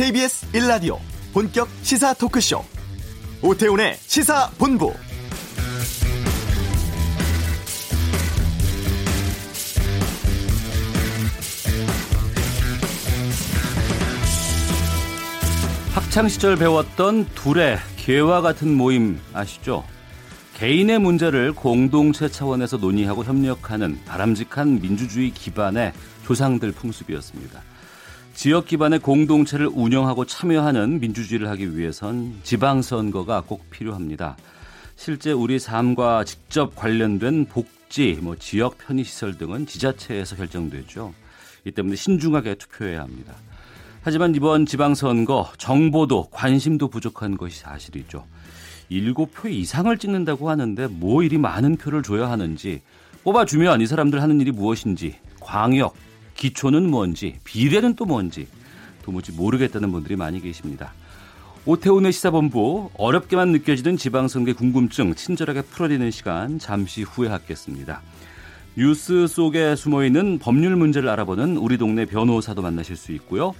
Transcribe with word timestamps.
KBS 0.00 0.50
1라디오 0.52 0.96
본격 1.34 1.68
시사 1.82 2.14
토크쇼 2.14 2.64
오태훈의 3.42 3.96
시사본부 3.96 4.94
학창 15.92 16.28
시절 16.28 16.56
배웠던 16.56 17.26
둘의 17.34 17.76
개와 17.98 18.40
같은 18.40 18.74
모임 18.74 19.20
아시죠? 19.34 19.84
개인의 20.54 20.98
문제를 20.98 21.52
공동체 21.52 22.30
차원에서 22.30 22.78
논의하고 22.78 23.22
협력하는 23.22 24.02
바람직한 24.06 24.80
민주주의 24.80 25.30
기반의 25.30 25.92
조상들 26.24 26.72
풍습이었습니다. 26.72 27.69
지역 28.40 28.64
기반의 28.64 29.00
공동체를 29.00 29.68
운영하고 29.70 30.24
참여하는 30.24 31.00
민주주의를 31.00 31.50
하기 31.50 31.76
위해선 31.76 32.40
지방선거가 32.42 33.42
꼭 33.42 33.68
필요합니다. 33.68 34.38
실제 34.96 35.30
우리 35.30 35.58
삶과 35.58 36.24
직접 36.24 36.74
관련된 36.74 37.44
복지, 37.44 38.18
뭐 38.22 38.36
지역 38.36 38.78
편의시설 38.78 39.36
등은 39.36 39.66
지자체에서 39.66 40.36
결정되죠. 40.36 41.12
이 41.66 41.70
때문에 41.70 41.96
신중하게 41.96 42.54
투표해야 42.54 43.02
합니다. 43.02 43.34
하지만 44.00 44.34
이번 44.34 44.64
지방선거 44.64 45.52
정보도 45.58 46.30
관심도 46.30 46.88
부족한 46.88 47.36
것이 47.36 47.60
사실이죠. 47.60 48.24
7표 48.90 49.50
이상을 49.50 49.94
찍는다고 49.98 50.48
하는데 50.48 50.86
뭐 50.86 51.22
이리 51.22 51.36
많은 51.36 51.76
표를 51.76 52.02
줘야 52.02 52.30
하는지 52.30 52.80
뽑아주면 53.22 53.82
이 53.82 53.86
사람들 53.86 54.22
하는 54.22 54.40
일이 54.40 54.50
무엇인지 54.50 55.16
광역, 55.40 55.94
기초는 56.40 56.90
뭔지 56.90 57.36
비례는 57.44 57.94
또 57.94 58.06
뭔지 58.06 58.48
도무지 59.02 59.30
모르겠다는 59.30 59.92
분들이 59.92 60.16
많이 60.16 60.40
계십니다. 60.40 60.94
오태훈의 61.66 62.12
시사본부 62.12 62.90
어렵게만 62.94 63.52
느껴지는 63.52 63.98
지방선거의 63.98 64.54
궁금증 64.54 65.14
친절하게 65.14 65.60
풀어내는 65.62 66.10
시간 66.10 66.58
잠시 66.58 67.02
후에 67.02 67.28
갖겠습니다. 67.28 68.00
뉴스 68.74 69.26
속에 69.26 69.76
숨어있는 69.76 70.38
법률 70.38 70.76
문제를 70.76 71.10
알아보는 71.10 71.58
우리 71.58 71.76
동네 71.76 72.06
변호사도 72.06 72.62
만나실 72.62 72.96
수 72.96 73.12
있고요. 73.12 73.54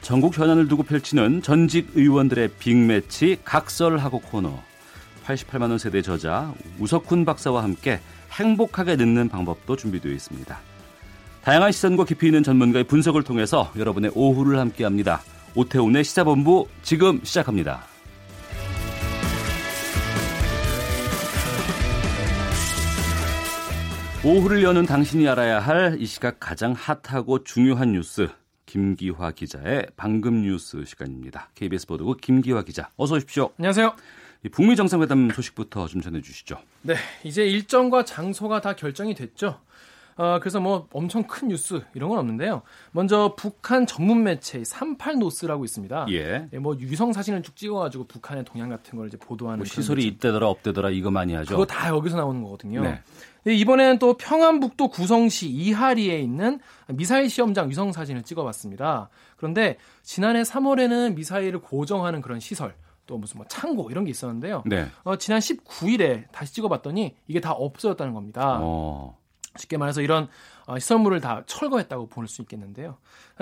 전국 0.00 0.36
현안을 0.36 0.66
두고 0.66 0.82
펼치는 0.82 1.42
전직 1.42 1.92
의원들의 1.94 2.50
빅매치 2.58 3.38
각설하고 3.44 4.20
코너 4.22 4.58
88만 5.24 5.70
원 5.70 5.78
세대 5.78 6.02
저자 6.02 6.52
우석훈 6.80 7.24
박사와 7.24 7.62
함께 7.62 8.00
행복하게 8.32 8.96
늦는 8.96 9.28
방법도 9.28 9.76
준비되어 9.76 10.10
있습니다. 10.10 10.67
다양한 11.42 11.72
시선과 11.72 12.04
깊이 12.04 12.26
있는 12.26 12.42
전문가의 12.42 12.84
분석을 12.84 13.22
통해서 13.22 13.72
여러분의 13.76 14.10
오후를 14.14 14.58
함께합니다. 14.58 15.22
오태훈의 15.54 16.04
시사본부 16.04 16.68
지금 16.82 17.20
시작합니다. 17.22 17.82
오후를 24.24 24.62
여는 24.62 24.84
당신이 24.86 25.28
알아야 25.28 25.60
할 25.60 25.96
이 25.98 26.06
시각 26.06 26.38
가장 26.40 26.72
핫하고 26.74 27.44
중요한 27.44 27.92
뉴스 27.92 28.28
김기화 28.66 29.30
기자의 29.32 29.86
방금 29.96 30.42
뉴스 30.42 30.84
시간입니다. 30.84 31.48
KBS 31.54 31.86
보도국 31.86 32.20
김기화 32.20 32.62
기자 32.62 32.90
어서 32.96 33.14
오십시오. 33.14 33.50
안녕하세요. 33.58 33.94
북미 34.52 34.76
정상회담 34.76 35.30
소식부터 35.30 35.86
좀 35.88 36.00
전해주시죠. 36.00 36.58
네, 36.82 36.94
이제 37.24 37.44
일정과 37.46 38.04
장소가 38.04 38.60
다 38.60 38.74
결정이 38.76 39.14
됐죠. 39.14 39.60
어, 40.18 40.38
그래서 40.40 40.58
뭐 40.60 40.88
엄청 40.92 41.22
큰 41.22 41.48
뉴스 41.48 41.80
이런 41.94 42.10
건 42.10 42.18
없는데요. 42.18 42.62
먼저 42.90 43.34
북한 43.36 43.86
전문 43.86 44.24
매체 44.24 44.60
38노스라고 44.60 45.64
있습니다. 45.64 46.06
예. 46.10 46.48
예. 46.52 46.58
뭐 46.58 46.76
위성 46.78 47.12
사진을 47.12 47.42
쭉 47.42 47.56
찍어가지고 47.56 48.04
북한의 48.08 48.44
동향 48.44 48.68
같은 48.68 48.98
걸 48.98 49.06
이제 49.06 49.16
보도하는 49.16 49.58
뭐 49.58 49.64
시설이 49.64 50.04
있대더라 50.06 50.48
없대더라 50.48 50.90
이거 50.90 51.12
많이 51.12 51.34
하죠. 51.34 51.50
그거 51.54 51.64
다 51.64 51.88
여기서 51.88 52.16
나오는 52.16 52.42
거거든요. 52.42 52.82
네. 52.82 53.00
이번에는 53.46 54.00
또 54.00 54.14
평안북도 54.14 54.88
구성시 54.88 55.48
이하리에 55.48 56.18
있는 56.20 56.58
미사일 56.88 57.30
시험장 57.30 57.70
위성 57.70 57.92
사진을 57.92 58.24
찍어봤습니다. 58.24 59.08
그런데 59.36 59.78
지난해 60.02 60.42
3월에는 60.42 61.14
미사일을 61.14 61.60
고정하는 61.60 62.20
그런 62.20 62.40
시설 62.40 62.74
또 63.06 63.16
무슨 63.18 63.38
뭐 63.38 63.46
창고 63.48 63.90
이런 63.90 64.04
게 64.04 64.10
있었는데요. 64.10 64.64
네. 64.66 64.86
어, 65.04 65.16
지난 65.16 65.38
19일에 65.38 66.24
다시 66.32 66.52
찍어봤더니 66.54 67.16
이게 67.28 67.40
다 67.40 67.52
없어졌다는 67.52 68.12
겁니다. 68.12 68.58
어. 68.60 69.16
쉽게 69.58 69.76
말해서 69.76 70.00
이런 70.00 70.28
어, 70.66 70.78
시설물을 70.78 71.20
다 71.20 71.42
철거했다고 71.46 72.08
볼 72.08 72.26
수 72.28 72.42
있겠는데요. 72.42 72.96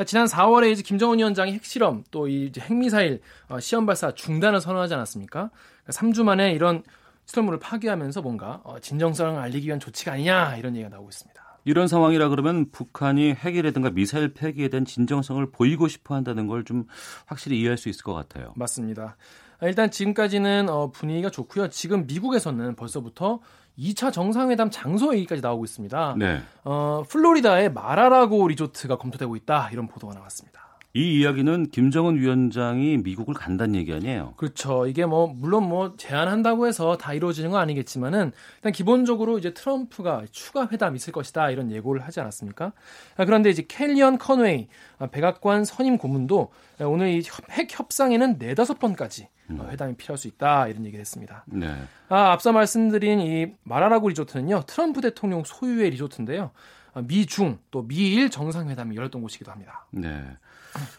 지난 0.06 0.27
4월에 0.27 0.71
이제 0.72 0.82
김정은 0.82 1.19
위원장이 1.19 1.53
핵실험 1.53 2.04
또 2.10 2.27
이 2.28 2.50
핵미사일 2.59 3.21
어, 3.49 3.60
시험 3.60 3.87
발사 3.87 4.12
중단을 4.15 4.60
선언하지 4.60 4.94
않았습니까? 4.94 5.50
3주 5.88 5.93
그러니까 6.15 6.25
만에 6.25 6.53
이런 6.53 6.82
시설물을 7.27 7.59
파괴하면서 7.59 8.22
뭔가 8.22 8.60
어, 8.65 8.78
진정성을 8.81 9.41
알리기 9.41 9.66
위한 9.66 9.81
조치가 9.81 10.12
아니냐 10.12 10.56
이런 10.56 10.75
얘기가 10.77 10.88
나오고 10.91 11.09
있습니다. 11.10 11.43
이런 11.65 11.88
상황이라 11.88 12.28
그러면 12.28 12.71
북한이 12.71 13.34
핵이라든가 13.34 13.91
미사일 13.91 14.33
폐기에 14.33 14.69
대한 14.69 14.84
진정성을 14.84 15.44
보이고 15.50 15.88
싶어 15.88 16.15
한다는 16.15 16.47
걸 16.47 16.62
좀 16.65 16.84
확실히 17.27 17.59
이해할 17.60 17.77
수 17.77 17.88
있을 17.88 18.04
것 18.04 18.15
같아요. 18.15 18.53
맞습니다. 18.54 19.16
일단 19.62 19.90
지금까지는 19.90 20.68
분위기가 20.92 21.30
좋고요. 21.30 21.68
지금 21.70 22.06
미국에서는 22.06 22.76
벌써부터 22.76 23.40
2차 23.78 24.12
정상회담 24.12 24.70
장소 24.70 25.14
얘기까지 25.14 25.42
나오고 25.42 25.64
있습니다. 25.64 26.16
네. 26.18 26.40
어, 26.64 27.02
플로리다의 27.08 27.72
마라라고 27.72 28.48
리조트가 28.48 28.96
검토되고 28.96 29.36
있다 29.36 29.70
이런 29.72 29.86
보도가 29.86 30.14
나왔습니다. 30.14 30.66
이 30.96 31.18
이야기는 31.20 31.68
김정은 31.68 32.16
위원장이 32.16 32.96
미국을 32.98 33.34
간다는 33.34 33.74
얘기 33.74 33.92
아니에요? 33.92 34.32
그렇죠. 34.38 34.86
이게 34.86 35.04
뭐 35.04 35.26
물론 35.26 35.68
뭐 35.68 35.94
제안한다고 35.98 36.66
해서 36.66 36.96
다 36.96 37.12
이루어지는 37.12 37.50
건 37.50 37.60
아니겠지만은 37.60 38.32
일단 38.56 38.72
기본적으로 38.72 39.36
이제 39.36 39.52
트럼프가 39.52 40.24
추가 40.30 40.66
회담 40.72 40.96
있을 40.96 41.12
것이다 41.12 41.50
이런 41.50 41.70
예고를 41.70 42.00
하지 42.00 42.20
않았습니까? 42.20 42.72
아, 43.18 43.24
그런데 43.26 43.50
이제 43.50 43.62
켈리언 43.68 44.16
컨웨이 44.16 44.68
아, 44.98 45.06
백악관 45.08 45.66
선임 45.66 45.98
고문도 45.98 46.50
오늘 46.80 47.08
이 47.08 47.22
핵 47.50 47.78
협상에는 47.78 48.36
네다섯 48.38 48.78
번까지 48.78 49.28
음. 49.50 49.60
회담이 49.68 49.96
필요할 49.96 50.16
수 50.16 50.28
있다 50.28 50.68
이런 50.68 50.86
얘기를 50.86 51.00
했습니다. 51.00 51.44
네. 51.46 51.74
아, 52.08 52.32
앞서 52.32 52.52
말씀드린 52.52 53.20
이 53.20 53.52
마라라고 53.64 54.08
리조트는요 54.08 54.62
트럼프 54.66 55.02
대통령 55.02 55.42
소유의 55.44 55.90
리조트인데요. 55.90 56.52
아, 56.94 57.02
미중 57.02 57.58
또 57.70 57.86
미일 57.86 58.30
정상회담이 58.30 58.96
열렸던 58.96 59.20
곳이기도 59.20 59.50
합니다. 59.52 59.84
네. 59.90 60.24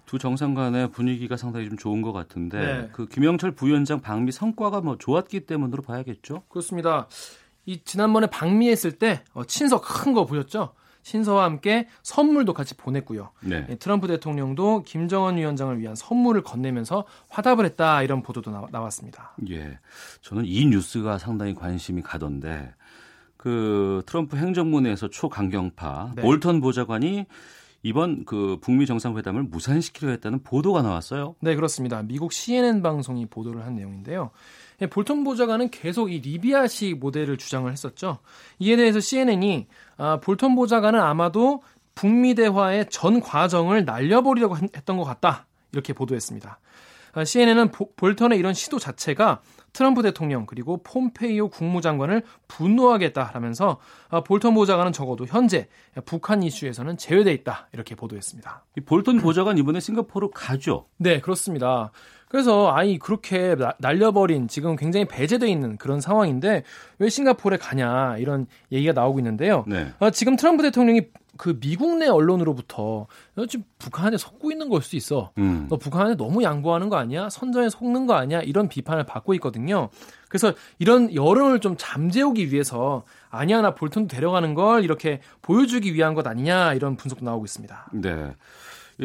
두 0.05 0.17
정상 0.19 0.53
간의 0.53 0.91
분위기가 0.91 1.37
상당히 1.37 1.67
좀 1.69 1.77
좋은 1.77 2.01
것 2.01 2.13
같은데 2.13 2.59
네. 2.59 2.89
그 2.91 3.07
김영철 3.07 3.51
부위원장 3.51 4.01
방미 4.01 4.31
성과가 4.31 4.81
뭐 4.81 4.97
좋았기 4.97 5.41
때문으로 5.41 5.83
봐야겠죠? 5.83 6.43
그렇습니다. 6.49 7.07
이 7.65 7.81
지난번에 7.83 8.27
방미했을 8.27 8.93
때 8.93 9.23
어, 9.33 9.43
친서 9.43 9.81
큰 9.81 10.13
거 10.13 10.25
보셨죠? 10.25 10.73
신서와 11.03 11.45
함께 11.45 11.87
선물도 12.03 12.53
같이 12.53 12.75
보냈고요. 12.75 13.29
네. 13.39 13.65
예, 13.69 13.75
트럼프 13.75 14.07
대통령도 14.07 14.83
김정은 14.83 15.37
위원장을 15.37 15.79
위한 15.79 15.95
선물을 15.95 16.43
건네면서 16.43 17.05
화답을 17.29 17.63
했다 17.63 18.03
이런 18.03 18.21
보도도 18.21 18.51
나, 18.51 18.79
왔습니다 18.81 19.33
예, 19.49 19.79
저는 20.21 20.43
이 20.45 20.65
뉴스가 20.65 21.17
상당히 21.17 21.55
관심이 21.55 22.01
가던데 22.01 22.73
그 23.37 24.03
트럼프 24.05 24.35
행정부 24.35 24.81
내에서 24.81 25.07
초강경파 25.09 26.13
네. 26.17 26.21
볼턴 26.21 26.59
보좌관이 26.59 27.25
이번 27.87 28.25
그 28.25 28.57
북미 28.59 28.85
정상회담을 28.85 29.43
무산시키려 29.43 30.11
했다는 30.11 30.43
보도가 30.43 30.81
나왔어요. 30.81 31.35
네, 31.39 31.55
그렇습니다. 31.55 32.03
미국 32.03 32.33
CNN 32.33 32.81
방송이 32.81 33.27
보도를 33.27 33.65
한 33.65 33.75
내용인데요. 33.75 34.31
예, 34.81 34.87
볼턴 34.87 35.23
보좌관은 35.23 35.71
계속 35.71 36.11
이 36.11 36.19
리비아식 36.19 36.99
모델을 36.99 37.37
주장을 37.37 37.71
했었죠. 37.71 38.19
이에 38.59 38.75
대해서 38.75 38.99
CNN이 38.99 39.67
아, 39.95 40.19
볼턴 40.19 40.55
보좌관은 40.55 40.99
아마도 40.99 41.63
북미 41.95 42.35
대화의 42.35 42.87
전 42.89 43.21
과정을 43.21 43.85
날려버리려고 43.85 44.57
했던 44.57 44.97
것 44.97 45.05
같다. 45.05 45.47
이렇게 45.71 45.93
보도했습니다. 45.93 46.59
아, 47.13 47.23
CNN은 47.23 47.71
볼턴의 47.95 48.37
이런 48.37 48.53
시도 48.53 48.79
자체가 48.79 49.41
트럼프 49.77 50.01
대통령 50.01 50.47
그리고 50.47 50.81
폼페이오 50.81 51.49
국무장관을 51.49 52.23
분노하게 52.47 53.05
했다라면서 53.05 53.77
아, 54.09 54.21
볼턴 54.21 54.55
보좌관은 54.55 54.91
적어도 54.91 55.27
현재 55.27 55.67
북한 56.03 56.41
이슈에서는 56.41 56.97
제외돼 56.97 57.31
있다 57.33 57.67
이렇게 57.73 57.93
보도했습니다. 57.93 58.65
이 58.75 58.81
볼턴 58.81 59.19
보좌관 59.19 59.59
이번에 59.59 59.79
싱가포르 59.79 60.31
가죠? 60.33 60.87
네 60.97 61.21
그렇습니다. 61.21 61.91
그래서 62.29 62.73
아이 62.73 62.97
그렇게 62.97 63.55
날려버린 63.79 64.47
지금 64.47 64.75
굉장히 64.75 65.05
배제돼 65.05 65.49
있는 65.49 65.77
그런 65.77 66.01
상황인데 66.01 66.63
왜 66.99 67.09
싱가포르에 67.09 67.57
가냐 67.57 68.17
이런 68.17 68.47
얘기가 68.71 68.93
나오고 68.93 69.19
있는데요. 69.19 69.63
네. 69.67 69.93
아, 69.99 70.09
지금 70.09 70.35
트럼프 70.35 70.63
대통령이 70.63 71.01
그 71.37 71.57
미국 71.59 71.97
내 71.97 72.07
언론으로부터 72.07 73.07
너 73.35 73.45
지금 73.45 73.63
북한에 73.77 74.17
속고 74.17 74.51
있는 74.51 74.69
걸 74.69 74.81
수도 74.81 74.97
있어. 74.97 75.31
음. 75.37 75.67
너 75.69 75.77
북한에 75.77 76.15
너무 76.15 76.43
양보하는 76.43 76.89
거 76.89 76.97
아니야? 76.97 77.29
선전에 77.29 77.69
속는 77.69 78.07
거 78.07 78.15
아니야? 78.15 78.41
이런 78.41 78.67
비판을 78.67 79.05
받고 79.05 79.33
있거든요. 79.35 79.89
그래서 80.27 80.53
이런 80.79 81.13
여론을 81.13 81.59
좀 81.59 81.75
잠재우기 81.77 82.51
위해서 82.51 83.05
아니야 83.29 83.61
나 83.61 83.75
볼턴도 83.75 84.13
데려가는 84.13 84.53
걸 84.55 84.83
이렇게 84.83 85.21
보여주기 85.41 85.93
위한 85.93 86.13
것 86.13 86.27
아니냐 86.27 86.73
이런 86.73 86.97
분석도 86.97 87.23
나오고 87.23 87.45
있습니다. 87.45 87.91
네. 87.93 88.35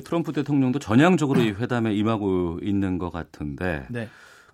트럼프 0.00 0.32
대통령도 0.32 0.78
전향적으로 0.78 1.40
이 1.40 1.50
회담에 1.50 1.94
임하고 1.94 2.58
있는 2.62 2.98
것 2.98 3.10
같은데 3.10 3.86
네. 3.90 4.08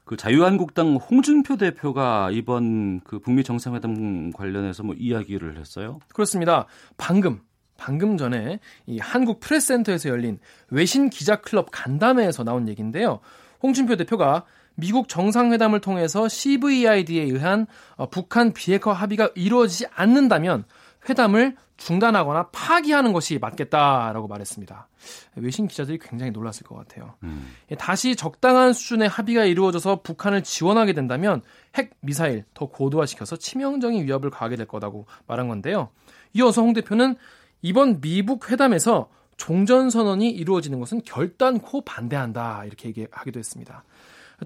그 0.05 0.17
자유한국당 0.17 0.97
홍준표 0.97 1.57
대표가 1.57 2.31
이번 2.33 3.01
그 3.01 3.19
북미 3.19 3.45
정상회담 3.45 4.33
관련해서 4.33 4.83
뭐 4.83 4.95
이야기를 4.99 5.59
했어요. 5.59 6.01
그렇습니다. 6.13 6.67
방금 6.97 7.41
방금 7.77 8.17
전에 8.17 8.59
이 8.87 8.99
한국 8.99 9.39
프레스센터에서 9.39 10.09
열린 10.09 10.39
외신 10.71 11.11
기자 11.11 11.37
클럽 11.37 11.69
간담회에서 11.71 12.43
나온 12.43 12.69
얘기인데요. 12.69 13.21
홍준표 13.63 13.97
대표가 13.97 14.45
미국 14.75 15.09
정상회담을 15.09 15.81
통해서 15.81 16.29
CVID에 16.29 17.23
의한 17.23 17.67
어, 17.97 18.09
북한 18.09 18.53
비핵화 18.53 18.93
합의가 18.93 19.31
이루어지지 19.35 19.87
않는다면 19.93 20.65
회담을 21.09 21.57
중단하거나 21.77 22.49
파기하는 22.51 23.13
것이 23.13 23.39
맞겠다라고 23.39 24.27
말했습니다. 24.27 24.89
외신 25.37 25.69
기자들이 25.69 25.99
굉장히 25.99 26.33
놀랐을 26.33 26.65
것 26.65 26.75
같아요. 26.77 27.15
음. 27.23 27.55
다시 27.79 28.17
적당한 28.17 28.73
수준의 28.73 29.09
합의가 29.09 29.45
이루어져서 29.45 30.03
북한을 30.03 30.43
지원하게 30.43 30.93
된다면 30.93 31.43
핵 31.77 31.93
미사일 32.01 32.45
더 32.53 32.67
고도화시켜서 32.67 33.37
치명적인 33.37 34.05
위협을 34.05 34.31
가하게 34.31 34.57
될 34.57 34.67
거라고 34.67 35.07
말한 35.27 35.49
건데요. 35.49 35.91
이어서 36.35 36.63
홍 36.63 36.73
대표는 36.73 37.17
이번 37.63 38.01
미북 38.01 38.51
회담에서 38.51 39.09
종전선언이 39.37 40.31
이루어지는 40.31 40.81
것은 40.81 41.03
결단코 41.05 41.81
반대한다 41.83 42.65
이렇게 42.65 42.89
얘기하기도 42.89 43.39
했습니다. 43.39 43.85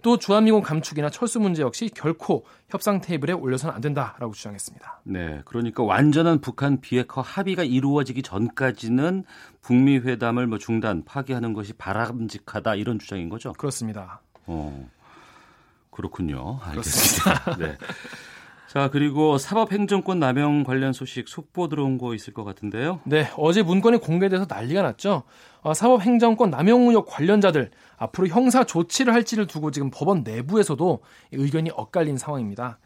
또 0.01 0.17
주한미군 0.17 0.63
감축이나 0.63 1.11
철수 1.11 1.39
문제 1.39 1.63
역시 1.63 1.91
결코 1.95 2.47
협상 2.69 3.01
테이블에 3.01 3.35
올려서는 3.35 3.75
안 3.75 3.81
된다라고 3.83 4.33
주장했습니다. 4.33 5.01
네, 5.05 5.43
그러니까 5.45 5.83
완전한 5.83 6.41
북한 6.41 6.81
비핵화 6.81 7.21
합의가 7.21 7.63
이루어지기 7.63 8.23
전까지는 8.23 9.25
북미 9.61 9.99
회담을 9.99 10.47
뭐 10.47 10.59
중단 10.59 11.05
파기하는 11.05 11.53
것이 11.53 11.75
바람직하다 11.75 12.77
이런 12.77 12.99
주장인 12.99 13.29
거죠. 13.29 13.53
그렇습니다. 13.53 14.23
어, 14.47 14.89
그렇군요. 15.91 16.59
알겠습니다. 16.63 17.57
네. 17.61 17.77
자, 18.73 18.89
그리고 18.89 19.37
사법행정권 19.37 20.19
남용 20.19 20.65
관련 20.65 20.95
소식 20.95 21.29
속보 21.29 21.69
들어온 21.69 21.99
거 21.99 22.15
있을 22.15 22.33
것 22.33 22.43
같은데요. 22.43 23.01
네, 23.05 23.31
어제 23.37 23.63
문건이 23.63 23.99
공개돼서 23.99 24.47
난리가 24.49 24.81
났죠. 24.81 25.25
어, 25.63 25.75
사법행정권 25.75 26.51
남용 26.51 26.89
의혹 26.89 27.07
관련자들 27.07 27.71
앞으로 27.97 28.27
형사 28.27 28.65
조치를 28.65 29.15
할지를 29.15 29.47
두고 29.47 29.71
지금 29.71 29.91
법원 29.93 30.23
내부에서도 30.23 31.01
의견이 31.33 31.71
엇갈린 31.75 32.19
상황입니다. 32.19 32.79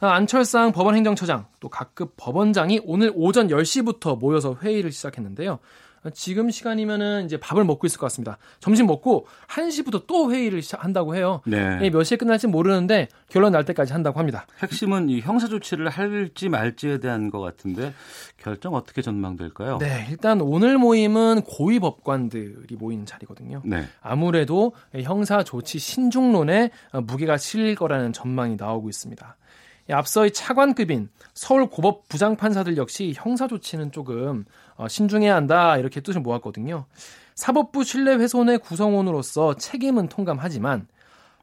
아, 0.00 0.08
안철상 0.08 0.72
법원행정처장 0.72 1.46
또 1.60 1.68
각급 1.68 2.14
법원장이 2.16 2.80
오늘 2.84 3.12
오전 3.14 3.48
10시부터 3.48 4.18
모여서 4.18 4.56
회의를 4.60 4.90
시작했는데요. 4.90 5.60
지금 6.12 6.50
시간이면은 6.50 7.24
이제 7.24 7.36
밥을 7.38 7.64
먹고 7.64 7.86
있을 7.86 7.98
것 7.98 8.06
같습니다. 8.06 8.38
점심 8.60 8.86
먹고 8.86 9.26
1시부터 9.48 10.06
또 10.06 10.30
회의를 10.32 10.60
한다고 10.72 11.16
해요. 11.16 11.40
네. 11.46 11.90
몇 11.90 12.02
시에 12.04 12.18
끝날지 12.18 12.46
모르는데 12.46 13.08
결론 13.28 13.52
날 13.52 13.64
때까지 13.64 13.92
한다고 13.92 14.18
합니다. 14.18 14.46
핵심은 14.62 15.08
이 15.08 15.20
형사 15.20 15.48
조치를 15.48 15.88
할지 15.88 16.48
말지에 16.48 16.98
대한 16.98 17.30
것 17.30 17.40
같은데 17.40 17.94
결정 18.36 18.74
어떻게 18.74 19.00
전망될까요? 19.02 19.78
네, 19.78 20.06
일단 20.10 20.40
오늘 20.40 20.76
모임은 20.78 21.42
고위 21.42 21.78
법관들이 21.78 22.76
모이는 22.76 23.06
자리거든요. 23.06 23.62
네. 23.64 23.84
아무래도 24.00 24.74
형사 25.02 25.42
조치 25.42 25.78
신중론에 25.78 26.70
무게가 27.04 27.36
실릴 27.38 27.74
거라는 27.74 28.12
전망이 28.12 28.56
나오고 28.58 28.88
있습니다. 28.88 29.36
앞서의 29.90 30.32
차관급인 30.32 31.08
서울 31.34 31.66
고법 31.66 32.08
부장판사들 32.08 32.76
역시 32.76 33.12
형사 33.16 33.46
조치는 33.46 33.92
조금 33.92 34.44
어, 34.76 34.88
신중해야 34.88 35.34
한다 35.34 35.76
이렇게 35.76 36.00
뜻을 36.00 36.20
모았거든요. 36.20 36.86
사법부 37.34 37.84
신뢰훼손의 37.84 38.58
구성원으로서 38.58 39.56
책임은 39.56 40.08
통감하지만 40.08 40.86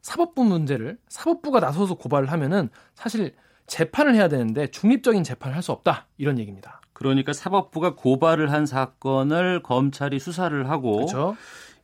사법부 0.00 0.44
문제를 0.44 0.98
사법부가 1.08 1.60
나서서 1.60 1.94
고발을 1.94 2.32
하면은 2.32 2.68
사실 2.94 3.34
재판을 3.66 4.14
해야 4.14 4.28
되는데 4.28 4.66
중립적인 4.66 5.22
재판을 5.22 5.54
할 5.54 5.62
수 5.62 5.70
없다 5.72 6.06
이런 6.18 6.38
얘기입니다. 6.38 6.80
그러니까 6.92 7.32
사법부가 7.32 7.94
고발을 7.94 8.50
한 8.50 8.66
사건을 8.66 9.62
검찰이 9.62 10.18
수사를 10.18 10.68
하고 10.68 10.96
그렇죠? 10.96 11.36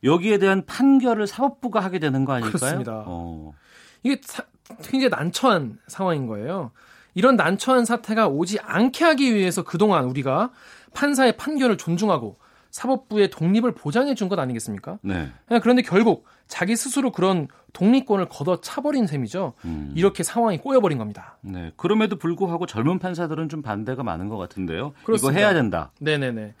여기에 0.03 0.37
대한 0.39 0.65
판결을 0.65 1.27
사법부가 1.27 1.79
하게 1.79 1.99
되는 1.99 2.25
거 2.25 2.33
아닐까요? 2.33 2.51
그렇습니다. 2.51 3.03
어. 3.05 3.53
이게 4.03 4.19
사, 4.23 4.43
굉장히 4.83 5.09
난처한 5.09 5.79
상황인 5.87 6.27
거예요. 6.27 6.71
이런 7.15 7.35
난처한 7.35 7.85
사태가 7.85 8.27
오지 8.27 8.59
않게 8.61 9.03
하기 9.03 9.33
위해서 9.33 9.63
그동안 9.63 10.05
우리가 10.05 10.51
판사의 10.93 11.37
판결을 11.37 11.77
존중하고 11.77 12.37
사법부의 12.71 13.31
독립을 13.31 13.73
보장해 13.73 14.13
준 14.13 14.29
것 14.29 14.37
아니겠습니까? 14.37 14.99
네. 15.01 15.31
예, 15.51 15.59
그런데 15.59 15.81
결국 15.81 16.25
자기 16.47 16.75
스스로 16.75 17.11
그런 17.11 17.47
독립권을 17.73 18.27
걷어 18.29 18.61
차버린 18.61 19.07
셈이죠. 19.07 19.53
음. 19.65 19.91
이렇게 19.95 20.23
상황이 20.23 20.57
꼬여버린 20.59 20.97
겁니다. 20.99 21.37
네. 21.41 21.71
그럼에도 21.77 22.17
불구하고 22.17 22.65
젊은 22.67 22.99
판사들은 22.99 23.49
좀 23.49 23.61
반대가 23.63 24.03
많은 24.03 24.29
것 24.29 24.37
같은데요. 24.37 24.93
그렇습니다. 25.03 25.39
이거 25.39 25.39
해야 25.39 25.53
된다. 25.53 25.91
네네네. 25.99 26.53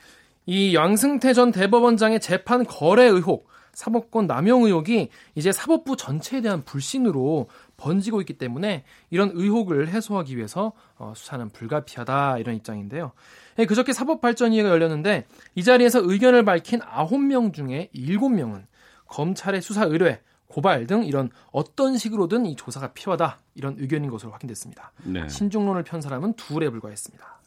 이 0.47 0.75
양승태 0.75 1.33
전 1.33 1.51
대법원장의 1.51 2.19
재판 2.21 2.65
거래 2.65 3.03
의혹, 3.05 3.47
사법권 3.73 4.25
남용 4.25 4.63
의혹이 4.63 5.09
이제 5.35 5.51
사법부 5.51 5.95
전체에 5.95 6.41
대한 6.41 6.63
불신으로 6.65 7.49
번지고 7.79 8.21
있기 8.21 8.37
때문에 8.37 8.83
이런 9.09 9.31
의혹을 9.33 9.87
해소하기 9.87 10.37
위해서 10.37 10.73
어, 10.97 11.13
수사는 11.15 11.49
불가피하다 11.49 12.37
이런 12.39 12.55
입장인데요. 12.55 13.13
예, 13.57 13.65
그저께 13.65 13.93
사법발전위가 13.93 14.69
열렸는데 14.69 15.25
이 15.55 15.63
자리에서 15.63 16.01
의견을 16.03 16.45
밝힌 16.45 16.79
9명 16.79 17.53
중에 17.53 17.89
7명은 17.95 18.65
검찰의 19.07 19.61
수사 19.61 19.85
의뢰, 19.85 20.21
고발 20.47 20.87
등 20.87 21.03
이런 21.05 21.29
어떤 21.51 21.97
식으로든 21.97 22.45
이 22.45 22.55
조사가 22.55 22.93
필요하다 22.93 23.39
이런 23.55 23.75
의견인 23.77 24.09
것으로 24.09 24.31
확인됐습니다. 24.31 24.91
네. 25.03 25.27
신중론을 25.29 25.83
편 25.83 26.01
사람은 26.01 26.33
둘에 26.33 26.69
불과했습니다. 26.69 27.39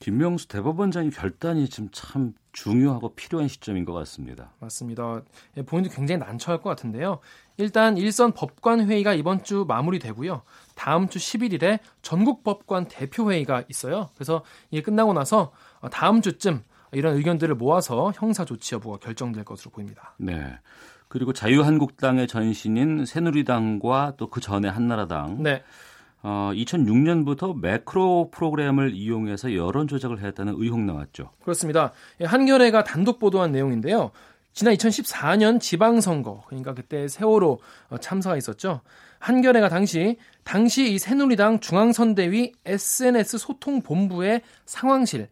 김명수 0.00 0.48
대법원장이 0.48 1.10
결단이 1.10 1.68
지금 1.70 1.88
참 1.92 2.34
중요하고 2.52 3.14
필요한 3.14 3.48
시점인 3.48 3.84
것 3.84 3.92
같습니다. 3.94 4.52
맞습니다. 4.60 5.22
예, 5.56 5.62
본인도 5.62 5.94
굉장히 5.94 6.18
난처할 6.18 6.60
것 6.60 6.68
같은데요. 6.68 7.20
일단 7.56 7.96
일선 7.96 8.32
법관 8.32 8.88
회의가 8.88 9.14
이번 9.14 9.44
주 9.44 9.64
마무리되고요. 9.68 10.42
다음 10.74 11.08
주 11.08 11.18
11일에 11.18 11.78
전국 12.02 12.42
법관 12.42 12.88
대표 12.88 13.30
회의가 13.30 13.62
있어요. 13.68 14.10
그래서 14.14 14.42
이게 14.70 14.82
끝나고 14.82 15.12
나서 15.12 15.52
다음 15.92 16.20
주쯤 16.20 16.62
이런 16.92 17.16
의견들을 17.16 17.54
모아서 17.54 18.12
형사 18.16 18.44
조치 18.44 18.74
여부가 18.74 18.98
결정될 18.98 19.44
것으로 19.44 19.70
보입니다. 19.70 20.14
네. 20.18 20.58
그리고 21.08 21.32
자유한국당의 21.32 22.26
전신인 22.26 23.04
새누리당과 23.06 24.14
또 24.16 24.28
그 24.30 24.40
전에 24.40 24.68
한나라당. 24.68 25.42
네. 25.42 25.62
어, 26.26 26.50
2006년부터 26.54 27.60
매크로 27.60 28.30
프로그램을 28.32 28.94
이용해서 28.94 29.54
여론 29.54 29.86
조작을 29.86 30.20
했다는 30.20 30.54
의혹 30.56 30.80
나왔죠. 30.80 31.30
그렇습니다. 31.42 31.92
예, 32.20 32.24
한겨레가 32.24 32.82
단독 32.82 33.18
보도한 33.18 33.52
내용인데요. 33.52 34.10
지난 34.54 34.72
2014년 34.74 35.60
지방선거, 35.60 36.44
그러니까 36.46 36.74
그때 36.74 37.08
세월호 37.08 37.58
어, 37.90 37.98
참사가 37.98 38.36
있었죠. 38.36 38.80
한겨레가 39.18 39.68
당시 39.68 40.16
당시 40.44 40.92
이 40.92 40.98
새누리당 40.98 41.58
중앙선대위 41.58 42.52
SNS 42.64 43.38
소통 43.38 43.82
본부의 43.82 44.42
상황실의 44.64 45.28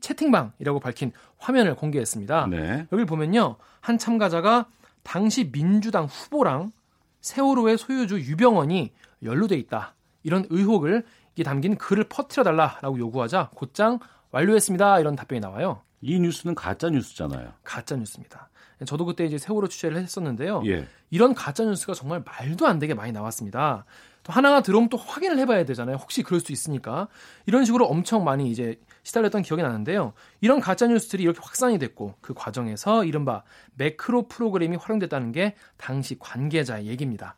채팅방이라고 0.00 0.80
밝힌 0.80 1.12
화면을 1.38 1.76
공개했습니다. 1.76 2.48
네. 2.50 2.86
여기 2.92 3.04
보면요. 3.04 3.56
한 3.80 3.98
참가자가 3.98 4.66
당시 5.04 5.52
민주당 5.52 6.06
후보랑 6.06 6.72
세월호의 7.20 7.78
소유주 7.78 8.20
유병원이 8.20 8.92
연루돼 9.22 9.56
있다. 9.56 9.94
이런 10.24 10.46
의혹을 10.50 11.04
담긴 11.44 11.76
글을 11.76 12.04
퍼뜨려 12.08 12.42
달라라고 12.42 12.98
요구하자 12.98 13.50
곧장 13.54 14.00
완료했습니다. 14.30 15.00
이런 15.00 15.14
답변이 15.14 15.40
나와요. 15.40 15.82
이 16.00 16.18
뉴스는 16.18 16.54
가짜 16.54 16.88
뉴스잖아요. 16.90 17.52
가짜 17.62 17.96
뉴스입니다. 17.96 18.48
저도 18.84 19.04
그때 19.04 19.24
이제 19.24 19.38
세월호 19.38 19.68
취재를 19.68 19.96
했었는데요. 19.98 20.62
예. 20.66 20.86
이런 21.10 21.34
가짜 21.34 21.64
뉴스가 21.64 21.94
정말 21.94 22.22
말도 22.24 22.66
안 22.66 22.78
되게 22.78 22.94
많이 22.94 23.12
나왔습니다. 23.12 23.84
또 24.22 24.32
하나가 24.32 24.62
들어오면 24.62 24.88
또 24.88 24.96
확인을 24.96 25.38
해봐야 25.38 25.64
되잖아요. 25.66 25.96
혹시 25.96 26.22
그럴 26.22 26.40
수 26.40 26.50
있으니까 26.50 27.08
이런 27.46 27.64
식으로 27.64 27.86
엄청 27.86 28.24
많이 28.24 28.50
이제 28.50 28.80
시달렸던 29.02 29.42
기억이 29.42 29.62
나는데요. 29.62 30.14
이런 30.40 30.60
가짜 30.60 30.86
뉴스들이 30.86 31.22
이렇게 31.22 31.40
확산이 31.42 31.78
됐고 31.78 32.14
그 32.22 32.32
과정에서 32.32 33.04
이른바 33.04 33.42
매크로 33.74 34.28
프로그램이 34.28 34.76
활용됐다는 34.76 35.32
게 35.32 35.54
당시 35.76 36.18
관계자의 36.18 36.86
얘기입니다. 36.86 37.36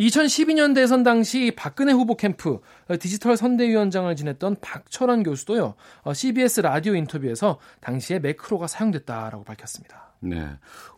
2012년 0.00 0.74
대선 0.74 1.02
당시 1.02 1.52
박근혜 1.56 1.92
후보 1.92 2.16
캠프 2.16 2.60
디지털 3.00 3.36
선대위원장을 3.36 4.14
지냈던 4.14 4.56
박철환 4.60 5.22
교수도요. 5.22 5.74
CBS 6.14 6.60
라디오 6.60 6.94
인터뷰에서 6.94 7.58
당시에 7.80 8.18
매크로가 8.18 8.66
사용됐다라고 8.66 9.44
밝혔습니다. 9.44 10.05
네. 10.20 10.48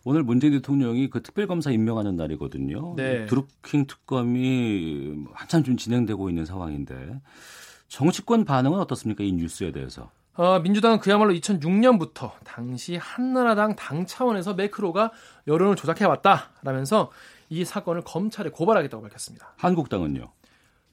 오늘 0.04 0.22
문재인 0.22 0.52
대통령이 0.54 1.10
그 1.10 1.22
특별검사 1.22 1.70
임명하는 1.70 2.16
날이거든요. 2.16 2.94
네. 2.96 3.26
드루킹 3.26 3.86
특검이 3.86 5.24
한참 5.32 5.64
좀 5.64 5.76
진행되고 5.76 6.28
있는 6.28 6.44
상황인데 6.44 7.20
정치권 7.88 8.44
반응은 8.44 8.78
어떻습니까? 8.80 9.24
이 9.24 9.32
뉴스에 9.32 9.72
대해서. 9.72 10.10
어, 10.34 10.60
민주당은 10.60 11.00
그야말로 11.00 11.32
2006년부터 11.32 12.30
당시 12.44 12.96
한나라당 12.96 13.74
당 13.74 14.06
차원에서 14.06 14.54
매크로가 14.54 15.10
여론을 15.48 15.74
조작해왔다라면서 15.74 17.10
이 17.48 17.64
사건을 17.64 18.02
검찰에 18.02 18.50
고발하겠다고 18.50 19.02
밝혔습니다. 19.02 19.54
한국당은요? 19.56 20.30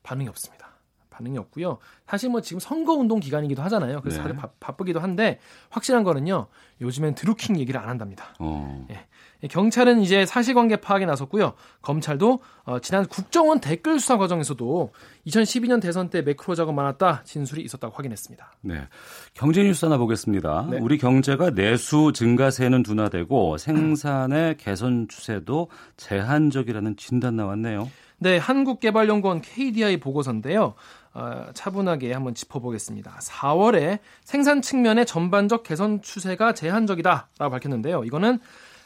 반응이 0.02 0.30
없습니다. 0.30 0.70
반응이 1.16 1.38
없고요. 1.38 1.78
사실 2.08 2.30
뭐 2.30 2.42
지금 2.42 2.60
선거 2.60 2.94
운동 2.94 3.20
기간이기도 3.20 3.62
하잖아요. 3.64 4.02
그래서 4.02 4.18
네. 4.18 4.24
다들 4.24 4.36
바, 4.36 4.50
바쁘기도 4.60 5.00
한데 5.00 5.40
확실한 5.70 6.04
거는요. 6.04 6.48
요즘엔 6.82 7.16
드루킹 7.16 7.60
얘기를 7.60 7.80
안 7.80 7.90
한답니다. 7.90 8.36
어. 8.40 8.86
예. 8.92 9.06
경찰은 9.48 10.02
이제 10.02 10.26
사실관계 10.26 10.78
파악에 10.78 11.06
나섰고요. 11.06 11.54
검찰도 11.82 12.40
어, 12.64 12.80
지난 12.80 13.06
국정원 13.06 13.60
댓글 13.60 14.00
수사 14.00 14.18
과정에서도 14.18 14.92
2012년 15.28 15.82
대선 15.82 16.10
때 16.10 16.22
매크로 16.22 16.56
작업 16.56 16.74
많았다 16.74 17.22
진술이 17.26 17.62
있었다고 17.62 17.94
확인했습니다. 17.96 18.54
네, 18.62 18.88
경제 19.34 19.64
뉴스 19.64 19.86
하나 19.86 19.98
보겠습니다. 19.98 20.68
네. 20.72 20.80
우리 20.82 20.98
경제가 20.98 21.52
내수 21.52 22.12
증가세는 22.14 22.82
둔화되고 22.84 23.58
생산의 23.58 24.58
개선 24.58 25.08
추세도 25.08 25.70
제한적이라는 25.98 26.96
진단 26.98 27.36
나왔네요. 27.36 27.90
네, 28.26 28.38
한국개발연구원 28.38 29.44
KDI 29.44 29.98
보고서인데요. 29.98 30.74
어, 31.14 31.46
차분하게 31.54 32.12
한번 32.12 32.34
짚어보겠습니다. 32.34 33.20
4월에 33.22 34.00
생산 34.24 34.64
측면의 34.64 35.06
전반적 35.06 35.62
개선 35.62 36.02
추세가 36.02 36.52
제한적이다라고 36.56 37.52
밝혔는데요. 37.52 38.04
이거는 38.04 38.40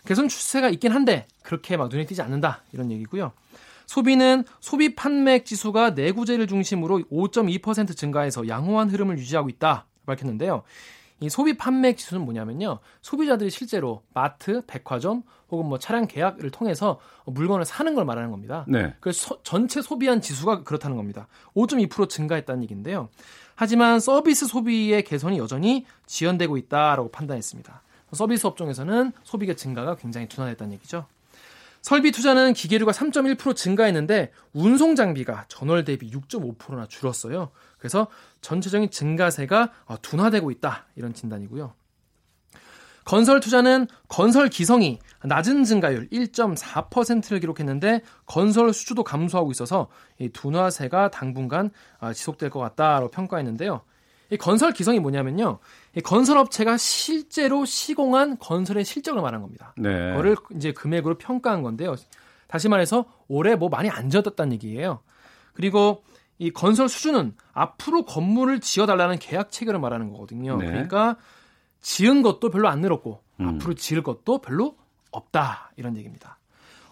개선 0.05 0.27
추세가 0.27 0.67
있긴 0.67 0.91
한데 0.91 1.25
그렇게 1.41 1.77
막 1.77 1.87
눈에 1.87 2.05
띄지 2.05 2.21
않는다 2.21 2.63
이런 2.73 2.91
얘기고요. 2.91 3.31
소비는 3.85 4.43
소비 4.59 4.93
판매액 4.93 5.45
지수가 5.45 5.91
내구재를 5.91 6.45
중심으로 6.45 7.03
5.2% 7.09 7.95
증가해서 7.95 8.49
양호한 8.49 8.89
흐름을 8.89 9.17
유지하고 9.19 9.47
있다 9.47 9.85
밝혔는데요. 10.05 10.63
이 11.19 11.29
소비 11.29 11.57
판매액 11.57 11.97
지수는 11.97 12.23
뭐냐면요. 12.23 12.79
소비자들이 13.01 13.49
실제로 13.49 14.03
마트, 14.13 14.61
백화점 14.65 15.23
혹은 15.51 15.65
뭐 15.65 15.79
차량 15.79 16.07
계약을 16.07 16.51
통해서 16.51 16.99
물건을 17.25 17.65
사는 17.65 17.93
걸 17.95 18.05
말하는 18.05 18.31
겁니다. 18.31 18.65
네. 18.67 18.93
그래서 18.99 19.39
전체 19.43 19.81
소비한 19.81 20.21
지수가 20.21 20.63
그렇다는 20.63 20.95
겁니다. 20.95 21.27
5.2% 21.55 22.09
증가했다는 22.09 22.63
얘기인데요. 22.63 23.09
하지만 23.55 23.99
서비스 23.99 24.47
소비의 24.47 25.03
개선이 25.03 25.37
여전히 25.37 25.85
지연되고 26.05 26.57
있다라고 26.57 27.11
판단했습니다. 27.11 27.81
서비스 28.13 28.47
업종에서는 28.47 29.11
소비가 29.23 29.53
증가가 29.53 29.95
굉장히 29.95 30.27
둔화됐다는 30.27 30.73
얘기죠. 30.73 31.05
설비 31.81 32.11
투자는 32.11 32.53
기계류가 32.53 32.91
3.1% 32.91 33.55
증가했는데 33.55 34.31
운송 34.53 34.95
장비가 34.95 35.45
전월 35.47 35.85
대비 35.85 36.11
6.5%나 36.11 36.87
줄었어요. 36.87 37.51
그래서 37.79 38.07
전체적인 38.41 38.91
증가세가 38.91 39.71
어, 39.85 40.01
둔화되고 40.01 40.51
있다 40.51 40.85
이런 40.95 41.13
진단이고요. 41.13 41.73
건설 43.05 43.39
투자는 43.39 43.87
건설 44.07 44.49
기성이 44.49 44.99
낮은 45.23 45.63
증가율 45.63 46.07
1.4%를 46.09 47.39
기록했는데 47.39 48.01
건설 48.27 48.71
수주도 48.71 49.03
감소하고 49.03 49.49
있어서 49.49 49.87
이 50.19 50.29
둔화세가 50.29 51.09
당분간 51.09 51.71
아, 51.99 52.13
지속될 52.13 52.51
것 52.51 52.59
같다라고 52.59 53.09
평가했는데요. 53.09 53.81
이 54.31 54.37
건설 54.37 54.73
기성이 54.73 54.99
뭐냐면요. 54.99 55.57
이 55.95 56.01
건설업체가 56.01 56.77
실제로 56.77 57.65
시공한 57.65 58.37
건설의 58.37 58.85
실적을 58.85 59.23
말한 59.23 59.41
겁니다. 59.41 59.73
네. 59.75 60.11
그거를 60.11 60.35
이제 60.55 60.71
금액으로 60.71 61.17
평가한 61.17 61.63
건데요. 61.63 61.95
다시 62.47 62.69
말해서 62.69 63.05
올해 63.27 63.55
뭐 63.55 63.69
많이 63.69 63.89
안 63.89 64.11
지었다는 64.11 64.53
얘기예요. 64.53 64.99
그리고 65.53 66.03
이 66.39 66.51
건설 66.51 66.89
수준은 66.89 67.35
앞으로 67.53 68.03
건물을 68.05 68.61
지어달라는 68.61 69.19
계약 69.19 69.51
체결을 69.51 69.79
말하는 69.79 70.11
거거든요. 70.11 70.57
네. 70.57 70.67
그러니까 70.67 71.17
지은 71.81 72.21
것도 72.21 72.49
별로 72.49 72.69
안 72.69 72.81
늘었고 72.81 73.21
음. 73.41 73.47
앞으로 73.47 73.73
지을 73.75 74.01
것도 74.03 74.39
별로 74.39 74.75
없다 75.11 75.71
이런 75.75 75.97
얘기입니다. 75.97 76.37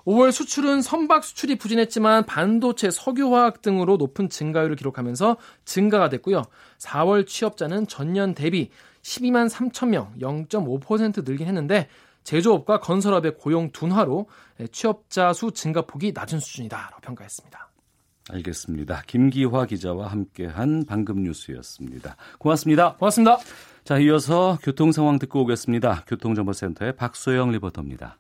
5월 0.06 0.32
수출은 0.32 0.82
선박 0.82 1.24
수출이 1.24 1.58
부진했지만 1.58 2.26
반도체, 2.26 2.90
석유화학 2.92 3.62
등으로 3.62 3.98
높은 3.98 4.30
증가율을 4.30 4.78
기록하면서 4.78 5.36
증가가 5.66 6.08
됐고요. 6.08 6.44
4월 6.78 7.28
취업자는 7.28 7.88
전년 7.88 8.34
대비 8.34 8.70
12만 9.02 9.50
3천 9.50 9.90
명, 9.90 10.14
0.5% 10.20 11.26
늘긴 11.26 11.48
했는데 11.48 11.90
제조업과 12.24 12.80
건설업의 12.80 13.38
고용 13.38 13.72
둔화로 13.72 14.28
취업자 14.72 15.34
수 15.34 15.52
증가폭이 15.52 16.14
낮은 16.14 16.40
수준이다라고 16.40 17.02
평가했습니다. 17.02 17.67
알겠습니다. 18.30 19.04
김기화 19.08 19.66
기자와 19.66 20.08
함께한 20.08 20.86
방금 20.88 21.24
뉴스였습니다. 21.24 22.18
고맙습니다. 22.40 22.96
고맙습니다. 22.96 23.38
자, 23.84 23.98
이어서 24.00 24.58
교통 24.62 24.92
상황 24.92 25.18
듣고 25.20 25.42
오겠습니다. 25.44 26.04
교통정보센터의 26.08 26.96
박소영 26.96 27.52
리포터입니다. 27.52 28.18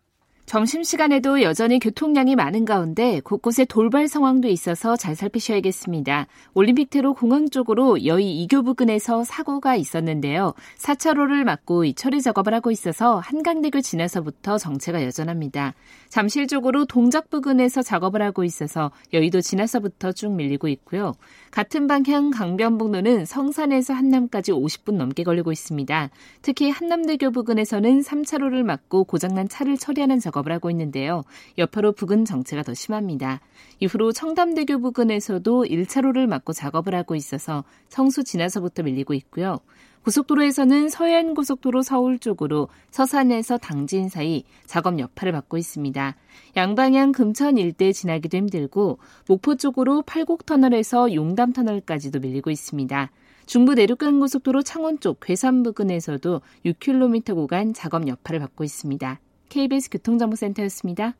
점심시간에도 0.48 1.42
여전히 1.42 1.78
교통량이 1.78 2.38
많은 2.38 2.64
가운데 2.64 3.20
곳곳에 3.20 3.66
돌발 3.66 4.08
상황도 4.08 4.48
있어서 4.48 4.96
잘 4.96 5.14
살피셔야겠습니다. 5.14 6.26
올림픽대로 6.54 7.14
공항 7.14 7.50
쪽으로 7.50 8.06
여의 8.06 8.48
2교 8.48 8.64
부근에서 8.64 9.26
사고가 9.26 9.76
있었는데요. 9.76 10.54
4차로를 10.78 11.44
막고 11.44 11.84
이 11.84 11.94
처리 11.94 12.22
작업을 12.22 12.54
하고 12.54 12.72
있어서 12.72 13.20
한강대교 13.20 13.82
지나서부터 13.82 14.58
정체가 14.58 15.04
여전합니다. 15.04 15.74
잠실 16.08 16.48
쪽으로 16.48 16.86
동작 16.86 17.30
부근에서 17.30 17.82
작업을 17.82 18.22
하고 18.22 18.46
있어서 18.46 18.92
여의도 19.12 19.42
지나서부터 19.42 20.14
쭉 20.14 20.32
밀리고 20.32 20.70
있고요. 20.70 21.12
같은 21.52 21.88
방향 21.88 22.30
강변북로는 22.30 23.26
성산에서 23.26 23.94
한남까지 23.94 24.54
50분 24.54 24.94
넘게 24.94 25.24
걸리고 25.24 25.52
있습니다. 25.52 26.10
특히 26.42 26.70
한남대교 26.70 27.32
부근에서는 27.32 28.00
3차로를 28.00 28.64
막고 28.64 29.04
고장난 29.04 29.50
차를 29.50 29.78
처리하는 29.78 30.20
작업 30.20 30.37
을 30.46 30.52
하고 30.52 30.70
있는데요. 30.70 31.24
여파로 31.58 31.94
부근 31.94 32.26
정체가 32.26 32.64
더 32.64 32.74
심합니다. 32.74 33.42
이후로 33.80 34.12
청담대교 34.12 34.80
부근에서도 34.80 35.66
1차로를 35.66 36.28
막고 36.28 36.54
작업을 36.54 36.94
하고 36.96 37.16
있어서 37.16 37.64
성수 37.90 38.24
지나서부터 38.24 38.84
밀리고 38.84 39.14
있고요. 39.16 39.60
고속도로에서는 40.08 40.88
서해안고속도로 40.88 41.82
서울 41.82 42.18
쪽으로 42.18 42.70
서산에서 42.92 43.58
당진 43.58 44.08
사이 44.08 44.46
작업 44.66 45.00
여파를 45.00 45.34
받고 45.34 45.58
있습니다. 45.58 46.16
양방향 46.56 47.12
금천 47.12 47.58
일대 47.58 47.92
지나기도 47.92 48.38
힘들고 48.38 49.00
목포 49.28 49.56
쪽으로 49.56 50.04
팔곡터널에서 50.04 51.14
용담터널까지도 51.14 52.22
밀리고 52.22 52.52
있습니다. 52.52 53.12
중부 53.48 53.74
내륙간 53.74 54.22
고속도로 54.22 54.62
창원 54.62 55.00
쪽 55.00 55.20
괴산 55.20 55.64
부근에서도 55.64 56.42
6km 56.66 57.36
구간 57.36 57.74
작업 57.74 58.08
여파를 58.08 58.40
받고 58.40 58.64
있습니다. 58.64 59.20
KBS 59.50 59.90
교통정보센터였습니다. 59.90 61.16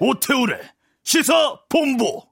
오태우래 0.00 0.60
시사 1.02 1.60
본부 1.68 2.22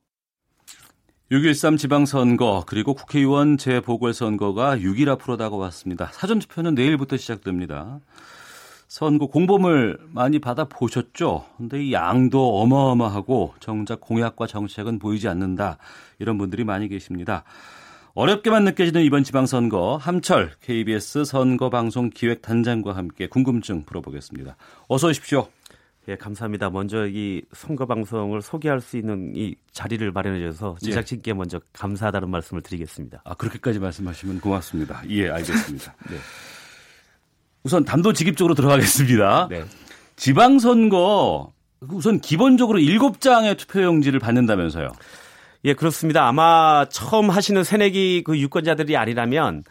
6.13 1.31 1.79
지방선거 1.79 2.65
그리고 2.67 2.93
국회의원 2.93 3.57
재보궐선거가 3.57 4.77
6일 4.77 5.09
앞으로 5.09 5.39
다가왔습니다. 5.39 6.11
사전투표는 6.13 6.75
내일부터 6.75 7.17
시작됩니다. 7.17 8.01
선거 8.93 9.27
공범을 9.27 9.97
많이 10.11 10.39
받아 10.39 10.65
보셨죠? 10.65 11.47
근데 11.57 11.83
이 11.83 11.95
양도 11.95 12.61
어마어마하고 12.61 13.55
정작 13.59 14.03
공약과 14.03 14.47
정책은 14.47 14.99
보이지 14.99 15.29
않는다. 15.29 15.79
이런 16.19 16.37
분들이 16.37 16.63
많이 16.63 16.89
계십니다. 16.89 17.43
어렵게만 18.13 18.65
느껴지는 18.65 19.03
이번 19.03 19.25
지방선거 19.25 19.97
함철 19.97 20.53
KBS 20.61 21.25
선거방송 21.25 22.11
기획단장과 22.11 22.95
함께 22.95 23.29
궁금증 23.29 23.87
풀어보겠습니다. 23.87 24.57
어서 24.89 25.09
오십시오. 25.09 25.49
예, 26.09 26.17
감사합니다. 26.17 26.69
먼저 26.69 27.07
이 27.09 27.41
선거 27.55 27.87
방송을 27.87 28.43
소개할 28.43 28.83
수 28.83 28.99
있는 28.99 29.33
이 29.35 29.55
자리를 29.71 30.13
마련해 30.13 30.39
주셔서 30.39 30.77
예. 30.83 30.87
제작진께 30.89 31.31
예. 31.31 31.35
먼저 31.35 31.63
감사하다는 31.73 32.29
말씀을 32.29 32.61
드리겠습니다. 32.61 33.23
아, 33.25 33.33
그렇게까지 33.33 33.79
말씀하시면 33.79 34.41
고맙습니다. 34.41 35.03
예, 35.09 35.31
알겠습니다. 35.31 35.95
네. 36.11 36.17
우선 37.65 37.85
단도직입적으로 37.85 38.55
들어가겠습니다. 38.55 39.49
네. 39.51 39.65
지방선거 40.17 41.53
우선 41.91 42.21
기본적으로 42.21 42.79
7장의 42.79 43.57
투표용지를 43.59 44.21
받는다면서요. 44.21 44.89
예, 45.65 45.75
그렇습니다. 45.75 46.27
아마 46.27 46.87
처음 46.91 47.31
하시는 47.31 47.63
새내기 47.63 48.23
그 48.25 48.39
유권자들이 48.39 48.97
아니라면 48.97 49.65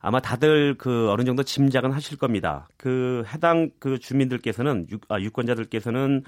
아마 0.00 0.20
다들 0.20 0.76
그 0.78 1.10
어느 1.10 1.24
정도 1.24 1.42
짐작은 1.42 1.90
하실 1.90 2.18
겁니다. 2.18 2.68
그 2.76 3.24
해당 3.32 3.70
그 3.80 3.98
주민들께서는 3.98 4.86
유, 4.92 4.98
아, 5.08 5.18
유권자들께서는 5.18 6.24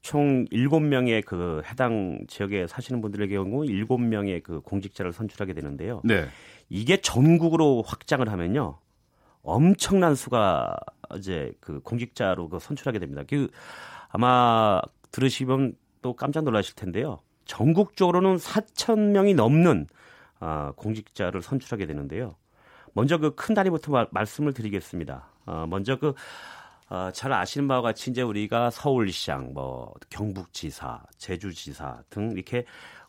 총 0.00 0.44
7명의 0.46 1.24
그 1.24 1.62
해당 1.70 2.18
지역에 2.28 2.66
사시는 2.66 3.00
분들의 3.00 3.28
경우 3.28 3.62
7명의 3.62 4.42
그 4.42 4.60
공직자를 4.60 5.12
선출하게 5.12 5.52
되는데요. 5.52 6.00
네. 6.04 6.26
이게 6.68 6.96
전국으로 6.96 7.84
확장을 7.86 8.28
하면요. 8.28 8.78
엄청난 9.42 10.14
수가 10.14 10.76
이제 11.16 11.52
그 11.60 11.80
공직자로 11.80 12.48
그 12.48 12.58
선출하게 12.58 12.98
됩니다. 12.98 13.22
그 13.28 13.48
아마 14.08 14.80
들으시면 15.10 15.74
또 16.00 16.14
깜짝 16.14 16.44
놀라실 16.44 16.74
텐데요. 16.74 17.20
전국적으로는 17.44 18.36
4천 18.36 19.10
명이 19.10 19.34
넘는 19.34 19.86
어, 20.40 20.72
공직자를 20.76 21.42
선출하게 21.42 21.86
되는데요. 21.86 22.36
먼저 22.94 23.18
그 23.18 23.34
큰 23.34 23.54
다리부터 23.54 23.92
말, 23.92 24.06
말씀을 24.10 24.52
드리겠습니다. 24.52 25.28
어, 25.46 25.66
먼저 25.68 25.96
그 25.96 26.14
어, 26.88 27.10
잘 27.12 27.32
아시는 27.32 27.68
바와 27.68 27.80
같이 27.80 28.10
이제 28.10 28.20
우리가 28.22 28.70
서울시장, 28.70 29.54
뭐 29.54 29.94
경북지사, 30.10 31.02
제주지사 31.16 32.02
등 32.10 32.32
이렇게 32.32 32.64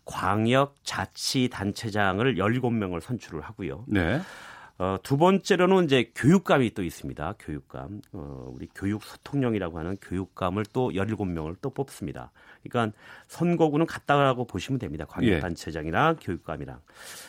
광역 0.06 0.76
자치단체장을 0.84 2.36
17명을 2.36 3.02
선출을 3.02 3.42
하고요. 3.42 3.84
네. 3.88 4.22
어, 4.80 4.98
두 5.04 5.18
번째로는 5.18 5.86
이제 5.86 6.12
교육감이 6.16 6.74
또 6.74 6.84
있습니다. 6.84 7.36
교육감. 7.40 8.02
어, 8.12 8.52
우리 8.54 8.68
교육소통령이라고 8.74 9.78
하는 9.78 9.98
교육감을 9.98 10.66
또 10.74 10.90
17명을 10.92 11.58
또 11.62 11.70
뽑습니다. 11.70 12.32
그러니까 12.64 12.98
선거구는 13.28 13.86
같다라고 13.86 14.46
보시면 14.46 14.80
됩니다. 14.80 15.06
광역단체장이랑 15.06 16.18
예. 16.20 16.26
교육감이랑. 16.26 16.80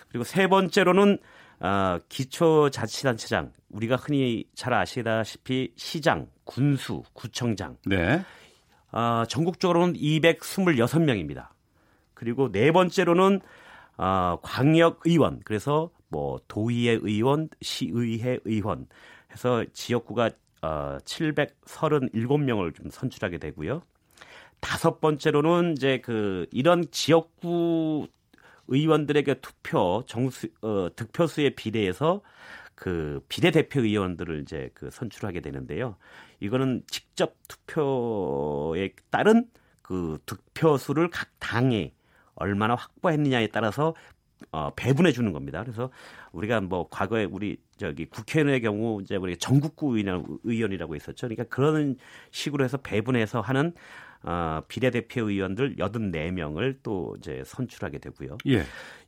그리고 0.09 0.25
세 0.25 0.47
번째로는 0.47 1.19
어, 1.61 1.99
기초자치단체장. 2.09 3.53
우리가 3.71 3.97
흔히 3.97 4.45
잘 4.55 4.73
아시다시피 4.73 5.73
시장, 5.77 6.29
군수, 6.45 7.03
구청장. 7.13 7.77
네. 7.87 8.25
어, 8.91 9.25
전국적으로는 9.29 9.95
226명입니다. 9.95 11.49
그리고 12.15 12.51
네 12.51 12.73
번째로는 12.73 13.41
어, 13.97 14.39
광역 14.43 15.01
의원. 15.05 15.41
그래서 15.45 15.91
뭐 16.15 16.39
도의회 16.47 17.01
의원, 17.03 17.49
시의회 17.61 18.39
의원 18.45 18.87
해서 19.33 19.65
지역구가 19.73 20.31
어, 20.63 20.99
737명을 21.05 22.73
좀 22.73 22.89
선출하게 22.89 23.39
되고요. 23.39 23.83
다섯 24.61 25.01
번째로는 25.01 25.73
이제 25.73 26.01
그 26.05 26.47
이런 26.53 26.85
지역구 26.93 28.07
의원들에게 28.69 29.41
투표 29.41 30.05
정수 30.07 30.47
어, 30.63 30.89
득표수에 30.95 31.51
비례해서 31.51 32.23
그 32.77 33.21
비례대표 33.29 33.81
의원들을 33.81 34.41
이제 34.43 34.71
그 34.73 34.91
선출하게 34.93 35.41
되는데요. 35.41 35.97
이거는 36.39 36.85
직접 36.87 37.35
투표에 37.49 38.95
따른 39.11 39.51
그 39.83 40.19
득표수를 40.27 41.11
각 41.11 41.29
당에 41.41 41.93
얼마나 42.37 42.77
확보했느냐에 42.77 43.49
따라서 43.49 43.95
어, 44.53 44.71
배분해 44.75 45.13
주는 45.13 45.33
겁니다. 45.33 45.63
그래서 45.63 45.91
우리가 46.33 46.61
뭐 46.61 46.89
과거에 46.89 47.25
우리 47.25 47.57
저기 47.77 48.07
국회의원의 48.07 48.61
경우 48.61 49.01
이제 49.03 49.17
우리 49.17 49.37
전국구 49.37 49.99
의원이라고 50.45 50.95
있었죠. 50.97 51.29
그러니까 51.29 51.45
그런 51.45 51.97
식으로 52.31 52.65
해서 52.65 52.77
배분해서 52.77 53.41
하는 53.41 53.73
어, 54.23 54.63
비례대표 54.69 55.29
의원들 55.29 55.77
84명을 55.77 56.79
또 56.83 57.17
이제 57.19 57.43
선출하게 57.45 57.99
되고요. 57.99 58.39
예. 58.49 58.63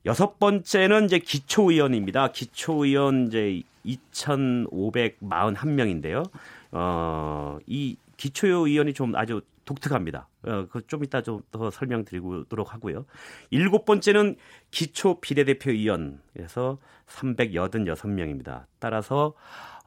여섯 0.04 0.38
번째는 0.38 1.06
이제 1.06 1.18
기초의원입니다. 1.18 2.32
기초의원 2.32 3.28
이제 3.28 3.62
2,541명인데요. 3.86 6.28
어, 6.72 7.58
이 7.66 7.96
기초의원이 8.16 8.92
좀 8.92 9.16
아주 9.16 9.40
독특합니다. 9.66 10.28
어, 10.46 10.66
그좀 10.70 11.04
이따 11.04 11.20
좀 11.22 11.42
더 11.52 11.70
설명드리도록 11.70 12.72
하고요. 12.72 13.04
일곱 13.50 13.84
번째는 13.84 14.36
기초 14.70 15.20
비례대표위원에서 15.20 16.78
386명입니다. 17.08 18.64
따라서 18.78 19.34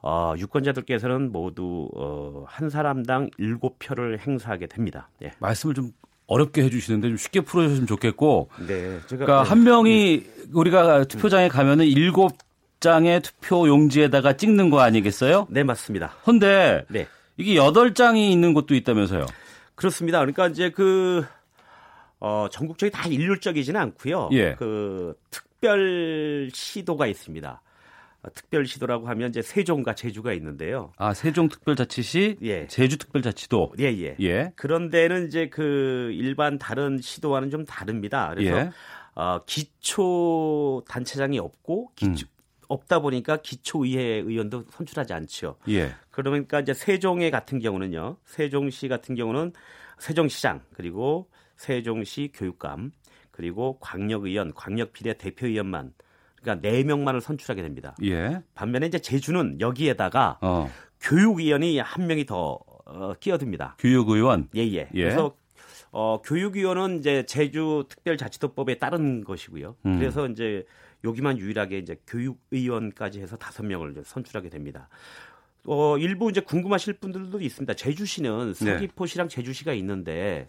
어, 0.02 0.34
유권자들께서는 0.38 1.32
모두 1.32 1.88
어, 1.94 2.44
한 2.46 2.70
사람당 2.70 3.30
7표를 3.38 4.18
행사하게 4.18 4.66
됩니다. 4.66 5.10
예. 5.22 5.32
말씀을 5.40 5.74
좀 5.74 5.92
어렵게 6.26 6.62
해주시는데 6.62 7.08
좀 7.08 7.16
쉽게 7.16 7.40
풀어주시면 7.42 7.86
좋겠고. 7.86 8.48
네. 8.66 9.00
제가, 9.08 9.24
그러니까 9.26 9.42
네. 9.42 9.48
한 9.48 9.64
명이 9.64 10.24
우리가 10.54 11.04
투표장에 11.04 11.48
가면은 11.48 11.84
일곱 11.86 12.32
장의 12.78 13.20
투표 13.20 13.68
용지에다가 13.68 14.36
찍는 14.36 14.70
거 14.70 14.80
아니겠어요? 14.80 15.46
네, 15.50 15.64
맞습니다. 15.64 16.14
근데 16.24 16.84
네. 16.88 17.06
이게 17.36 17.56
여덟 17.56 17.92
장이 17.94 18.32
있는 18.32 18.54
곳도 18.54 18.74
있다면서요? 18.74 19.26
그렇습니다. 19.80 20.18
그러니까 20.18 20.46
이제 20.48 20.68
그 20.68 21.24
어, 22.18 22.48
전국적이 22.50 22.92
다 22.92 23.08
일률적이지는 23.08 23.80
않고요. 23.80 24.28
예. 24.32 24.54
그 24.56 25.14
특별 25.30 26.50
시도가 26.52 27.06
있습니다. 27.06 27.62
어, 28.22 28.28
특별 28.34 28.66
시도라고 28.66 29.08
하면 29.08 29.30
이제 29.30 29.40
세종과 29.40 29.94
제주가 29.94 30.34
있는데요. 30.34 30.92
아, 30.98 31.14
세종 31.14 31.48
특별자치시, 31.48 32.36
예. 32.42 32.66
제주 32.66 32.98
특별자치도. 32.98 33.72
예, 33.78 33.84
예. 33.84 34.16
예. 34.20 34.52
그런 34.54 34.90
데는 34.90 35.28
이제 35.28 35.48
그 35.48 36.10
일반 36.12 36.58
다른 36.58 37.00
시도와는 37.00 37.48
좀 37.48 37.64
다릅니다. 37.64 38.30
그래서 38.34 38.58
예. 38.58 38.70
어, 39.14 39.40
기초 39.46 40.82
단체장이 40.88 41.38
없고 41.38 41.92
기초, 41.96 42.26
음. 42.26 42.39
없다 42.70 43.00
보니까 43.00 43.38
기초의회 43.38 44.02
의원도 44.20 44.64
선출하지 44.70 45.12
않죠. 45.12 45.56
예. 45.68 45.90
그러니까 46.10 46.60
이제 46.60 46.72
세종에 46.72 47.30
같은 47.30 47.58
경우는요. 47.58 48.16
세종시 48.24 48.88
같은 48.88 49.14
경우는 49.16 49.52
세종시장 49.98 50.60
그리고 50.72 51.28
세종시 51.56 52.30
교육감 52.32 52.92
그리고 53.32 53.78
광역의원, 53.80 54.54
광역비례 54.54 55.14
대표의원만 55.14 55.92
그러니까 56.40 56.68
네 56.68 56.84
명만을 56.84 57.20
선출하게 57.20 57.62
됩니다. 57.62 57.96
예. 58.04 58.40
반면에 58.54 58.86
이제 58.86 58.98
제주는 58.98 59.60
여기에다가 59.60 60.38
어. 60.40 60.70
교육위원이 61.00 61.78
한 61.80 62.06
명이 62.06 62.24
더 62.24 62.60
어, 62.86 63.14
끼어듭니다. 63.18 63.76
교육의원. 63.78 64.48
예예. 64.54 64.72
예. 64.72 64.88
예. 64.94 65.02
그래서 65.02 65.34
어, 65.90 66.22
교육위원은 66.22 67.00
이제 67.00 67.24
제주 67.26 67.84
특별자치도법에 67.88 68.78
따른 68.78 69.24
것이고요. 69.24 69.74
음. 69.86 69.98
그래서 69.98 70.28
이제 70.28 70.64
여기만 71.04 71.38
유일하게 71.38 71.78
이제 71.78 72.00
교육의원까지 72.06 73.20
해서 73.20 73.36
다섯 73.36 73.64
명을 73.64 74.02
선출하게 74.04 74.48
됩니다. 74.50 74.88
어, 75.66 75.98
일부 75.98 76.30
이제 76.30 76.40
궁금하실 76.40 76.94
분들도 76.94 77.40
있습니다. 77.40 77.74
제주시는 77.74 78.54
네. 78.54 78.74
서귀포시랑 78.74 79.28
제주시가 79.28 79.72
있는데 79.74 80.48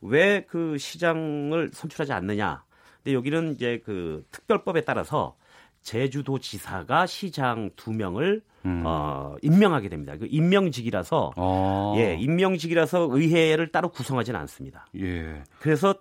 왜 0.00 0.44
그 0.48 0.76
시장을 0.78 1.70
선출하지 1.72 2.12
않느냐? 2.12 2.62
근데 3.02 3.14
여기는 3.14 3.54
이제 3.54 3.80
그 3.84 4.24
특별법에 4.30 4.82
따라서 4.82 5.36
제주도 5.82 6.38
지사가 6.38 7.06
시장 7.06 7.70
두 7.76 7.92
명을 7.92 8.42
음. 8.64 8.82
어, 8.86 9.36
임명하게 9.42 9.90
됩니다. 9.90 10.16
그 10.16 10.26
임명직이라서 10.30 11.32
아. 11.36 11.94
예, 11.96 12.16
임명직이라서 12.18 13.08
의회를 13.10 13.72
따로 13.72 13.90
구성하지는 13.90 14.38
않습니다. 14.40 14.86
예. 14.98 15.42
그래서 15.58 15.94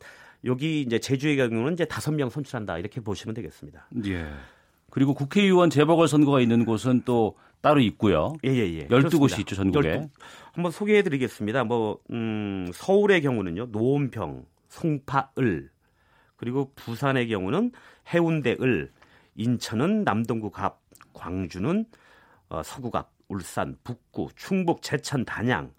여기 0.45 0.81
이제 0.81 0.99
제주의 0.99 1.37
경우는 1.37 1.73
이제 1.73 1.85
다섯 1.85 2.11
명 2.11 2.29
선출한다 2.29 2.77
이렇게 2.77 3.01
보시면 3.01 3.33
되겠습니다. 3.33 3.87
예. 4.05 4.27
그리고 4.89 5.13
국회의원 5.13 5.69
재보궐 5.69 6.07
선거가 6.07 6.39
있는 6.41 6.65
곳은 6.65 7.01
또 7.05 7.35
따로 7.61 7.79
있고요. 7.79 8.33
예, 8.45 8.49
예, 8.49 8.73
예. 8.73 8.87
12곳이 8.87 9.39
있죠, 9.39 9.55
전국에. 9.55 9.89
12, 9.89 10.09
한번 10.51 10.71
소개해 10.71 11.01
드리겠습니다. 11.01 11.63
뭐, 11.63 11.97
음, 12.11 12.67
서울의 12.73 13.21
경우는요, 13.21 13.67
노원평, 13.71 14.45
송파을, 14.67 15.71
그리고 16.35 16.71
부산의 16.75 17.29
경우는 17.29 17.71
해운대을, 18.13 18.91
인천은 19.35 20.03
남동구 20.03 20.51
갑, 20.51 20.81
광주는 21.13 21.85
어, 22.49 22.61
서구 22.63 22.91
갑, 22.91 23.11
울산, 23.29 23.77
북구, 23.83 24.27
충북, 24.35 24.81
제천, 24.81 25.25
단양, 25.25 25.71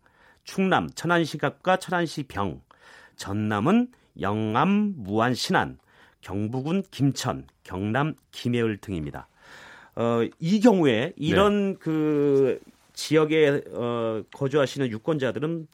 충남, 0.42 0.88
천안시 0.88 1.38
갑과 1.38 1.76
천안시 1.76 2.24
병, 2.24 2.62
전남은 3.16 3.92
영암, 4.20 4.94
무안, 4.96 5.34
신안, 5.34 5.78
경북은 6.20 6.84
김천, 6.90 7.46
경남 7.62 8.14
김해을 8.32 8.78
등입니다. 8.78 9.28
어, 9.96 10.20
이 10.38 10.60
경우에 10.60 11.12
이런 11.16 11.74
네. 11.74 11.78
그 11.78 12.60
지역에 12.94 13.62
어, 13.72 14.22
거주하시는 14.32 14.90
유권자들은 14.90 15.66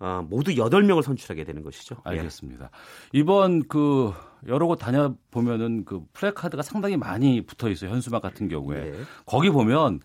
어, 0.00 0.26
모두 0.28 0.52
8명을 0.52 1.02
선출하게 1.02 1.44
되는 1.44 1.62
것이죠. 1.62 1.96
예. 2.06 2.10
알겠습니다. 2.10 2.64
예. 2.64 3.18
이번 3.18 3.68
그 3.68 4.12
여러 4.48 4.66
곳 4.66 4.76
다녀보면은 4.76 5.84
그 5.84 6.04
플래카드가 6.12 6.62
상당히 6.62 6.96
많이 6.96 7.40
붙어 7.42 7.70
있어요. 7.70 7.90
현수막 7.90 8.20
같은 8.20 8.48
경우에. 8.48 8.90
네. 8.90 8.98
거기 9.26 9.48
보면 9.50 10.00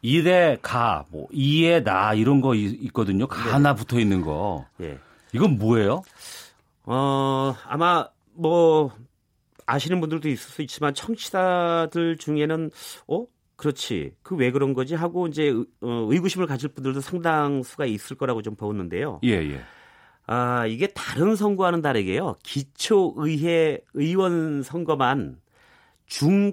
일에 0.00 0.56
가, 0.62 1.04
뭐, 1.10 1.26
이에 1.32 1.82
나, 1.82 2.14
이런 2.14 2.40
거 2.40 2.54
있거든요. 2.54 3.26
가나 3.26 3.74
네. 3.74 3.78
붙어 3.78 3.98
있는 3.98 4.22
거. 4.22 4.64
예. 4.80 4.98
이건 5.32 5.58
뭐예요? 5.58 6.02
어, 6.86 7.54
아마 7.66 8.08
뭐 8.32 8.92
아시는 9.66 10.00
분들도 10.00 10.28
있을 10.28 10.50
수 10.50 10.62
있지만 10.62 10.94
청취자들 10.94 12.16
중에는 12.18 12.70
어 13.08 13.26
그렇지 13.56 14.12
그 14.22 14.36
왜 14.36 14.50
그런 14.50 14.74
거지 14.74 14.94
하고 14.94 15.26
이제 15.26 15.50
어, 15.80 16.06
의구심을 16.10 16.46
가질 16.46 16.68
분들도 16.70 17.00
상당수가 17.00 17.86
있을 17.86 18.16
거라고 18.16 18.42
좀 18.42 18.54
보는데요. 18.54 19.20
예 19.24 19.30
예. 19.30 19.60
아 20.26 20.66
이게 20.66 20.86
다른 20.88 21.36
선거와는 21.36 21.82
다르게요. 21.82 22.36
기초의회 22.42 23.80
의원 23.94 24.62
선거만 24.62 25.40
중 26.06 26.52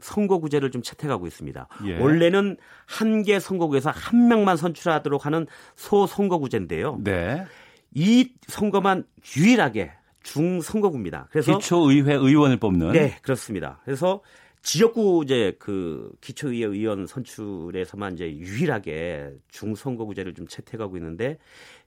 선거구제를 0.00 0.70
좀 0.70 0.82
채택하고 0.82 1.26
있습니다. 1.26 1.68
예. 1.86 1.98
원래는 1.98 2.56
한 2.86 3.22
개 3.22 3.38
선거구에서 3.38 3.90
한 3.90 4.28
명만 4.28 4.56
선출하도록 4.56 5.24
하는 5.26 5.46
소선거구제인데요. 5.76 7.00
네. 7.04 7.44
이 7.92 8.32
선거만 8.46 9.04
유일하게 9.36 9.92
중선거구입니다. 10.22 11.28
그래서 11.30 11.58
기초의회 11.58 12.14
의원을 12.14 12.58
뽑는 12.58 12.92
네 12.92 13.16
그렇습니다. 13.22 13.80
그래서 13.84 14.22
지역구 14.62 15.22
이제 15.24 15.56
그 15.58 16.12
기초의회 16.20 16.66
의원 16.66 17.06
선출에서만 17.06 18.14
이제 18.14 18.30
유일하게 18.30 19.32
중선거구제를 19.48 20.34
좀 20.34 20.46
채택하고 20.46 20.96
있는데 20.98 21.38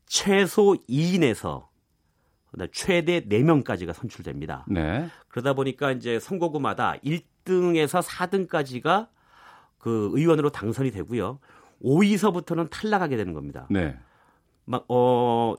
최소 0.06 0.76
2인에서 0.90 1.68
최대 2.72 3.22
4명까지가 3.22 3.94
선출됩니다. 3.94 4.66
네. 4.68 5.08
그러다 5.28 5.54
보니까 5.54 5.92
이제 5.92 6.20
선거구마다 6.20 6.96
1등에서 7.04 8.02
4등까지가 8.02 9.08
그 9.78 10.12
의원으로 10.14 10.50
당선이 10.50 10.92
되고요. 10.92 11.40
5위서부터는 11.84 12.70
탈락하게 12.70 13.18
되는 13.18 13.34
겁니다. 13.34 13.68
네. 13.70 13.98
막, 14.66 14.86
어, 14.88 15.56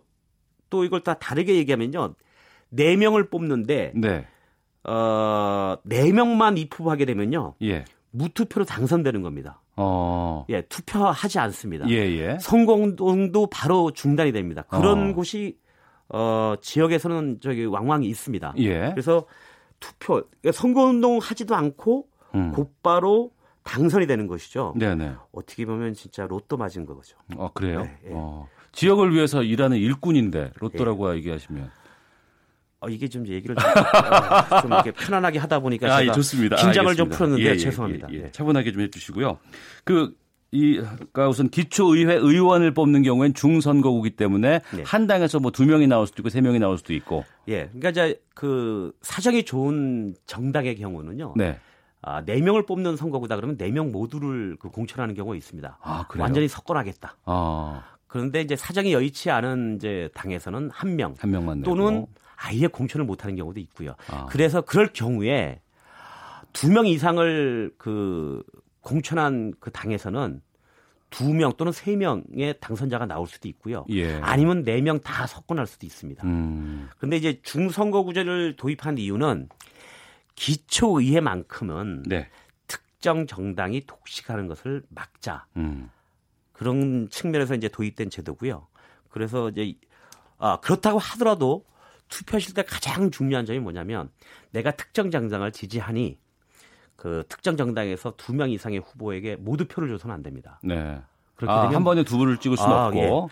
또 0.71 0.85
이걸 0.85 1.01
다 1.03 1.15
다르게 1.15 1.57
얘기하면요. 1.57 2.15
4명을 2.73 3.31
뽑는데, 3.31 3.93
네. 3.95 4.27
어, 4.85 5.77
4명만 5.89 6.59
입후보하게 6.59 7.05
되면요. 7.05 7.55
예. 7.63 7.85
무투표로 8.11 8.65
당선되는 8.65 9.23
겁니다. 9.23 9.61
어. 9.77 10.47
예, 10.51 10.63
투표하지 10.63 11.39
않습니다. 11.41 11.89
예, 11.89 11.97
예. 11.97 12.39
선거운동도 12.41 13.49
바로 13.51 13.91
중단이 13.91 14.33
됩니다. 14.33 14.63
그런 14.69 15.11
어. 15.11 15.15
곳이 15.15 15.59
어, 16.09 16.55
지역에서는 16.61 17.41
저기 17.41 17.65
왕왕이 17.65 18.07
있습니다. 18.07 18.55
예. 18.59 18.91
그래서 18.91 19.27
투표, 19.81 20.23
그러니까 20.41 20.53
선거운동 20.53 21.19
하지도 21.19 21.57
않고 21.57 22.07
음. 22.35 22.53
곧바로 22.53 23.33
당선이 23.65 24.07
되는 24.07 24.27
것이죠. 24.27 24.75
네, 24.77 24.95
네. 24.95 25.13
어떻게 25.33 25.65
보면 25.65 25.95
진짜 25.95 26.27
로또 26.27 26.57
맞은 26.57 26.87
거죠. 26.87 27.17
어, 27.37 27.51
그래요? 27.53 27.83
네, 27.83 27.99
예. 28.07 28.11
어. 28.13 28.47
지역을 28.75 29.15
위해서 29.15 29.43
일하는 29.43 29.77
일꾼인데 29.79 30.53
로또라고 30.59 31.15
얘기하시면 31.17 31.71
어, 32.81 32.89
이게 32.89 33.09
좀 33.09 33.27
얘기를 33.27 33.57
좀, 33.57 33.65
어, 33.67 34.61
좀 34.61 34.73
이렇게 34.73 34.91
편안하게 34.93 35.39
하다 35.39 35.61
보니까 35.61 35.87
아, 35.87 36.01
제가 36.01 36.11
예, 36.11 36.15
좋습니다. 36.15 36.57
긴장을 36.57 36.95
좀 36.97 37.07
알겠습니다. 37.07 37.17
풀었는데 37.17 37.45
예, 37.45 37.51
예, 37.51 37.57
죄송합니다. 37.57 38.09
예, 38.11 38.15
예. 38.17 38.23
네. 38.25 38.33
차분하게 38.33 38.73
좀 38.73 38.83
해주시고요. 38.83 39.39
그, 39.85 40.15
이, 40.53 40.77
그러니까 40.77 41.29
우선 41.29 41.49
기초의회 41.49 42.15
의원을 42.15 42.75
뽑는 42.75 43.03
경우엔 43.03 43.33
중선거구기 43.35 44.11
때문에 44.11 44.61
네. 44.77 44.83
한 44.85 45.07
당에서 45.07 45.41
뭐 45.41 45.51
두 45.51 45.65
명이 45.65 45.87
나올 45.87 46.07
수도 46.07 46.21
있고 46.21 46.29
세 46.29 46.41
명이 46.43 46.59
나올 46.59 46.77
수도 46.77 46.93
있고. 46.93 47.25
예, 47.49 47.67
그러니까 47.69 47.91
이제 47.91 48.21
그 48.35 48.93
사정이 49.01 49.45
좋은 49.45 50.15
정당의 50.27 50.77
경우는요. 50.77 51.35
네. 51.37 51.59
아, 52.03 52.23
네 52.23 52.39
명을 52.41 52.67
뽑는 52.67 52.97
선거구다 52.99 53.37
그러면 53.37 53.57
네명 53.59 53.91
모두를 53.93 54.57
그 54.61 54.69
공천하는 54.69 55.15
경우가 55.15 55.37
있습니다. 55.37 55.79
아, 55.81 56.07
그래요? 56.07 56.23
완전히 56.23 56.49
석권하겠다. 56.49 57.17
아, 57.25 57.83
그런데 58.15 58.41
이제 58.43 58.55
사정이 58.55 58.93
여의치 58.93 59.29
않은 59.31 59.75
이제 59.77 60.09
당에서는 60.15 60.71
한 60.71 60.95
명 60.95 61.17
한 61.19 61.33
명만 61.33 61.59
내고. 61.63 61.75
또는 61.75 62.07
아예 62.37 62.69
공천을 62.69 63.05
못하는 63.05 63.35
경우도 63.35 63.59
있고요. 63.59 63.97
아. 64.09 64.27
그래서 64.27 64.61
그럴 64.61 64.93
경우에 64.93 65.61
두 66.53 66.69
명 66.71 66.87
이상을 66.87 67.73
그 67.77 68.41
공천한 68.83 69.53
그 69.59 69.73
당에서는 69.73 70.41
두 71.11 71.33
명 71.33 71.53
또는 71.57 71.73
세 71.73 71.97
명의 71.97 72.55
당선자가 72.61 73.07
나올 73.07 73.27
수도 73.27 73.49
있고요. 73.49 73.85
예. 73.91 74.15
아니면 74.21 74.63
네 74.63 74.81
명 74.81 75.01
다 75.01 75.27
석권할 75.27 75.67
수도 75.67 75.85
있습니다. 75.85 76.25
음, 76.25 76.89
그런데 76.97 77.17
이제 77.17 77.41
중선거구제를 77.43 78.55
도입한 78.57 78.99
이유는 78.99 79.49
기초의회만큼은 80.37 82.05
네. 82.07 82.29
특정 82.69 83.27
정당이 83.27 83.87
독식하는 83.87 84.47
것을 84.47 84.83
막자 84.91 85.47
음, 85.57 85.91
그런 86.55 87.09
측면에서 87.11 87.55
이제 87.55 87.69
도입된 87.69 88.09
제도고요. 88.09 88.67
그래서 89.11 89.51
이제 89.51 89.75
아 90.39 90.59
그렇다고 90.61 90.99
하더라도 90.99 91.65
투표하실 92.09 92.55
때 92.55 92.63
가장 92.63 93.11
중요한 93.11 93.45
점이 93.45 93.59
뭐냐면 93.59 94.09
내가 94.51 94.71
특정 94.71 95.11
정당을 95.11 95.53
지지하니 95.53 96.19
그 96.97 97.25
특정 97.29 97.57
정당에서 97.57 98.15
두 98.17 98.33
명 98.33 98.51
이상의 98.51 98.79
후보에게 98.81 99.37
모두 99.37 99.67
표를 99.67 99.89
줘서는 99.91 100.15
안 100.15 100.23
됩니다. 100.23 100.59
네. 100.63 101.01
그렇게 101.35 101.53
아, 101.53 101.63
되면 101.63 101.75
한 101.75 101.85
번에 101.85 102.05
두 102.05 102.17
분을 102.17 102.39
찍을 102.39 102.57
수는 102.57 102.73
아, 102.73 102.87
없고. 102.87 103.31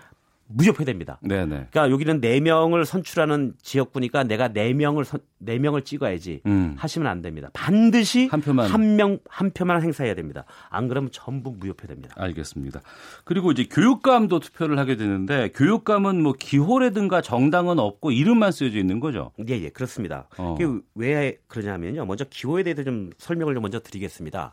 무효표 0.49 0.85
됩니다. 0.85 1.19
네, 1.23 1.47
네. 1.47 1.67
그러니까 1.71 1.91
여기는 1.91 2.21
네 2.21 2.41
명을 2.41 2.85
선출하는 2.85 3.55
지역구니까 3.63 4.25
내가 4.25 4.49
네 4.49 4.75
명을 4.75 5.05
선, 5.05 5.21
네 5.39 5.59
명을 5.59 5.83
찍어야지 5.83 6.43
음. 6.47 6.75
하시면 6.77 7.09
안 7.09 7.23
됩니다. 7.23 7.49
반드시 7.55 8.27
한 8.27 8.41
표만. 8.43 8.69
한 8.71 8.97
명 8.97 9.19
한 9.29 9.51
표만 9.51 9.83
행사해야 9.83 10.15
됩니다. 10.15 10.45
안 10.69 10.89
그러면 10.89 11.11
전부 11.13 11.53
무효표 11.53 11.87
됩니다. 11.87 12.15
알겠습니다. 12.19 12.83
그리고 13.25 13.51
이제 13.53 13.65
교육감도 13.65 14.41
투표를 14.41 14.79
하게 14.79 14.97
되는데 14.97 15.51
교육감은 15.55 16.23
뭐 16.23 16.35
기호라든가 16.39 17.23
정당은 17.23 17.79
없고 17.79 18.11
이름만 18.13 18.53
쓰여져 18.53 18.79
있는 18.79 19.01
거죠. 19.01 19.33
예, 19.49 19.55
예, 19.61 19.69
그렇습니다. 19.71 20.29
어. 20.37 20.57
왜 20.95 21.39
그러냐면요. 21.49 22.05
먼저 22.05 22.25
기호에 22.29 22.63
대해서 22.63 22.85
좀 22.85 23.11
설명을 23.17 23.55
좀 23.55 23.63
먼저 23.63 23.81
드리겠습니다. 23.81 24.53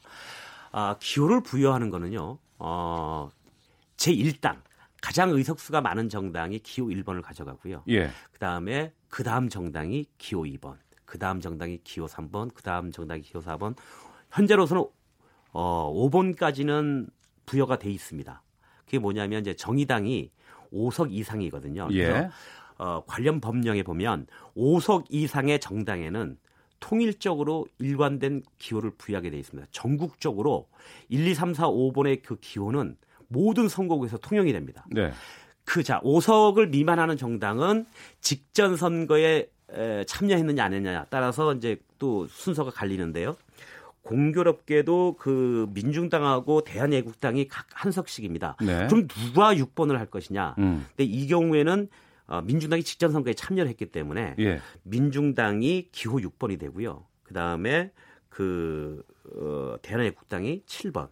아, 0.72 0.96
기호를 1.00 1.42
부여하는 1.44 1.90
거는요. 1.90 2.38
어, 2.60 3.30
제 3.98 4.14
1당 4.14 4.58
가장 5.02 5.30
의석수가 5.32 5.82
많은 5.82 6.10
정당이 6.10 6.60
기호 6.60 6.88
1번을 6.88 7.22
가져가고요. 7.22 7.84
예. 7.90 8.10
그다음에 8.32 8.94
그다음 9.10 9.50
정당이 9.50 10.08
기호 10.18 10.44
2번, 10.44 10.78
그다음 11.06 11.40
정당이 11.40 11.80
기호 11.84 12.06
3번, 12.06 12.54
그다음 12.54 12.92
정당이 12.92 13.22
기호 13.22 13.42
4번. 13.42 13.76
현재로서는 14.32 14.86
어 15.52 15.94
5번까지는 15.94 17.10
부여가 17.46 17.80
돼 17.80 17.90
있습니다. 17.90 18.44
그게 18.86 19.00
뭐냐면 19.00 19.42
이제 19.42 19.56
정의당이 19.56 20.32
5석 20.72 21.12
이상이거든요. 21.12 21.88
그래서 21.88 22.18
예. 22.18 22.30
어, 22.78 23.04
관련 23.06 23.42
법령에 23.42 23.84
보면 23.84 24.28
5석 24.56 25.06
이상의 25.10 25.60
정당에는 25.60 26.38
통일적으로 26.80 27.68
일관된 27.78 28.44
기호를 28.58 28.92
부여하게 28.92 29.32
돼 29.32 29.40
있습니다. 29.40 29.68
전국적으로 29.72 30.70
1, 31.10 31.28
2, 31.28 31.34
3, 31.34 31.54
4, 31.54 31.68
5번의 31.68 32.24
그 32.24 32.38
기호는 32.40 32.96
모든 33.30 33.68
선거구에서 33.70 34.18
통용이 34.18 34.52
됩니다. 34.52 34.86
네. 34.92 35.12
그 35.64 35.84
자, 35.84 36.02
5석을 36.02 36.70
미만하는 36.70 37.16
정당은 37.16 37.86
직전 38.22 38.76
선거에 38.76 39.50
에, 39.72 40.04
참여했느냐 40.06 40.64
안 40.64 40.74
했느냐 40.74 41.06
따라서 41.12 41.54
이제 41.54 41.78
또 42.00 42.26
순서가 42.28 42.72
갈리는데요. 42.72 43.36
공교롭게도 44.02 45.18
그 45.20 45.68
민중당하고 45.74 46.64
대한애국당이 46.64 47.48
각 47.48 47.68
한 47.74 47.92
석씩입니다. 47.94 48.58
네. 48.62 48.88
그럼 48.88 49.08
누가 49.08 49.54
6번을 49.54 49.94
할 49.96 50.06
것이냐? 50.08 50.56
음. 50.58 50.86
근데 50.90 51.04
이 51.06 51.28
경우에는 51.28 51.88
어, 52.28 52.42
민중당이 52.42 52.84
직전 52.84 53.12
선거에 53.12 53.34
참여를 53.34 53.70
했기 53.70 53.86
때문에 53.86 54.36
예. 54.40 54.60
민중당이 54.84 55.90
기호 55.94 56.18
6번이 56.18 56.60
되고요. 56.60 57.06
그 57.24 57.34
다음에 57.34 57.92
그 58.28 59.02
어, 59.36 59.76
대한애국당이 59.82 60.64
7번. 60.66 61.08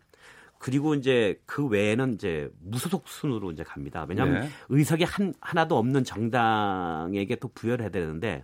그리고 0.60 0.96
이제 0.96 1.39
그 1.46 1.65
외에는 1.65 2.15
이제 2.15 2.50
무소속 2.62 3.08
순으로 3.08 3.52
이제 3.52 3.63
갑니다. 3.63 4.06
왜냐하면 4.08 4.41
네. 4.41 4.50
의석이 4.70 5.04
한 5.04 5.34
하나도 5.39 5.78
없는 5.78 6.04
정당에게 6.04 7.36
또 7.36 7.48
부여를 7.50 7.84
해야 7.84 7.89
되는데 7.89 8.43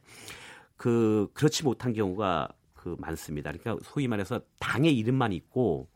그 0.77 1.29
그렇지 1.33 1.63
못한 1.63 1.93
경우가 1.93 2.49
그 2.75 2.95
많습니다. 2.99 3.51
그러니까 3.51 3.83
소위 3.89 4.07
말해서 4.07 4.41
당의 4.59 4.95
이름만 4.97 5.31
있고 5.31 5.87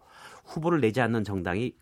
후보를 0.45 0.81
내지 0.81 1.01
않는 1.01 1.23
정당이 1.23 1.73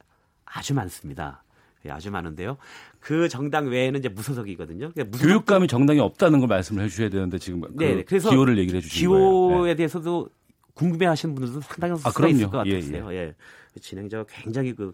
아주 0.45 0.73
많습니다. 0.73 1.43
예, 1.85 1.91
아주 1.91 2.09
많은데요. 2.09 2.57
그 2.99 3.29
정당 3.29 3.67
외에는 3.67 3.99
이제 3.99 4.09
무소속이거든요. 4.09 4.91
그러니까 4.91 5.03
무소속 5.03 5.27
교육감이 5.27 5.67
정당이 5.67 5.99
없다는 5.99 6.39
걸 6.39 6.47
말씀을 6.47 6.83
해주셔야 6.83 7.09
되는데 7.09 7.37
지금 7.37 7.61
그 7.61 7.73
네, 7.75 7.95
네. 7.95 8.03
그래서 8.03 8.31
기호를 8.31 8.57
얘기를 8.57 8.77
해주신 8.77 9.07
거예요. 9.07 9.29
기호에 9.29 9.71
네. 9.71 9.75
대해서도 9.75 10.29
궁금해하시는 10.75 11.33
분들도 11.35 11.61
상당히 11.61 11.93
아, 11.93 11.97
수가 11.97 12.11
그럼요. 12.11 12.35
있을 12.35 12.49
것 12.49 12.65
예, 12.67 12.79
같았어요. 12.79 13.13
예, 13.13 13.35
진행자가 13.81 14.25
굉장히 14.27 14.73
그, 14.73 14.93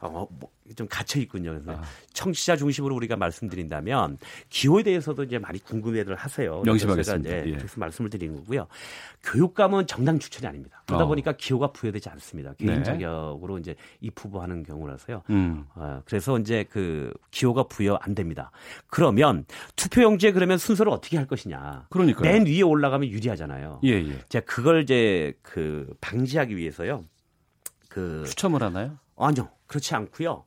어, 0.00 0.26
뭐, 0.30 0.50
좀 0.76 0.86
갇혀 0.88 1.18
있군요. 1.20 1.50
그래서 1.50 1.72
아. 1.72 1.82
청취자 2.12 2.56
중심으로 2.56 2.94
우리가 2.94 3.16
말씀드린다면 3.16 4.18
기호에 4.48 4.82
대해서도 4.82 5.24
이제 5.24 5.38
많이 5.38 5.58
궁금해들 5.58 6.14
하세요. 6.14 6.62
명심하겠습니다. 6.64 7.28
제가 7.28 7.40
이제 7.42 7.50
예. 7.50 7.56
그래서 7.56 7.80
말씀을 7.80 8.10
드리는 8.10 8.36
거고요. 8.36 8.68
교육감은 9.24 9.86
정당 9.86 10.18
추천이 10.18 10.46
아닙니다. 10.46 10.82
그러다 10.86 11.04
어. 11.04 11.06
보니까 11.08 11.32
기호가 11.32 11.72
부여되지 11.72 12.08
않습니다. 12.10 12.54
개인 12.54 12.78
네. 12.78 12.82
자격으로 12.84 13.58
이제 13.58 13.74
입후보하는 14.00 14.62
경우라서요. 14.62 15.22
음. 15.30 15.64
어, 15.74 16.02
그래서 16.04 16.38
이제 16.38 16.64
그 16.70 17.12
기호가 17.30 17.64
부여 17.64 17.98
안 18.00 18.14
됩니다. 18.14 18.52
그러면 18.88 19.46
투표용지에 19.74 20.32
그러면 20.32 20.58
순서를 20.58 20.92
어떻게 20.92 21.16
할 21.16 21.26
것이냐. 21.26 21.86
그러니까요. 21.90 22.30
맨 22.30 22.46
위에 22.46 22.62
올라가면 22.62 23.08
유리하잖아요. 23.08 23.80
예, 23.84 23.90
예. 23.90 24.18
자, 24.28 24.40
그걸 24.40 24.82
이제 24.82 25.34
그 25.42 25.92
방지하기 26.00 26.56
위해서요. 26.56 27.04
그 27.88 28.24
추첨을 28.26 28.62
하나요? 28.62 28.98
아니요. 29.16 29.48
그렇지 29.68 29.94
않고요. 29.94 30.44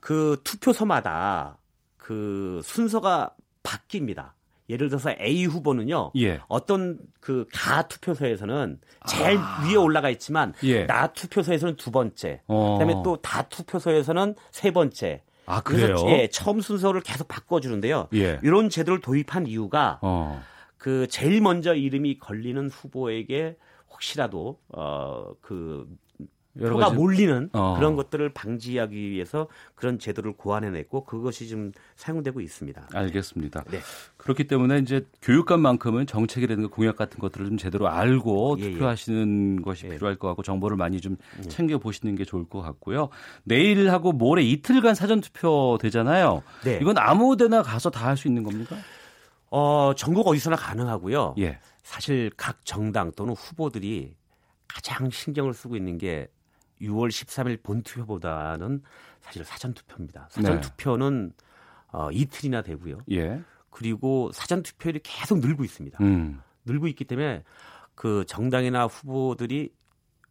그 0.00 0.40
투표소마다 0.44 1.56
그 1.96 2.60
순서가 2.62 3.30
바뀝니다. 3.62 4.32
예를 4.68 4.88
들어서 4.88 5.10
A 5.20 5.44
후보는요. 5.46 6.10
예. 6.16 6.40
어떤 6.48 6.98
그 7.20 7.46
가 7.52 7.86
투표소에서는 7.86 8.80
제일 9.06 9.38
위에 9.64 9.76
올라가 9.76 10.10
있지만 10.10 10.52
예. 10.64 10.86
나 10.86 11.06
투표소에서는 11.08 11.76
두 11.76 11.90
번째. 11.92 12.42
어. 12.48 12.76
그다음에 12.78 13.00
또 13.04 13.16
다 13.16 13.42
투표소에서는 13.42 14.34
세 14.50 14.72
번째. 14.72 15.22
아 15.46 15.60
그래요? 15.62 15.86
그래서 15.86 16.10
예, 16.10 16.26
처음 16.28 16.60
순서를 16.60 17.00
계속 17.02 17.28
바꿔 17.28 17.60
주는데요. 17.60 18.08
예. 18.14 18.40
이런 18.42 18.68
제도를 18.68 19.00
도입한 19.00 19.46
이유가 19.46 20.00
어. 20.02 20.42
그 20.78 21.06
제일 21.08 21.40
먼저 21.40 21.72
이름이 21.74 22.18
걸리는 22.18 22.68
후보에게 22.68 23.56
혹시라도 23.90 24.58
어그 24.72 25.86
여러 26.60 26.72
표가 26.74 26.90
몰리는 26.90 27.50
어. 27.52 27.74
그런 27.76 27.96
것들을 27.96 28.28
방지하기 28.30 29.10
위해서 29.10 29.46
그런 29.74 29.98
제도를 29.98 30.32
고안해냈고 30.32 31.04
그것이 31.04 31.48
좀 31.48 31.72
사용되고 31.96 32.40
있습니다. 32.40 32.88
알겠습니다. 32.92 33.64
네. 33.70 33.80
그렇기 34.16 34.44
때문에 34.44 34.78
이제 34.78 35.06
교육감만큼은 35.22 36.06
정책이라든가 36.06 36.68
공약 36.70 36.96
같은 36.96 37.18
것들을 37.20 37.46
좀 37.46 37.56
제대로 37.58 37.88
알고 37.88 38.56
예, 38.60 38.64
예. 38.64 38.72
투표하시는 38.72 39.62
것이 39.62 39.86
예. 39.86 39.90
필요할 39.90 40.16
것 40.16 40.28
같고 40.28 40.42
정보를 40.42 40.76
많이 40.76 41.00
좀 41.00 41.16
챙겨 41.48 41.78
보시는 41.78 42.14
게 42.16 42.24
좋을 42.24 42.48
것 42.48 42.62
같고요. 42.62 43.10
내일하고 43.44 44.12
모레 44.12 44.42
이틀간 44.42 44.94
사전 44.94 45.20
투표 45.20 45.78
되잖아요. 45.80 46.42
네. 46.64 46.78
이건 46.80 46.96
아무데나 46.98 47.62
가서 47.62 47.90
다 47.90 48.06
할 48.06 48.16
수 48.16 48.28
있는 48.28 48.42
겁니까? 48.44 48.76
어, 49.50 49.92
전국 49.96 50.26
어디서나 50.26 50.56
가능하고요. 50.56 51.34
예. 51.38 51.58
사실 51.82 52.30
각 52.36 52.64
정당 52.64 53.12
또는 53.12 53.34
후보들이 53.34 54.14
가장 54.66 55.10
신경을 55.10 55.54
쓰고 55.54 55.76
있는 55.76 55.98
게 55.98 56.28
6월 56.80 57.08
13일 57.08 57.62
본투표보다는 57.62 58.82
사실 59.20 59.44
사전투표입니다. 59.44 60.28
사전투표는 60.30 61.32
어, 61.92 62.10
이틀이나 62.12 62.62
되고요. 62.62 62.98
예. 63.10 63.40
그리고 63.70 64.30
사전투표율이 64.32 65.00
계속 65.02 65.38
늘고 65.40 65.64
있습니다. 65.64 65.98
음. 66.02 66.40
늘고 66.64 66.88
있기 66.88 67.04
때문에 67.04 67.42
그 67.94 68.24
정당이나 68.26 68.86
후보들이 68.86 69.72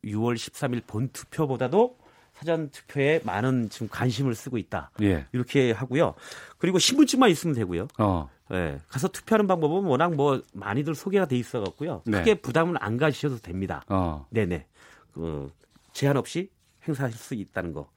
6월 0.03 0.35
13일 0.35 0.85
본투표보다도 0.87 1.97
사전투표에 2.33 3.21
많은 3.23 3.69
지금 3.69 3.87
관심을 3.89 4.35
쓰고 4.35 4.57
있다. 4.57 4.91
예. 5.01 5.25
이렇게 5.31 5.71
하고요. 5.71 6.15
그리고 6.57 6.79
신분증만 6.79 7.29
있으면 7.29 7.55
되고요. 7.55 7.87
어. 7.97 8.29
예, 8.51 8.79
가서 8.89 9.07
투표하는 9.07 9.47
방법은 9.47 9.87
워낙 9.87 10.13
뭐 10.13 10.41
많이들 10.53 10.93
소개가 10.93 11.25
돼 11.25 11.35
있어 11.37 11.63
갖고요. 11.63 12.03
네. 12.05 12.19
크게 12.19 12.35
부담은 12.35 12.75
안 12.79 12.97
가지셔도 12.97 13.37
됩니다. 13.39 13.83
어. 13.89 14.27
네네. 14.29 14.67
그 15.13 15.51
제한 15.95 16.17
없이 16.17 16.49
행사하실 16.87 17.17
수 17.17 17.33
있다는 17.33 17.73
거. 17.73 17.89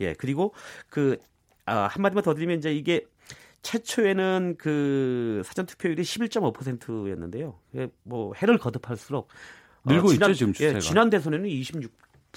예, 0.00 0.12
그리고 0.14 0.52
그 0.90 1.16
아, 1.64 1.86
한마디만 1.86 2.22
더 2.22 2.34
드리면 2.34 2.58
이제 2.58 2.74
이게 2.74 3.06
최초에는 3.62 4.56
그 4.58 5.40
사전 5.44 5.64
투표율이 5.64 6.02
11.5%였는데요. 6.02 7.58
예, 7.76 7.88
뭐 8.02 8.34
해를 8.34 8.58
거듭할수록 8.58 9.28
늘고 9.86 10.08
지난, 10.08 10.30
있죠, 10.30 10.38
지금 10.38 10.52
추세가. 10.52 10.76
예, 10.76 10.80
지난 10.80 11.08
대선에는 11.08 11.48
26% 11.48 11.90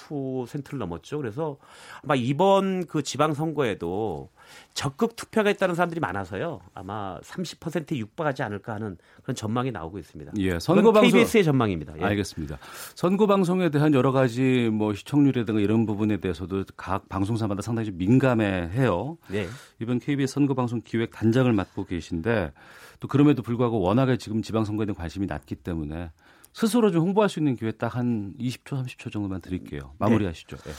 를 0.10 0.80
넘었죠. 0.80 1.18
그래서 1.18 1.58
아마 2.04 2.16
이번 2.16 2.86
그 2.86 3.04
지방 3.04 3.34
선거에도 3.34 4.30
적극 4.74 5.16
투표가 5.16 5.50
있다는 5.52 5.76
사람들이 5.76 6.00
많아서요. 6.00 6.62
아마 6.74 7.20
30%에 7.22 7.98
육박하지 7.98 8.44
않을까 8.44 8.76
하는 8.76 8.98
그런 9.24 9.36
전망이 9.36 9.72
나오고 9.72 9.98
있습니다. 9.98 10.34
예. 10.38 10.60
선거 10.60 10.92
방송 10.92 11.12
KBS의 11.12 11.44
전망입니다. 11.44 11.94
예. 12.00 12.04
알겠습니다. 12.04 12.58
선거 12.96 13.28
방송에 13.28 13.70
대한 13.70 13.94
여러 13.94 14.12
가지 14.12 14.70
뭐 14.72 14.94
시청률이라든가 14.94 15.60
이런 15.60 15.86
부분에 15.86 16.18
대해서도 16.18 16.64
각 16.76 17.10
방송사마다 17.10 17.62
상당히 17.62 17.88
좀 17.88 17.98
민감해해요. 17.98 19.18
네. 19.30 19.48
이번 19.82 20.00
KBS 20.00 20.34
선거 20.34 20.54
방송 20.54 20.82
기획 20.82 21.12
단장을 21.12 21.52
맡고 21.52 21.86
계신데 21.86 22.54
또 23.00 23.08
그럼에도 23.08 23.42
불구하고 23.42 23.80
워낙에 23.80 24.18
지금 24.18 24.42
지방 24.42 24.66
선거에 24.66 24.86
대한 24.86 24.96
관심이 24.96 25.28
낮기 25.28 25.56
때문에 25.56 26.12
스스로 26.58 26.90
좀 26.90 27.04
홍보할 27.04 27.30
수 27.30 27.40
있는 27.40 27.56
기회 27.56 27.72
딱 27.72 27.96
한 27.96 28.34
20초, 28.40 28.84
30초 28.84 29.12
정도만 29.12 29.42
드릴게요. 29.42 29.94
마무리하시죠. 30.00 30.58
예. 30.68 30.72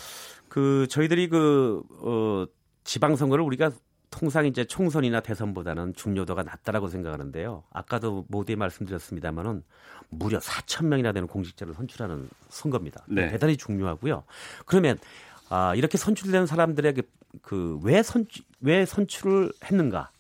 그 0.49 0.89
저희들이 0.91 1.29
그 1.29 1.83
어, 2.01 2.47
지방 2.83 3.15
선거를 3.15 3.45
우리가 3.45 3.71
통상 4.11 4.47
이제 4.47 4.65
총선이나 4.65 5.21
대선보다는 5.21 5.95
중요도가 5.95 6.43
낮다라고 6.43 6.89
생각하는데요. 6.89 7.63
아까도 7.71 8.25
모두에 8.29 8.57
말씀드렸습니다만은 8.57 9.63
무려 10.09 10.41
4천 10.41 10.87
명이나 10.87 11.13
되는 11.13 11.29
공직자를 11.29 11.75
선출하는 11.75 12.29
선거입니다. 12.49 13.05
네. 13.07 13.29
대단히 13.29 13.57
중요하고요. 13.57 14.25
그러면 14.67 14.99
아, 15.49 15.77
이렇게 15.77 15.97
선출된 15.97 16.47
사람들에게 16.47 17.03
그왜 17.43 18.03
선출 18.03 18.45
왜 18.61 18.85
선출을 18.85 19.53
했는가? 19.65 20.11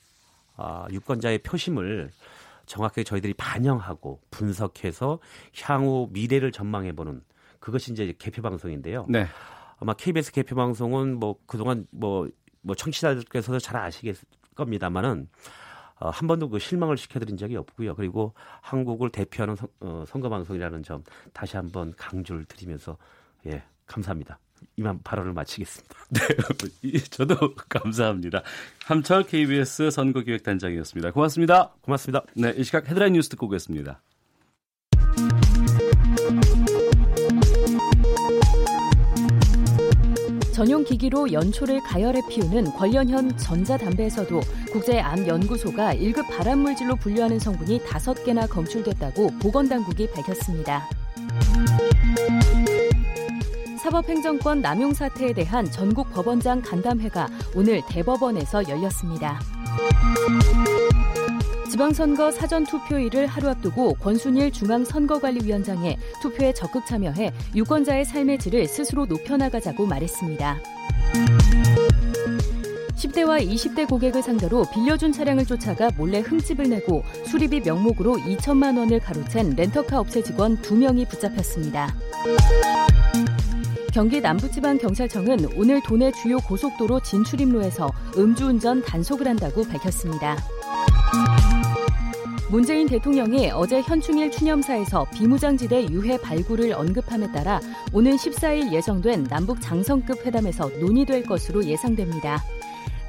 아, 0.57 0.87
유권자의 0.93 1.39
표심을 1.39 2.11
정확하게 2.69 3.05
저희들이 3.05 3.35
반영하고 3.35 4.21
분석해서 4.31 5.19
향후 5.63 6.09
미래를 6.13 6.53
전망해 6.53 6.93
보는 6.93 7.23
그것이 7.59 7.93
이제 7.93 8.15
개표 8.19 8.43
방송인데요. 8.43 9.07
네. 9.09 9.27
아마 9.79 9.95
KBS 9.95 10.33
개표 10.33 10.55
방송은 10.57 11.19
뭐 11.19 11.37
그동안 11.47 11.87
뭐, 11.91 12.29
뭐 12.61 12.75
청취자들께서도 12.75 13.59
잘 13.59 13.77
아시겠 13.77 14.17
겁니다만은 14.55 15.29
어, 16.01 16.11
한 16.11 16.29
번도 16.29 16.49
그 16.49 16.59
실망을 16.59 16.97
시켜드린 16.97 17.37
적이 17.37 17.57
없고요. 17.57 17.97
그리고 17.97 18.35
한국을 18.61 19.11
대표하는 19.11 19.57
선, 19.57 19.69
어, 19.81 20.05
선거 20.07 20.29
방송이라는 20.29 20.83
점 20.83 21.03
다시 21.33 21.57
한번 21.57 21.93
강조를 21.97 22.45
드리면서 22.45 22.97
예 23.47 23.65
감사합니다. 23.87 24.39
이만 24.77 25.01
발언을 25.03 25.33
마치겠습니다. 25.33 25.95
이- 26.83 27.01
저도 27.01 27.55
감사합니다. 27.69 28.43
함철 28.85 29.25
KBS 29.25 29.91
선거기획단장이었습니다. 29.91 31.13
고맙습니다. 31.13 31.73
고맙습니다. 31.81 32.23
네, 32.35 32.53
이 32.57 32.65
시각 32.65 32.89
헤드라인 32.89 33.13
뉴스 33.15 33.29
듣고 33.31 33.47
오겠습니다. 33.47 34.01
전용 40.53 40.83
기기로 40.83 41.33
연초를 41.33 41.81
가열해 41.83 42.21
피우는 42.29 42.73
관련형 42.73 43.37
전자담배에서도 43.37 44.41
국제암연구소가 44.73 45.95
1급 45.95 46.29
발암물질로 46.37 46.97
분류하는 46.97 47.39
성분이 47.39 47.81
5개나 47.85 48.49
검출됐다고 48.51 49.39
보건당국이 49.41 50.11
밝혔습니다. 50.11 50.89
사법행정권 53.89 54.61
남용 54.61 54.93
사태에 54.93 55.33
대한 55.33 55.65
전국 55.71 56.13
법원장 56.13 56.61
간담회가 56.61 57.27
오늘 57.55 57.81
대법원에서 57.89 58.69
열렸습니다. 58.69 59.41
지방선거 61.71 62.31
사전 62.31 62.65
투표일을 62.65 63.27
하루 63.27 63.49
앞두고 63.49 63.95
권순일 63.95 64.53
중앙선거관리위원장에 64.53 65.97
투표에 66.21 66.53
적극 66.53 66.85
참여해 66.85 67.33
유권자의 67.55 68.05
삶의 68.05 68.39
질을 68.41 68.69
스스로 68.69 69.07
높여나가자고 69.07 69.87
말했습니다. 69.87 70.59
10대와 72.95 73.49
20대 73.49 73.89
고객을 73.89 74.23
상대로 74.23 74.67
빌려준 74.71 75.13
차량을 75.13 75.47
쫓아가 75.47 75.89
몰래 75.97 76.21
흠집을 76.21 76.69
내고 76.69 77.05
수리비 77.25 77.61
명목으로 77.61 78.17
2천만 78.17 78.77
원을 78.77 79.01
가로챈 79.01 79.57
렌터카 79.57 79.99
업체 79.99 80.23
직원 80.23 80.59
2명이 80.59 81.09
붙잡혔습니다. 81.09 81.95
경기 83.99 84.21
남부지방경찰청은 84.21 85.57
오늘 85.57 85.83
도내 85.83 86.13
주요 86.13 86.39
고속도로 86.39 87.01
진출입로에서 87.01 87.91
음주운전 88.17 88.83
단속을 88.83 89.27
한다고 89.27 89.65
밝혔습니다. 89.65 90.37
문재인 92.49 92.87
대통령이 92.87 93.51
어제 93.51 93.83
현충일 93.83 94.31
추념사에서 94.31 95.05
비무장지대 95.13 95.89
유해 95.91 96.17
발굴을 96.17 96.75
언급함에 96.75 97.33
따라 97.33 97.61
오는 97.93 98.15
14일 98.15 98.73
예정된 98.73 99.25
남북 99.25 99.61
장성급 99.61 100.25
회담에서 100.25 100.69
논의될 100.79 101.25
것으로 101.25 101.65
예상됩니다. 101.65 102.41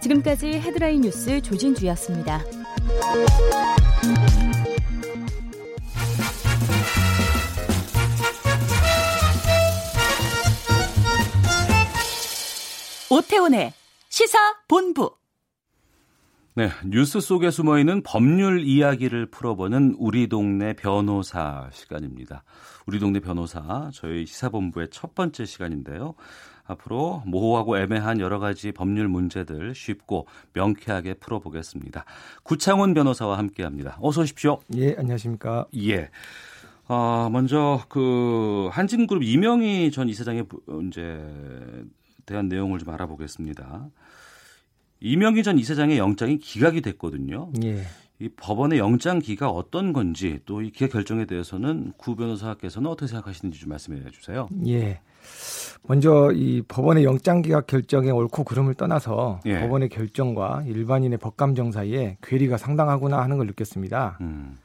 지금까지 0.02 0.54
헤드라인 0.54 1.02
뉴스 1.02 1.39
조진주였습니다. 1.39 2.41
오태훈의 13.12 13.74
시사 14.10 14.38
본부. 14.67 15.12
네, 16.56 16.69
뉴스 16.86 17.19
속에 17.22 17.52
숨어 17.52 17.80
있는 17.80 18.04
법률 18.04 18.62
이야기를 18.63 19.28
풀어보는 19.28 19.95
우리 19.98 20.28
동네 20.28 20.74
변호사 20.74 21.69
시간입니다. 21.72 22.43
우리 22.86 23.00
동네 23.00 23.19
변호사 23.19 23.89
저희 23.93 24.26
시사본부의 24.26 24.89
첫 24.91 25.15
번째 25.15 25.45
시간인데요. 25.45 26.15
앞으로 26.65 27.24
모호하고 27.26 27.80
애매한 27.80 28.19
여러 28.19 28.38
가지 28.39 28.72
법률 28.72 29.08
문제들 29.08 29.74
쉽고 29.74 30.28
명쾌하게 30.54 31.15
풀어보겠습니다. 31.15 32.06
구창훈 32.43 32.93
변호사와 32.93 33.38
함께합니다. 33.38 33.98
어서 34.02 34.22
오십시오. 34.22 34.60
예, 34.76 34.95
안녕하십니까. 34.98 35.65
예. 35.78 36.10
아, 36.88 37.30
먼저 37.32 37.82
그 37.89 38.69
한진그룹 38.72 39.24
이명희 39.24 39.91
전 39.91 40.10
이사장의 40.10 40.43
부- 40.43 40.62
이제 40.88 41.24
대한 42.29 42.47
내용을 42.47 42.77
좀 42.77 42.93
알아보겠습니다. 42.93 43.89
이명희 44.99 45.41
전 45.43 45.57
이사장의 45.57 45.97
영장이 45.97 46.37
기각이 46.37 46.81
됐거든요. 46.81 47.49
예. 47.63 47.81
이 48.19 48.29
법원의 48.35 48.77
영장 48.79 49.19
기가 49.19 49.49
어떤 49.49 49.93
건지 49.93 50.39
또 50.45 50.61
이 50.61 50.71
기각 50.71 50.91
결정에 50.91 51.25
대해서는 51.25 51.93
구 51.97 52.15
변호사께서는 52.15 52.89
어떻게 52.89 53.07
생각하시는지 53.07 53.59
좀 53.59 53.69
말씀해 53.69 54.11
주세요. 54.11 54.47
예. 54.67 54.99
먼저 55.83 56.31
이 56.33 56.61
법원의 56.67 57.03
영장 57.05 57.41
기각 57.41 57.65
결정의 57.65 58.11
옳고 58.11 58.43
그름을 58.43 58.73
떠나서 58.75 59.39
예. 59.45 59.59
법원의 59.61 59.89
결정과 59.89 60.63
일반인의 60.67 61.17
법감정 61.17 61.71
사이에 61.71 62.17
괴리가 62.21 62.57
상당하구나 62.57 63.21
하는 63.21 63.37
걸 63.37 63.47
느꼈습니다. 63.47 64.17
음. 64.21 64.57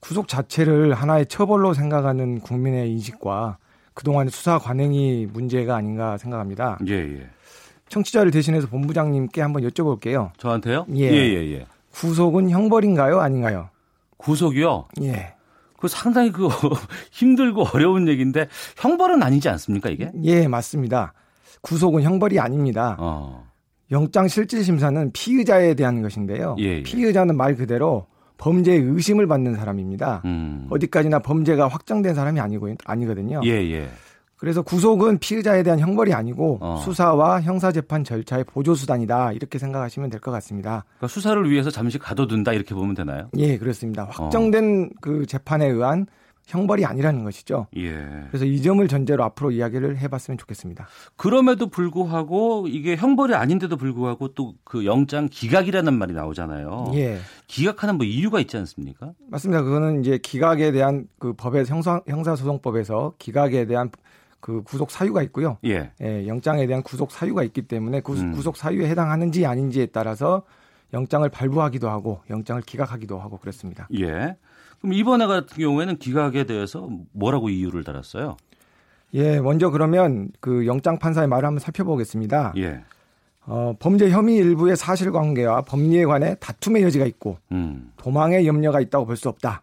구속 0.00 0.26
자체를 0.28 0.94
하나의 0.94 1.26
처벌로 1.26 1.74
생각하는 1.74 2.40
국민의 2.40 2.90
인식과 2.90 3.58
그동안의 3.94 4.30
수사 4.30 4.58
관행이 4.58 5.26
문제가 5.32 5.76
아닌가 5.76 6.18
생각합니다. 6.18 6.78
예, 6.88 6.94
예. 6.94 7.26
청취자를 7.88 8.30
대신해서 8.30 8.66
본부장님께 8.66 9.40
한번 9.40 9.62
여쭤볼게요. 9.62 10.30
저한테요? 10.38 10.86
예. 10.96 11.10
예, 11.10 11.16
예, 11.16 11.52
예. 11.52 11.66
구속은 11.92 12.50
형벌인가요? 12.50 13.20
아닌가요? 13.20 13.68
구속이요? 14.16 14.86
예. 15.02 15.34
그 15.78 15.86
상당히 15.88 16.32
그 16.32 16.48
힘들고 17.12 17.66
어려운 17.72 18.08
얘기인데 18.08 18.48
형벌은 18.78 19.22
아니지 19.22 19.48
않습니까 19.50 19.90
이게? 19.90 20.10
예, 20.22 20.48
맞습니다. 20.48 21.12
구속은 21.60 22.02
형벌이 22.02 22.40
아닙니다. 22.40 22.96
어. 22.98 23.46
영장 23.90 24.26
실질 24.28 24.64
심사는 24.64 25.12
피의자에 25.12 25.74
대한 25.74 26.02
것인데요. 26.02 26.56
예, 26.58 26.78
예. 26.78 26.82
피의자는 26.82 27.36
말 27.36 27.54
그대로 27.54 28.06
범죄의 28.38 28.80
의심을 28.80 29.26
받는 29.26 29.54
사람입니다. 29.56 30.22
음. 30.24 30.66
어디까지나 30.70 31.20
범죄가 31.20 31.68
확정된 31.68 32.14
사람이 32.14 32.40
아니고 32.40 32.74
아니거든요. 32.84 33.40
예, 33.44 33.50
예. 33.50 33.88
그래서 34.36 34.60
구속은 34.62 35.18
피의자에 35.18 35.62
대한 35.62 35.78
형벌이 35.78 36.12
아니고 36.12 36.58
어. 36.60 36.76
수사와 36.84 37.40
형사재판 37.40 38.04
절차의 38.04 38.44
보조수단이다 38.44 39.32
이렇게 39.32 39.58
생각하시면 39.58 40.10
될 40.10 40.20
것 40.20 40.30
같습니다. 40.32 40.84
그러니까 40.98 41.08
수사를 41.08 41.50
위해서 41.50 41.70
잠시 41.70 41.98
가둬둔다 41.98 42.52
이렇게 42.52 42.74
보면 42.74 42.94
되나요? 42.94 43.28
예, 43.38 43.56
그렇습니다. 43.56 44.04
확정된 44.10 44.90
어. 44.92 44.98
그 45.00 45.24
재판에 45.26 45.66
의한 45.66 46.06
형벌이 46.46 46.84
아니라는 46.84 47.24
것이죠. 47.24 47.66
예. 47.76 47.92
그래서 48.28 48.44
이 48.44 48.60
점을 48.62 48.86
전제로 48.88 49.24
앞으로 49.24 49.50
이야기를 49.50 49.98
해봤으면 49.98 50.38
좋겠습니다. 50.38 50.86
그럼에도 51.16 51.68
불구하고 51.68 52.66
이게 52.68 52.96
형벌이 52.96 53.34
아닌데도 53.34 53.76
불구하고 53.76 54.28
또 54.28 54.54
그 54.74 54.84
영장 54.86 55.28
기각이라는 55.30 55.94
말이 55.94 56.14
나오잖아요. 56.14 56.90
예. 56.94 57.18
기각하는 57.46 57.96
뭐 57.96 58.04
이유가 58.04 58.40
있지 58.40 58.56
않습니까? 58.56 59.12
맞습니다. 59.28 59.62
그거는 59.62 60.00
이제 60.00 60.18
기각에 60.18 60.72
대한 60.72 61.06
그 61.18 61.32
법의 61.34 61.66
형사 61.66 62.00
형사소송법에서 62.08 63.14
기각에 63.18 63.66
대한 63.66 63.90
그 64.40 64.62
구속 64.62 64.90
사유가 64.90 65.22
있고요. 65.22 65.58
예. 65.64 65.92
예 66.02 66.26
영장에 66.26 66.66
대한 66.66 66.82
구속 66.82 67.12
사유가 67.12 67.44
있기 67.44 67.62
때문에 67.62 68.00
구, 68.00 68.14
음. 68.14 68.32
구속 68.32 68.56
사유에 68.56 68.88
해당하는지 68.88 69.46
아닌지에 69.46 69.86
따라서 69.86 70.42
영장을 70.92 71.28
발부하기도 71.28 71.88
하고 71.88 72.20
영장을 72.30 72.60
기각하기도 72.62 73.18
하고 73.18 73.38
그렇습니다. 73.38 73.88
예. 73.98 74.36
그럼 74.84 74.92
이번에 74.92 75.24
같은 75.26 75.56
경우에는 75.56 75.96
기각에 75.96 76.44
대해서 76.44 76.90
뭐라고 77.12 77.48
이유를 77.48 77.84
달았어요? 77.84 78.36
예, 79.14 79.40
먼저 79.40 79.70
그러면 79.70 80.28
그 80.40 80.66
영장 80.66 80.98
판사의 80.98 81.26
말을 81.26 81.46
한번 81.46 81.58
살펴보겠습니다. 81.60 82.52
예. 82.58 82.84
어, 83.46 83.74
범죄 83.78 84.10
혐의 84.10 84.36
일부의 84.36 84.76
사실관계와 84.76 85.62
법리에 85.62 86.04
관해 86.04 86.34
다툼의 86.38 86.82
여지가 86.82 87.06
있고 87.06 87.38
음. 87.50 87.92
도망의 87.96 88.46
염려가 88.46 88.82
있다고 88.82 89.06
볼 89.06 89.16
수 89.16 89.30
없다. 89.30 89.62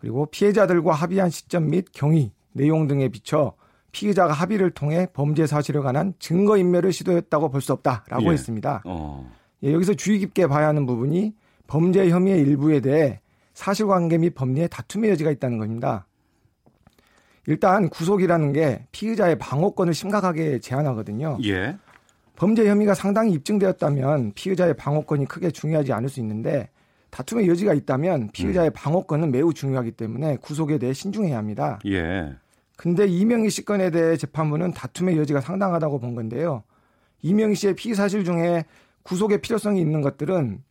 그리고 0.00 0.26
피해자들과 0.26 0.92
합의한 0.92 1.30
시점 1.30 1.70
및 1.70 1.86
경위, 1.92 2.32
내용 2.52 2.88
등에 2.88 3.08
비춰 3.08 3.52
피의자가 3.92 4.32
합의를 4.32 4.72
통해 4.72 5.06
범죄 5.12 5.46
사실에 5.46 5.78
관한 5.78 6.14
증거 6.18 6.56
인멸을 6.56 6.92
시도했다고 6.92 7.50
볼 7.50 7.60
수 7.60 7.72
없다라고 7.74 8.24
예. 8.24 8.30
했습니다. 8.30 8.82
어. 8.86 9.30
예, 9.62 9.72
여기서 9.72 9.94
주의 9.94 10.18
깊게 10.18 10.48
봐야 10.48 10.66
하는 10.66 10.84
부분이 10.84 11.32
범죄 11.68 12.08
혐의의 12.10 12.40
일부에 12.40 12.80
대해 12.80 13.20
사실관계 13.56 14.18
및 14.18 14.34
법리에 14.34 14.68
다툼의 14.68 15.10
여지가 15.10 15.30
있다는 15.30 15.58
겁니다. 15.58 16.06
일단 17.46 17.88
구속이라는 17.88 18.52
게 18.52 18.86
피의자의 18.92 19.38
방어권을 19.38 19.94
심각하게 19.94 20.60
제한하거든요. 20.60 21.38
예. 21.44 21.78
범죄 22.36 22.68
혐의가 22.68 22.92
상당히 22.92 23.32
입증되었다면 23.32 24.32
피의자의 24.34 24.76
방어권이 24.76 25.24
크게 25.24 25.50
중요하지 25.50 25.94
않을 25.94 26.10
수 26.10 26.20
있는데 26.20 26.68
다툼의 27.08 27.48
여지가 27.48 27.72
있다면 27.72 28.28
피의자의 28.32 28.70
음. 28.70 28.74
방어권은 28.74 29.30
매우 29.30 29.54
중요하기 29.54 29.92
때문에 29.92 30.36
구속에 30.36 30.76
대해 30.76 30.92
신중해야 30.92 31.38
합니다. 31.38 31.78
예. 31.86 32.34
근데 32.76 33.06
이명희 33.06 33.48
씨 33.48 33.64
건에 33.64 33.90
대해 33.90 34.18
재판부는 34.18 34.72
다툼의 34.72 35.16
여지가 35.16 35.40
상당하다고 35.40 35.98
본 35.98 36.14
건데요. 36.14 36.62
이명희 37.22 37.54
씨의 37.54 37.74
피의 37.74 37.94
사실 37.94 38.22
중에 38.22 38.66
구속의 39.02 39.40
필요성이 39.40 39.80
있는 39.80 40.02
것들은 40.02 40.62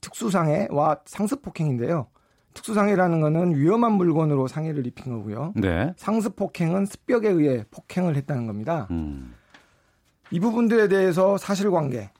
특수상해와 0.00 1.00
상습폭행인데요. 1.04 2.06
특수상해라는 2.54 3.20
것은 3.20 3.54
위험한 3.56 3.92
물건으로 3.92 4.48
상해를 4.48 4.86
입힌 4.86 5.12
거고요. 5.12 5.52
네. 5.56 5.92
상습폭행은 5.96 6.86
습벽에 6.86 7.28
의해 7.28 7.64
폭행을 7.70 8.16
했다는 8.16 8.46
겁니다. 8.46 8.88
음. 8.90 9.34
이 10.30 10.40
부분들에 10.40 10.88
대해서 10.88 11.36
사실관계, 11.36 12.10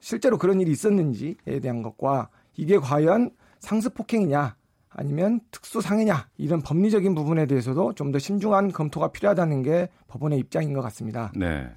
실제로 0.00 0.38
그런 0.38 0.60
일이 0.60 0.70
있었는지에 0.70 1.60
대한 1.62 1.82
것과 1.82 2.28
이게 2.56 2.76
과연 2.78 3.30
상습폭행이냐 3.60 4.56
아니면 4.90 5.40
특수상해냐 5.50 6.28
이런 6.36 6.60
법리적인 6.62 7.14
부분에 7.14 7.46
대해서도 7.46 7.94
좀 7.94 8.12
더 8.12 8.18
신중한 8.18 8.72
검토가 8.72 9.08
필요하다는 9.08 9.62
게 9.62 9.88
법원의 10.08 10.38
입장인 10.38 10.72
것 10.72 10.82
같습니다. 10.82 11.32
네. 11.34 11.68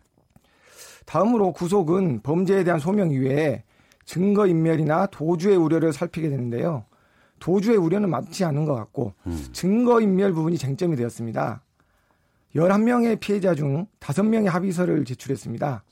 다음으로 1.06 1.52
구속은 1.54 2.22
범죄에 2.22 2.64
대한 2.64 2.80
소명 2.80 3.12
이외에 3.12 3.64
증거 4.12 4.45
인멸이나 4.45 5.06
도주의 5.06 5.56
우려를 5.56 5.93
살피게 5.93 6.28
되는데요. 6.28 6.84
도주의 7.39 7.78
우려는 7.78 8.10
맞지 8.10 8.43
않은 8.43 8.65
것 8.65 8.76
같고 8.76 9.13
음. 9.26 9.47
증거 9.54 10.02
인멸 10.02 10.34
부분이 10.34 10.58
쟁점이 10.58 10.97
되었습니다. 10.97 11.62
11명의 12.54 13.21
피해자 13.21 13.56
중 13.56 13.88
5명의 14.02 14.47
합의서를 14.47 15.06
제출했습니다. 15.06 15.86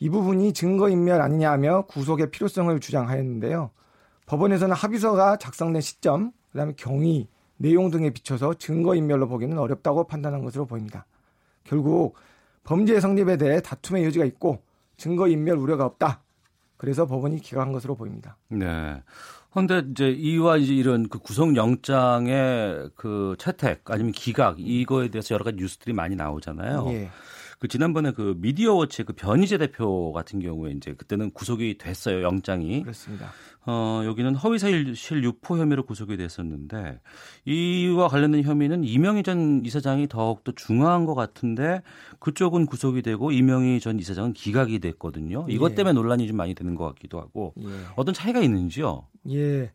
이 0.00 0.10
부분이 0.10 0.52
증거 0.52 0.88
인멸 0.88 1.20
아니냐 1.20 1.52
하며 1.52 1.82
구속의 1.82 2.32
필요성을 2.32 2.80
주장하였는데요. 2.80 3.70
법원에서는 4.26 4.74
합의서가 4.74 5.36
작성된 5.36 5.80
시점, 5.80 6.32
그다음에 6.50 6.72
경위, 6.76 7.28
내용 7.56 7.92
등에 7.92 8.10
비춰서 8.10 8.54
증거인멸로 8.54 9.28
보기는 9.28 9.56
어렵다고 9.56 10.08
판단한 10.08 10.42
것으로 10.42 10.66
보입니다. 10.66 11.06
결국 11.62 12.16
범죄 12.64 12.98
성립에 12.98 13.36
대해 13.36 13.60
다툼의 13.60 14.04
여지가 14.06 14.24
있고 14.24 14.58
증거인멸 14.96 15.56
우려가 15.56 15.84
없다. 15.84 16.24
그래서 16.80 17.06
법원이 17.06 17.40
기각한 17.40 17.72
것으로 17.72 17.94
보입니다. 17.94 18.38
네. 18.48 19.02
그런데 19.50 19.82
이제 19.90 20.08
이와 20.08 20.56
이제 20.56 20.72
이런 20.72 21.10
그 21.10 21.18
구속영장의 21.18 22.92
그 22.96 23.36
채택 23.38 23.82
아니면 23.90 24.12
기각 24.12 24.56
이거에 24.58 25.08
대해서 25.08 25.34
여러 25.34 25.44
가지 25.44 25.58
뉴스들이 25.58 25.92
많이 25.92 26.16
나오잖아요. 26.16 26.86
예. 26.88 27.10
그 27.60 27.68
지난번에 27.68 28.12
그 28.12 28.34
미디어 28.38 28.72
워치 28.72 29.04
그 29.04 29.12
변희재 29.12 29.58
대표 29.58 30.12
같은 30.12 30.40
경우에 30.40 30.72
이제 30.72 30.94
그때는 30.94 31.30
구속이 31.30 31.76
됐어요 31.76 32.22
영장이. 32.22 32.82
그렇습니다. 32.82 33.32
어 33.66 34.00
여기는 34.06 34.34
허위사실 34.34 35.22
유포 35.22 35.58
혐의로 35.58 35.84
구속이 35.84 36.16
됐었는데 36.16 37.00
이와 37.44 38.08
관련된 38.08 38.44
혐의는 38.44 38.82
이명희 38.82 39.22
전 39.22 39.60
이사장이 39.62 40.08
더욱 40.08 40.42
더 40.42 40.52
중요한 40.52 41.04
것 41.04 41.14
같은데 41.14 41.82
그쪽은 42.18 42.64
구속이 42.64 43.02
되고 43.02 43.30
이명희 43.30 43.80
전 43.80 43.98
이사장은 43.98 44.32
기각이 44.32 44.78
됐거든요. 44.78 45.44
이것 45.50 45.72
예. 45.72 45.74
때문에 45.74 45.92
논란이 45.92 46.26
좀 46.28 46.38
많이 46.38 46.54
되는 46.54 46.74
것 46.74 46.86
같기도 46.86 47.20
하고 47.20 47.52
예. 47.60 47.68
어떤 47.94 48.14
차이가 48.14 48.40
있는지요? 48.40 49.06
예. 49.28 49.70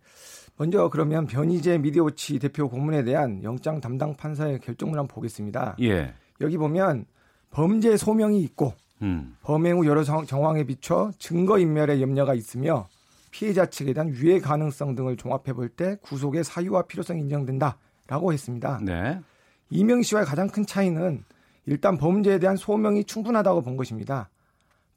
먼저 0.57 0.89
그러면 0.89 1.27
변희재 1.27 1.77
미디어워치 1.77 2.39
대표 2.39 2.67
고문에 2.67 3.03
대한 3.03 3.43
영장 3.43 3.79
담당 3.79 4.15
판사의 4.15 4.61
결정을 4.61 4.97
한번 4.97 5.13
보겠습니다. 5.13 5.75
예. 5.81 6.15
여기 6.41 6.57
보면 6.57 7.05
범죄 7.55 7.95
소명이 7.95 8.41
있고 8.41 8.73
음. 9.01 9.37
범행 9.41 9.77
후 9.77 9.85
여러 9.85 10.03
정황에 10.03 10.65
비춰 10.65 11.11
증거 11.17 11.57
인멸의 11.57 12.01
염려가 12.01 12.33
있으며 12.33 12.87
피해자 13.31 13.65
측에 13.65 13.93
대한 13.93 14.09
유해 14.09 14.39
가능성 14.39 14.95
등을 14.95 15.15
종합해 15.15 15.53
볼 15.53 15.69
때 15.69 15.95
구속의 16.01 16.43
사유와 16.43 16.83
필요성이 16.83 17.21
인정된다라고 17.21 18.33
했습니다. 18.33 18.79
네. 18.83 19.21
이명 19.69 20.01
씨와의 20.01 20.25
가장 20.25 20.47
큰 20.47 20.65
차이는 20.65 21.23
일단 21.65 21.97
범죄에 21.97 22.39
대한 22.39 22.57
소명이 22.57 23.05
충분하다고 23.05 23.61
본 23.61 23.77
것입니다. 23.77 24.29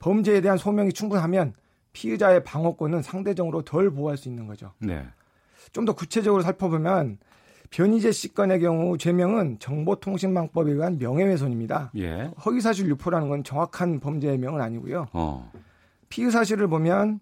범죄에 0.00 0.40
대한 0.40 0.59
소명이 0.59 0.92
충분하면 0.92 1.54
피의자의 1.92 2.42
방어권은 2.42 3.02
상대적으로 3.02 3.62
덜 3.62 3.90
보호할 3.90 4.16
수 4.16 4.28
있는 4.28 4.48
거죠. 4.48 4.72
네. 4.80 5.06
좀 5.72 5.84
더 5.84 5.92
구체적으로 5.92 6.42
살펴보면 6.42 7.18
변희재 7.70 8.12
씨 8.12 8.34
건의 8.34 8.60
경우 8.60 8.96
죄명은 8.96 9.58
정보통신망법에 9.58 10.72
의한 10.72 10.98
명예훼손입니다. 10.98 11.92
예. 11.96 12.30
허위사실 12.44 12.88
유포라는 12.88 13.28
건 13.28 13.44
정확한 13.44 14.00
범죄명은 14.00 14.60
아니고요. 14.60 15.06
어. 15.12 15.52
피의 16.08 16.30
사실을 16.30 16.68
보면 16.68 17.20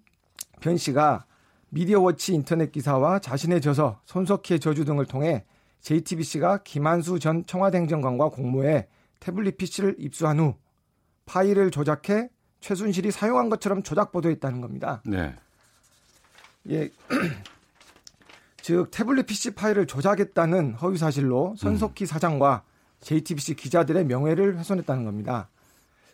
변 0.60 0.76
씨가 0.76 1.24
미디어워치 1.70 2.34
인터넷 2.34 2.70
기사와 2.70 3.18
자신의 3.18 3.60
저서 3.60 4.00
손석희의 4.04 4.60
저주 4.60 4.84
등을 4.84 5.06
통해 5.06 5.44
JTBC가 5.80 6.58
김한수 6.58 7.18
전 7.18 7.44
청와대 7.46 7.78
행정관과 7.78 8.30
공모해 8.30 8.88
태블릿 9.20 9.56
PC를 9.56 9.96
입수한 9.98 10.38
후 10.38 10.54
파일을 11.26 11.70
조작해 11.70 12.28
최순실이 12.60 13.10
사용한 13.10 13.50
것처럼 13.50 13.82
조작 13.82 14.12
보도했다는 14.12 14.60
겁니다. 14.60 15.02
네. 15.04 15.34
예. 16.70 16.90
즉 18.66 18.90
태블릿 18.90 19.26
PC 19.26 19.52
파일을 19.52 19.86
조작했다는 19.86 20.72
허위 20.82 20.98
사실로 20.98 21.54
손석희 21.56 22.02
음. 22.02 22.06
사장과 22.06 22.64
JTBC 22.98 23.54
기자들의 23.54 24.04
명예를 24.06 24.58
훼손했다는 24.58 25.04
겁니다. 25.04 25.48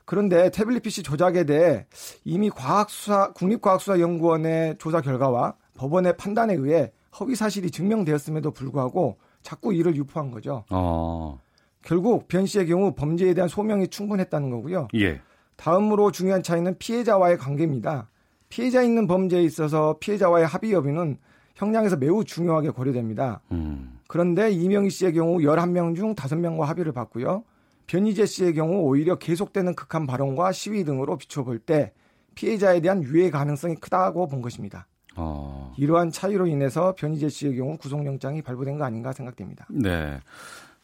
그런데 0.05 0.51
태블릿 0.51 0.83
PC 0.83 1.03
조작에 1.03 1.45
대해 1.45 1.87
이미 2.25 2.51
과학수사 2.51 3.33
국립과학수사연구원의 3.33 4.77
조사 4.77 5.01
결과와 5.01 5.55
법원의 5.79 6.19
판단에 6.19 6.53
의해 6.53 6.93
허위 7.19 7.37
사실이 7.37 7.71
증명되었음에도 7.71 8.51
불구하고 8.51 9.17
자꾸 9.41 9.73
이를 9.73 9.97
유포한 9.97 10.31
거죠. 10.31 10.67
어. 10.69 11.41
결국 11.81 12.29
변 12.29 12.45
씨의 12.45 12.67
경우 12.67 12.95
범죄에 12.95 13.33
대한 13.33 13.49
소명이 13.49 13.89
충분했다는 13.89 14.51
거고요. 14.51 14.89
예. 14.97 15.23
다음으로 15.57 16.13
중요한 16.13 16.43
차이는 16.43 16.77
피해자와의 16.77 17.39
관계입니다. 17.39 18.11
피해자 18.51 18.83
있는 18.83 19.07
범죄에 19.07 19.43
있어서 19.43 19.97
피해자와의 20.01 20.47
합의 20.47 20.73
여부는 20.73 21.17
형량에서 21.63 21.97
매우 21.97 22.25
중요하게 22.25 22.71
고려됩니다. 22.71 23.41
음. 23.53 23.99
그런데 24.09 24.51
이명희 24.51 24.91
씨의 24.91 25.15
경우 25.15 25.39
11명 25.39 25.95
중 25.95 26.15
5명과 26.15 26.63
합의를 26.63 26.93
봤고요. 26.93 27.45
변희재 27.87 28.27
씨의 28.27 28.55
경우 28.55 28.83
오히려 28.83 29.17
계속되는 29.17 29.75
극한 29.75 30.07
발언과 30.07 30.53
시위 30.53 30.85
등으로 30.85 31.17
비춰볼 31.17 31.61
때 31.61 31.93
피해자에 32.35 32.81
대한 32.81 33.03
유해 33.03 33.31
가능성이 33.31 33.77
크다고 33.77 34.27
본 34.27 34.43
것입니다. 34.43 34.87
어. 35.17 35.73
이러한 35.77 36.11
차이로 36.11 36.47
인해서 36.47 36.95
변희재 36.97 37.29
씨의 37.29 37.57
경우 37.57 37.77
구속영장이 37.77 38.43
발부된 38.43 38.79
거 38.79 38.85
아닌가 38.85 39.13
생각됩니다. 39.13 39.67
네. 39.71 40.19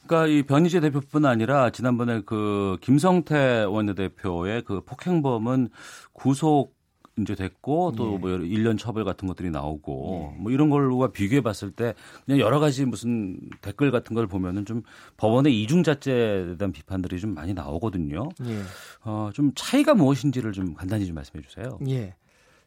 그러니까 0.07 0.26
이 0.26 0.43
변희재 0.43 0.81
대표뿐 0.81 1.26
아니라 1.26 1.70
지난번에 1.70 2.22
그 2.24 2.76
김성태 2.83 3.64
원내대표의 3.64 4.62
그 4.62 4.81
폭행범은 4.85 5.70
구속 6.12 6.78
이제 7.23 7.35
됐고 7.35 7.93
또뭐 7.93 8.21
예. 8.31 8.39
1년 8.39 8.79
처벌 8.79 9.05
같은 9.05 9.29
것들이 9.29 9.51
나오고 9.51 10.33
예. 10.37 10.43
뭐 10.43 10.53
이런 10.53 10.71
걸로가 10.71 11.09
비교해 11.12 11.41
봤을 11.41 11.71
때 11.71 11.95
그냥 12.27 12.41
여러 12.41 12.61
가지 12.61 12.85
무슨 12.85 13.39
댓글 13.61 13.91
같은 13.91 14.14
걸 14.14 14.27
보면은 14.27 14.64
좀 14.64 14.83
법원의 15.16 15.61
이중자죄에 15.62 16.57
대한 16.57 16.73
비판들이 16.73 17.21
좀 17.21 17.35
많이 17.35 17.55
나오거든요. 17.55 18.29
예. 18.45 18.61
어, 19.05 19.31
좀 19.33 19.53
차이가 19.55 19.95
무엇인지를 19.95 20.53
좀 20.53 20.75
간단히 20.75 21.07
좀 21.07 21.14
말씀해 21.14 21.43
주세요. 21.43 21.79
예. 21.89 22.14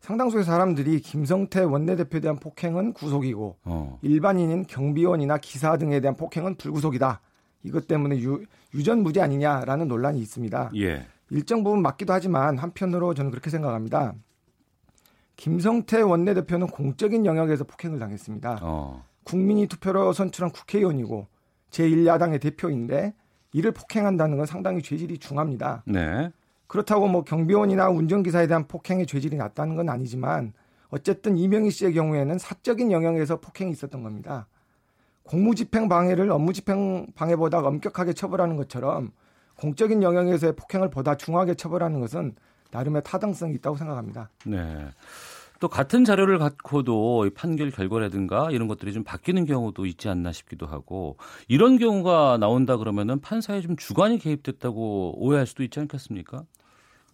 상당수의 0.02 0.44
사람들이 0.44 1.00
김성태 1.00 1.62
원내대표에 1.62 2.22
대한 2.22 2.38
폭행은 2.38 2.94
구속이고 2.94 3.58
어. 3.64 4.00
일반인인 4.02 4.66
경비원이나 4.66 5.38
기사 5.38 5.78
등에 5.78 6.00
대한 6.00 6.16
폭행은 6.16 6.56
불구속이다. 6.56 7.22
이것 7.64 7.88
때문에 7.88 8.20
유, 8.20 8.44
유전무죄 8.74 9.22
아니냐라는 9.22 9.88
논란이 9.88 10.20
있습니다. 10.20 10.72
예. 10.78 11.06
일정 11.30 11.64
부분 11.64 11.82
맞기도 11.82 12.14
하지만 12.14 12.58
한편으로 12.58 13.14
저는 13.14 13.32
그렇게 13.32 13.50
생각합니다. 13.50 14.14
김성태 15.42 16.02
원내대표는 16.04 16.68
공적인 16.68 17.26
영역에서 17.26 17.64
폭행을 17.64 17.98
당했습니다. 17.98 18.60
어. 18.62 19.04
국민이 19.24 19.66
투표로 19.66 20.14
선출한 20.14 20.52
국회의원이고 20.52 21.26
제1야당의 21.72 22.40
대표인데 22.40 23.16
이를 23.52 23.72
폭행한다는 23.72 24.38
건 24.38 24.46
상당히 24.46 24.84
죄질이 24.84 25.18
중합니다. 25.18 25.82
네. 25.88 26.30
그렇다고 26.68 27.08
뭐 27.08 27.24
경비원이나 27.24 27.90
운전기사에 27.90 28.46
대한 28.46 28.68
폭행의 28.68 29.08
죄질이 29.08 29.36
낮다는 29.36 29.76
건 29.76 29.90
아니지만 29.90 30.54
어쨌든 30.90 31.36
이명희 31.36 31.72
씨의 31.72 31.96
경우에는 31.96 32.38
사적인 32.38 32.92
영역에서 32.92 33.40
폭행이 33.40 33.72
있었던 33.72 34.04
겁니다. 34.04 34.46
공무집행 35.24 35.90
방해를 35.90 36.30
업무집행 36.30 37.08
방해보다 37.16 37.62
엄격하게 37.62 38.14
처벌하는 38.14 38.58
것처럼 38.58 39.12
공적인 39.56 40.04
영역에서의 40.04 40.56
폭행을 40.56 40.92
보다 40.92 41.18
중하게 41.18 41.56
처벌하는 41.56 42.00
것은 42.00 42.36
나름의 42.72 43.04
타당성이 43.04 43.56
있다고 43.56 43.78
생각합니다. 43.78 44.30
네. 44.46 44.88
또 45.62 45.68
같은 45.68 46.04
자료를 46.04 46.40
갖고도 46.40 47.30
판결 47.36 47.70
결과라든가 47.70 48.50
이런 48.50 48.68
것들이 48.68 48.94
좀 48.94 49.04
바뀌는 49.04 49.46
경우도 49.46 49.86
있지 49.86 50.10
않나 50.10 50.32
싶기도 50.32 50.66
하고 50.66 51.18
이런 51.48 51.78
경우가 51.78 52.40
나온다 52.40 52.78
그러면은 52.78 53.22
판사에 53.22 53.62
좀 53.62 53.78
주관이 53.78 54.18
개입됐다고 54.18 55.24
오해할 55.24 55.46
수도 55.46 55.62
있지 55.62 55.80
않겠습니까? 55.80 56.46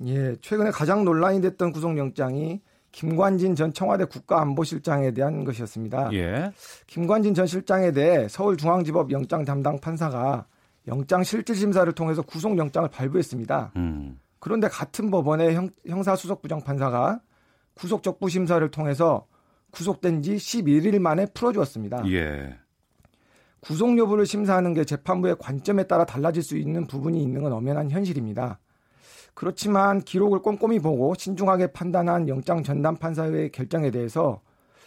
예, 0.05 0.37
최근에 0.37 0.71
가장 0.71 1.03
논란이 1.03 1.41
됐던 1.41 1.73
구속영장이 1.73 2.61
김관진 2.93 3.55
전 3.55 3.73
청와대 3.73 4.05
국가안보실장에 4.05 5.11
대한 5.11 5.43
것이었습니다. 5.43 6.13
예. 6.13 6.51
김관진 6.87 7.33
전 7.33 7.47
실장에 7.47 7.91
대해 7.91 8.29
서울중앙지법 8.29 9.11
영장 9.11 9.43
담당 9.43 9.77
판사가 9.77 10.45
영장 10.87 11.21
실질심사를 11.21 11.91
통해서 11.91 12.21
구속영장을 12.21 12.89
발부했습니다. 12.91 13.73
음. 13.75 14.17
그런데 14.39 14.69
같은 14.69 15.11
법원의 15.11 15.53
형, 15.53 15.69
형사수석부장 15.85 16.61
판사가 16.61 17.19
구속적부 17.77 18.29
심사를 18.29 18.69
통해서 18.71 19.25
구속된 19.71 20.21
지 20.21 20.35
11일 20.35 20.99
만에 20.99 21.25
풀어주었습니다. 21.27 22.09
예. 22.11 22.57
구속 23.59 23.97
여부를 23.97 24.25
심사하는 24.25 24.73
게 24.73 24.85
재판부의 24.85 25.37
관점에 25.39 25.83
따라 25.83 26.05
달라질 26.05 26.43
수 26.43 26.57
있는 26.57 26.87
부분이 26.87 27.21
있는 27.21 27.43
건 27.43 27.53
엄연한 27.53 27.91
현실입니다. 27.91 28.59
그렇지만 29.33 30.01
기록을 30.01 30.39
꼼꼼히 30.39 30.79
보고 30.79 31.13
신중하게 31.15 31.67
판단한 31.67 32.27
영장 32.27 32.63
전담 32.63 32.97
판사의 32.97 33.51
결정에 33.51 33.91
대해서 33.91 34.41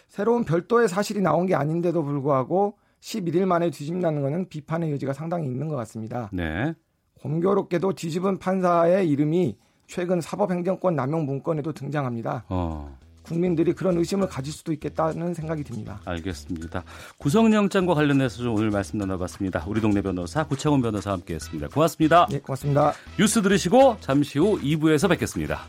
새로운 0.09 0.45
별도의 0.45 0.89
사실이 0.89 1.21
나온 1.21 1.47
게 1.47 1.55
아닌데도 1.55 2.03
불구하고 2.03 2.77
11일 3.01 3.45
만에 3.45 3.71
뒤집나는 3.71 4.23
것은 4.23 4.49
비판의 4.49 4.91
여지가 4.93 5.13
상당히 5.13 5.47
있는 5.47 5.69
것 5.69 5.77
같습니다. 5.77 6.31
네. 6.33 6.75
공교롭게도 7.21 7.95
뒤집은 7.95 8.39
판사의 8.39 9.09
이름이 9.09 9.57
최근 9.91 10.21
사법행정권 10.21 10.95
남용 10.95 11.27
문건에도 11.27 11.73
등장합니다. 11.73 12.45
어. 12.49 12.97
국민들이 13.23 13.73
그런 13.75 13.99
의심을 13.99 14.29
가질 14.29 14.53
수도 14.53 14.73
있겠다는 14.73 15.35
생각이 15.35 15.63
듭니다. 15.63 16.01
알겠습니다. 16.05 16.85
구속영장과 17.19 17.95
관련해서 17.95 18.39
좀 18.39 18.55
오늘 18.55 18.71
말씀 18.71 18.99
나눠봤습니다. 18.99 19.65
우리 19.67 19.81
동네 19.81 20.01
변호사 20.01 20.45
구창훈 20.45 20.81
변호사와 20.81 21.17
함께했습니다. 21.17 21.69
고맙습니다. 21.69 22.27
네, 22.31 22.39
고맙습니다. 22.41 22.93
뉴스 23.19 23.43
들으시고 23.43 23.99
잠시 24.01 24.39
후 24.39 24.59
2부에서 24.61 25.09
뵙겠습니다. 25.11 25.61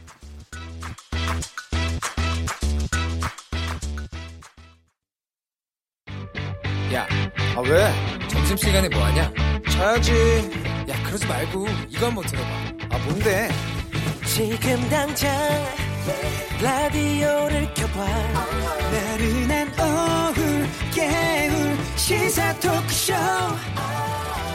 야, 6.93 7.07
아 7.55 7.61
왜? 7.61 8.27
점심시간에 8.27 8.89
뭐하냐? 8.89 9.33
자야지. 9.69 10.11
야, 10.89 11.03
그러지 11.05 11.27
말고 11.27 11.65
이거 11.89 12.07
한번 12.07 12.23
들어봐. 12.25 12.47
아, 12.91 12.97
뭔데? 13.05 13.49
지금 14.33 14.89
당장 14.89 15.29
라디오를 16.61 17.73
켜봐. 17.73 18.05
나른한 18.91 19.67
오후 19.77 20.41
깨울 20.95 21.77
시사 21.97 22.53
토크쇼. 22.61 23.13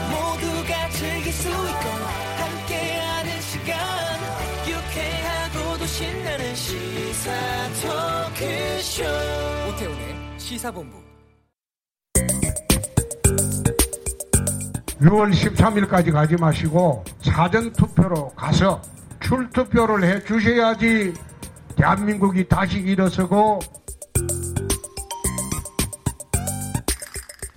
모두가 0.09 0.89
즐길 0.89 1.31
수 1.31 1.47
있고 1.47 1.89
함께하는 2.37 3.39
시간. 3.39 3.77
유쾌하고도 4.67 5.85
신나는 5.85 6.55
시사 6.55 7.31
토크쇼. 7.83 9.03
오태훈의 9.69 10.15
시사본부. 10.39 10.97
6월 15.01 15.31
13일까지 15.31 16.11
가지 16.11 16.35
마시고 16.35 17.05
사전투표로 17.21 18.29
가서 18.29 18.81
출투표를 19.19 20.03
해 20.03 20.23
주셔야지 20.23 21.13
대한민국이 21.75 22.47
다시 22.47 22.79
일어서고 22.79 23.59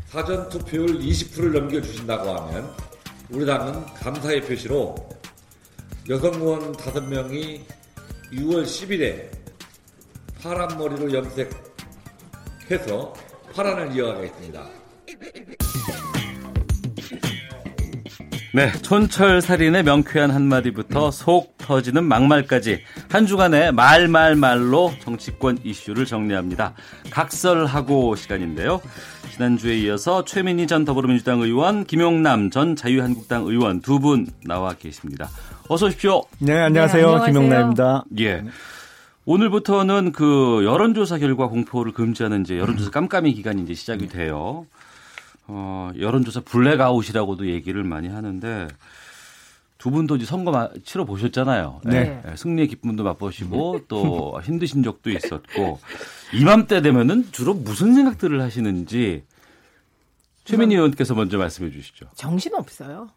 사전 0.06 0.48
투표율 0.48 0.98
20%를 0.98 1.52
넘겨주신다고 1.52 2.30
하면 2.30 2.74
우리 3.30 3.46
당은 3.46 3.84
감사의 3.94 4.42
표시로 4.42 4.96
여성 6.08 6.34
의원 6.34 6.72
5명이 6.72 7.60
6월 8.32 8.64
10일에 8.64 9.30
파란 10.42 10.76
머리로 10.76 11.12
염색해서 11.12 11.54
파란을 13.54 13.94
이어가겠습니다. 13.94 14.66
네, 18.52 18.72
촌철살인의 18.82 19.84
명쾌한 19.84 20.32
한마디부터 20.32 21.12
속 21.12 21.56
터지는 21.56 22.02
막말까지 22.04 22.80
한 23.08 23.24
주간의 23.26 23.70
말말말로 23.72 24.92
정치권 25.04 25.58
이슈를 25.62 26.04
정리합니다. 26.04 26.74
각설하고 27.10 28.16
시간인데요. 28.16 28.80
지난주에 29.32 29.78
이어서 29.78 30.24
최민희 30.24 30.66
전 30.66 30.84
더불어민주당 30.84 31.40
의원, 31.42 31.84
김용남 31.84 32.50
전 32.50 32.74
자유한국당 32.74 33.44
의원 33.46 33.80
두 33.80 34.00
분 34.00 34.26
나와 34.44 34.72
계십니다. 34.72 35.28
어서 35.68 35.86
오십시오. 35.86 36.22
네, 36.40 36.58
안녕하세요. 36.58 37.06
네, 37.06 37.12
안녕하세요. 37.12 37.32
김용남입니다. 37.32 38.04
예. 38.18 38.42
오늘부터는 39.26 40.10
그 40.10 40.62
여론조사 40.64 41.18
결과 41.18 41.46
공표를 41.46 41.92
금지하는 41.92 42.40
이제 42.40 42.58
여론조사 42.58 42.90
깜깜이 42.90 43.32
기간이 43.34 43.62
이제 43.62 43.74
시작이 43.74 44.08
돼요. 44.08 44.66
어, 45.52 45.90
여론조사 45.98 46.40
블랙아웃이라고도 46.40 47.48
얘기를 47.48 47.82
많이 47.82 48.08
하는데 48.08 48.68
두 49.78 49.90
분도 49.90 50.16
이제 50.16 50.26
선거 50.26 50.70
치러 50.84 51.04
보셨잖아요. 51.04 51.80
네. 51.84 52.20
네. 52.24 52.36
승리의 52.36 52.68
기쁨도 52.68 53.02
맛보시고 53.02 53.86
또 53.88 54.38
힘드신 54.44 54.82
적도 54.82 55.10
있었고 55.10 55.80
이맘때 56.34 56.82
되면은 56.82 57.32
주로 57.32 57.54
무슨 57.54 57.94
생각들을 57.94 58.40
하시는지 58.40 59.24
최민희 60.44 60.74
의원께서 60.74 61.14
먼저 61.14 61.38
말씀해 61.38 61.70
주시죠. 61.70 62.06
정신 62.14 62.54
없어요. 62.54 63.08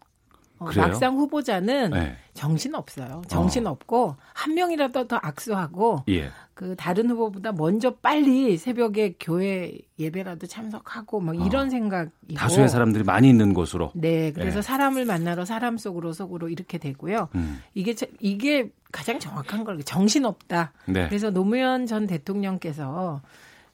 어, 0.63 0.71
막상 0.75 1.15
후보자는 1.17 1.91
네. 1.91 2.15
정신 2.33 2.75
없어요. 2.75 3.21
정신 3.27 3.67
어. 3.67 3.71
없고 3.71 4.15
한 4.33 4.53
명이라도 4.53 5.07
더 5.07 5.19
악수하고 5.21 6.03
예. 6.09 6.29
그 6.53 6.75
다른 6.75 7.09
후보보다 7.09 7.51
먼저 7.51 7.95
빨리 7.95 8.57
새벽에 8.57 9.15
교회 9.19 9.73
예배라도 9.97 10.47
참석하고 10.47 11.19
막 11.19 11.39
어. 11.39 11.45
이런 11.45 11.69
생각이고 11.69 12.35
다수의 12.35 12.69
사람들이 12.69 13.03
많이 13.03 13.29
있는 13.29 13.53
곳으로. 13.53 13.91
네, 13.95 14.31
그래서 14.31 14.59
예. 14.59 14.61
사람을 14.61 15.05
만나러 15.05 15.45
사람 15.45 15.77
속으로 15.77 16.13
속으로 16.13 16.49
이렇게 16.49 16.77
되고요. 16.77 17.29
음. 17.35 17.61
이게 17.73 17.95
이게 18.19 18.69
가장 18.91 19.19
정확한 19.19 19.63
걸 19.63 19.81
정신 19.83 20.25
없다. 20.25 20.73
네. 20.85 21.07
그래서 21.07 21.31
노무현 21.31 21.87
전 21.87 22.07
대통령께서 22.07 23.21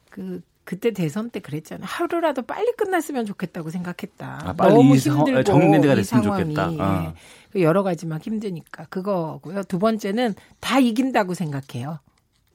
그 0.10 0.42
그때 0.70 0.92
대선 0.92 1.32
때 1.32 1.40
그랬잖아요. 1.40 1.84
하루라도 1.84 2.44
빨리 2.44 2.72
끝났으면 2.74 3.26
좋겠다고 3.26 3.72
생각했다. 3.72 4.42
아, 4.44 4.54
빨리 4.54 4.76
너무 4.76 4.96
힘들고 4.96 5.42
정리가 5.42 5.96
됐으면 5.96 6.22
좋겠다. 6.22 6.72
아. 6.78 7.14
예. 7.56 7.64
여러 7.64 7.82
가지 7.82 8.06
막 8.06 8.22
힘드니까 8.22 8.86
그거고요. 8.86 9.64
두 9.64 9.80
번째는 9.80 10.36
다 10.60 10.78
이긴다고 10.78 11.34
생각해요. 11.34 11.98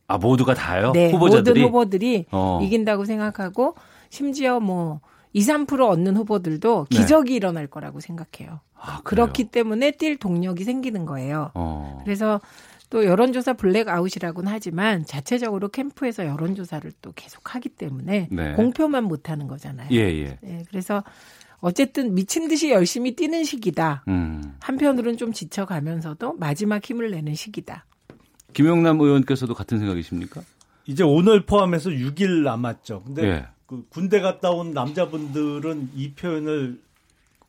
아 0.07 0.19
모두가 0.19 0.55
다요? 0.55 0.93
네, 0.93 1.11
후보자들이 1.11 1.63
모든 1.63 1.69
후보들이 1.69 2.27
어. 2.31 2.61
이긴다고 2.63 3.05
생각하고 3.05 3.75
심지어 4.11 4.61
뭐 4.61 5.01
2, 5.33 5.41
3% 5.41 5.81
얻는 5.81 6.17
후보들도 6.17 6.87
네. 6.91 6.97
기적이 6.97 7.31
네. 7.31 7.37
일어날 7.39 7.67
거라고 7.67 7.99
생각해요. 7.99 8.61
아, 8.79 9.01
그렇기 9.03 9.47
때문에 9.51 9.91
뛸 9.91 10.19
동력이 10.19 10.63
생기는 10.63 11.05
거예요. 11.05 11.51
어. 11.55 12.01
그래서 12.05 12.41
또 12.95 13.05
여론조사 13.05 13.55
블랙아웃이라고는 13.55 14.53
하지만 14.53 15.05
자체적으로 15.05 15.69
캠프에서 15.69 16.27
여론조사를 16.27 16.93
또 17.03 17.11
계속 17.17 17.57
하기 17.57 17.71
때문에 17.71 18.29
네. 18.31 18.53
공표만 18.53 19.03
못하는 19.03 19.49
거잖아요. 19.49 19.89
예, 19.91 19.99
예. 19.99 20.39
네, 20.41 20.63
그래서 20.69 21.03
어쨌든 21.59 22.15
미친 22.15 22.47
듯이 22.47 22.71
열심히 22.71 23.17
뛰는 23.17 23.43
시기다. 23.43 24.05
음. 24.07 24.55
한편으로는 24.61 25.17
좀 25.17 25.33
지쳐가면서도 25.33 26.35
마지막 26.35 26.89
힘을 26.89 27.11
내는 27.11 27.35
시기다. 27.35 27.85
김영남 28.53 29.01
의원께서도 29.01 29.55
같은 29.55 29.81
생각이십니까? 29.81 30.43
이제 30.87 31.03
오늘 31.03 31.47
포함해서 31.47 31.91
6일 31.91 32.45
남았죠. 32.45 33.03
근데 33.07 33.25
예. 33.25 33.47
그 33.67 33.85
군대 33.89 34.21
갔다 34.21 34.53
온 34.53 34.71
남자분들은 34.71 35.91
이 35.97 36.13
표현을 36.13 36.79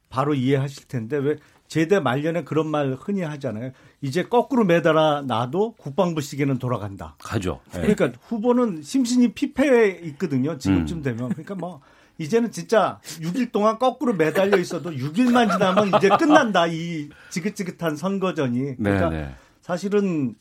바로 0.09 0.33
이해하실 0.33 0.87
텐데 0.87 1.17
왜 1.17 1.35
제대 1.67 1.99
말년에 1.99 2.43
그런 2.43 2.67
말 2.67 2.93
흔히 2.99 3.21
하잖아요. 3.21 3.71
이제 4.05 4.21
거꾸로 4.21 4.65
매달아 4.65 5.23
놔도 5.25 5.73
국방부 5.79 6.21
시계는 6.21 6.59
돌아간다. 6.59 7.15
가죠. 7.17 7.59
네. 7.73 7.81
그러니까 7.81 8.11
후보는 8.27 8.83
심신이 8.83 9.33
피폐해 9.33 9.99
있거든요. 10.09 10.59
지금쯤 10.59 10.97
음. 10.97 11.01
되면. 11.01 11.29
그러니까 11.29 11.55
뭐 11.55 11.81
이제는 12.19 12.51
진짜 12.51 12.99
6일 13.03 13.51
동안 13.51 13.79
거꾸로 13.79 14.13
매달려 14.13 14.57
있어도 14.59 14.91
6일만 14.91 15.51
지나면 15.51 15.91
이제 15.97 16.09
끝난다. 16.19 16.67
이 16.67 17.09
지긋지긋한 17.31 17.95
선거전이. 17.95 18.77
그러니까 18.77 19.09
네네. 19.09 19.21
네. 19.23 19.35
사실은 19.61 20.35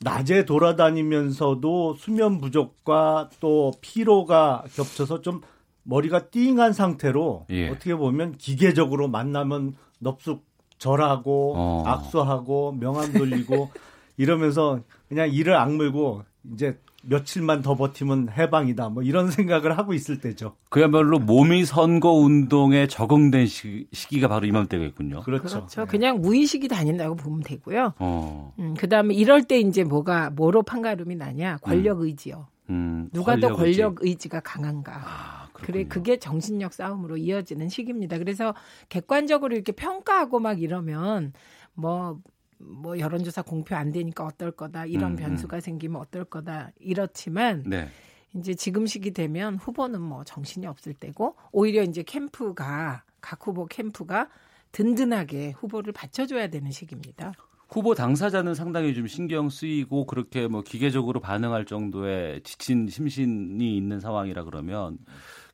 낮에 0.00 0.44
돌아다니면서도 0.44 1.94
수면 1.94 2.40
부족과 2.40 3.30
또 3.38 3.72
피로가 3.80 4.64
겹쳐서 4.74 5.22
좀 5.22 5.42
머리가 5.84 6.30
띵한 6.30 6.72
상태로 6.72 7.46
예. 7.50 7.68
어떻게 7.68 7.94
보면 7.94 8.36
기계적으로 8.36 9.06
만나면 9.06 9.76
넙숙 10.00 10.44
절하고 10.78 11.54
어. 11.56 11.82
악수하고 11.86 12.76
명함 12.78 13.12
돌리고 13.12 13.70
이러면서 14.16 14.80
그냥 15.08 15.30
이를 15.30 15.56
악물고 15.56 16.22
이제 16.52 16.78
며칠만 17.08 17.62
더 17.62 17.76
버티면 17.76 18.30
해방이다. 18.36 18.88
뭐 18.88 19.02
이런 19.02 19.30
생각을 19.30 19.78
하고 19.78 19.94
있을 19.94 20.20
때죠. 20.20 20.56
그야말로 20.68 21.18
몸이 21.18 21.64
선거 21.64 22.10
운동에 22.12 22.86
적응된 22.88 23.46
시, 23.46 23.86
기가 23.92 24.28
바로 24.28 24.46
이맘때겠군요. 24.46 25.22
그렇죠. 25.22 25.58
그렇죠. 25.58 25.80
네. 25.82 25.86
그냥 25.86 26.20
무의식이 26.20 26.68
다닌다고 26.68 27.14
보면 27.14 27.42
되고요. 27.42 27.94
어. 27.98 28.52
음, 28.58 28.74
그다음에 28.74 29.14
이럴 29.14 29.44
때 29.44 29.60
이제 29.60 29.84
뭐가 29.84 30.30
뭐로 30.30 30.62
판가름이 30.62 31.14
나냐? 31.16 31.58
권력 31.58 32.00
음. 32.00 32.06
의지요. 32.06 32.48
음, 32.70 33.08
누가 33.12 33.32
권력 33.32 33.48
더 33.50 33.56
권력 33.56 33.96
의지. 34.00 34.28
가 34.28 34.40
강한가. 34.40 34.92
아, 35.04 35.45
그래 35.62 35.84
그게 35.84 36.18
정신력 36.18 36.72
싸움으로 36.72 37.16
이어지는 37.16 37.68
시기입니다. 37.68 38.18
그래서 38.18 38.54
객관적으로 38.88 39.54
이렇게 39.54 39.72
평가하고 39.72 40.38
막 40.40 40.60
이러면 40.60 41.32
뭐뭐 41.74 42.98
여론조사 42.98 43.42
공표 43.42 43.74
안 43.74 43.92
되니까 43.92 44.24
어떨 44.24 44.52
거다 44.52 44.86
이런 44.86 45.12
음, 45.12 45.12
음. 45.12 45.16
변수가 45.16 45.56
음. 45.56 45.60
생기면 45.60 46.00
어떨 46.00 46.24
거다 46.24 46.72
이렇지만 46.78 47.64
네. 47.66 47.88
이제 48.34 48.54
지금 48.54 48.86
시기 48.86 49.12
되면 49.12 49.56
후보는 49.56 50.00
뭐 50.00 50.24
정신이 50.24 50.66
없을 50.66 50.94
때고 50.94 51.36
오히려 51.52 51.82
이제 51.82 52.02
캠프가 52.02 53.04
각 53.20 53.46
후보 53.46 53.66
캠프가 53.66 54.28
든든하게 54.72 55.52
후보를 55.52 55.92
받쳐줘야 55.92 56.48
되는 56.48 56.70
시기입니다. 56.70 57.32
후보 57.68 57.94
당사자는 57.94 58.54
상당히 58.54 58.94
좀 58.94 59.06
신경 59.06 59.48
쓰이고 59.48 60.06
그렇게 60.06 60.46
뭐 60.46 60.62
기계적으로 60.62 61.20
반응할 61.20 61.64
정도의 61.64 62.42
지친 62.42 62.88
심신이 62.88 63.76
있는 63.76 63.98
상황이라 64.00 64.44
그러면 64.44 64.98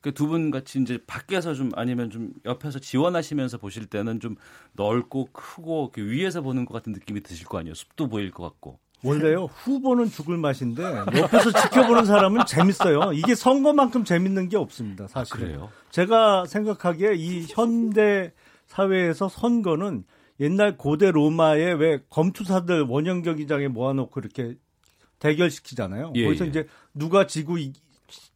그 0.03 0.13
두 0.13 0.27
분 0.27 0.51
같이 0.51 0.81
이제 0.81 0.99
밖에서 1.07 1.55
좀 1.55 1.71
아니면 1.75 2.11
좀 2.11 2.33
옆에서 2.45 2.79
지원하시면서 2.81 3.59
보실 3.59 3.87
때는 3.87 4.21
좀 4.21 4.37
넓고 4.73 5.29
크고 5.33 5.93
위에서 5.97 6.43
보는 6.43 6.65
것 6.65 6.75
같은 6.75 6.93
느낌이 6.93 7.23
드실 7.23 7.47
거 7.47 7.59
아니에요. 7.59 7.75
숲도 7.75 8.09
보일 8.09 8.31
것 8.31 8.43
같고. 8.43 8.79
원래요 9.05 9.47
후보는 9.47 10.11
죽을 10.11 10.37
맛인데 10.39 10.83
옆에서 11.17 11.51
지켜보는 11.51 12.05
사람은 12.05 12.47
재밌어요. 12.47 13.13
이게 13.15 13.35
선거만큼 13.35 14.05
재밌는 14.05 14.49
게 14.49 14.57
없습니다. 14.57 15.09
사실. 15.09 15.35
아, 15.35 15.39
그래요? 15.39 15.71
제가 15.91 16.47
생각하기에 16.47 17.15
이 17.17 17.47
현대 17.49 18.33
사회에서 18.67 19.29
선거는 19.29 20.05
옛날 20.39 20.77
고대 20.77 21.11
로마의 21.11 21.75
왜 21.81 22.01
검투사들 22.11 22.83
원형 22.83 23.23
경기장에 23.23 23.67
모아놓고 23.69 24.21
이렇게 24.21 24.55
대결시키잖아요. 25.19 26.13
예, 26.17 26.25
거기서 26.25 26.45
예. 26.47 26.49
이제 26.49 26.67
누가 26.95 27.27
지고 27.27 27.57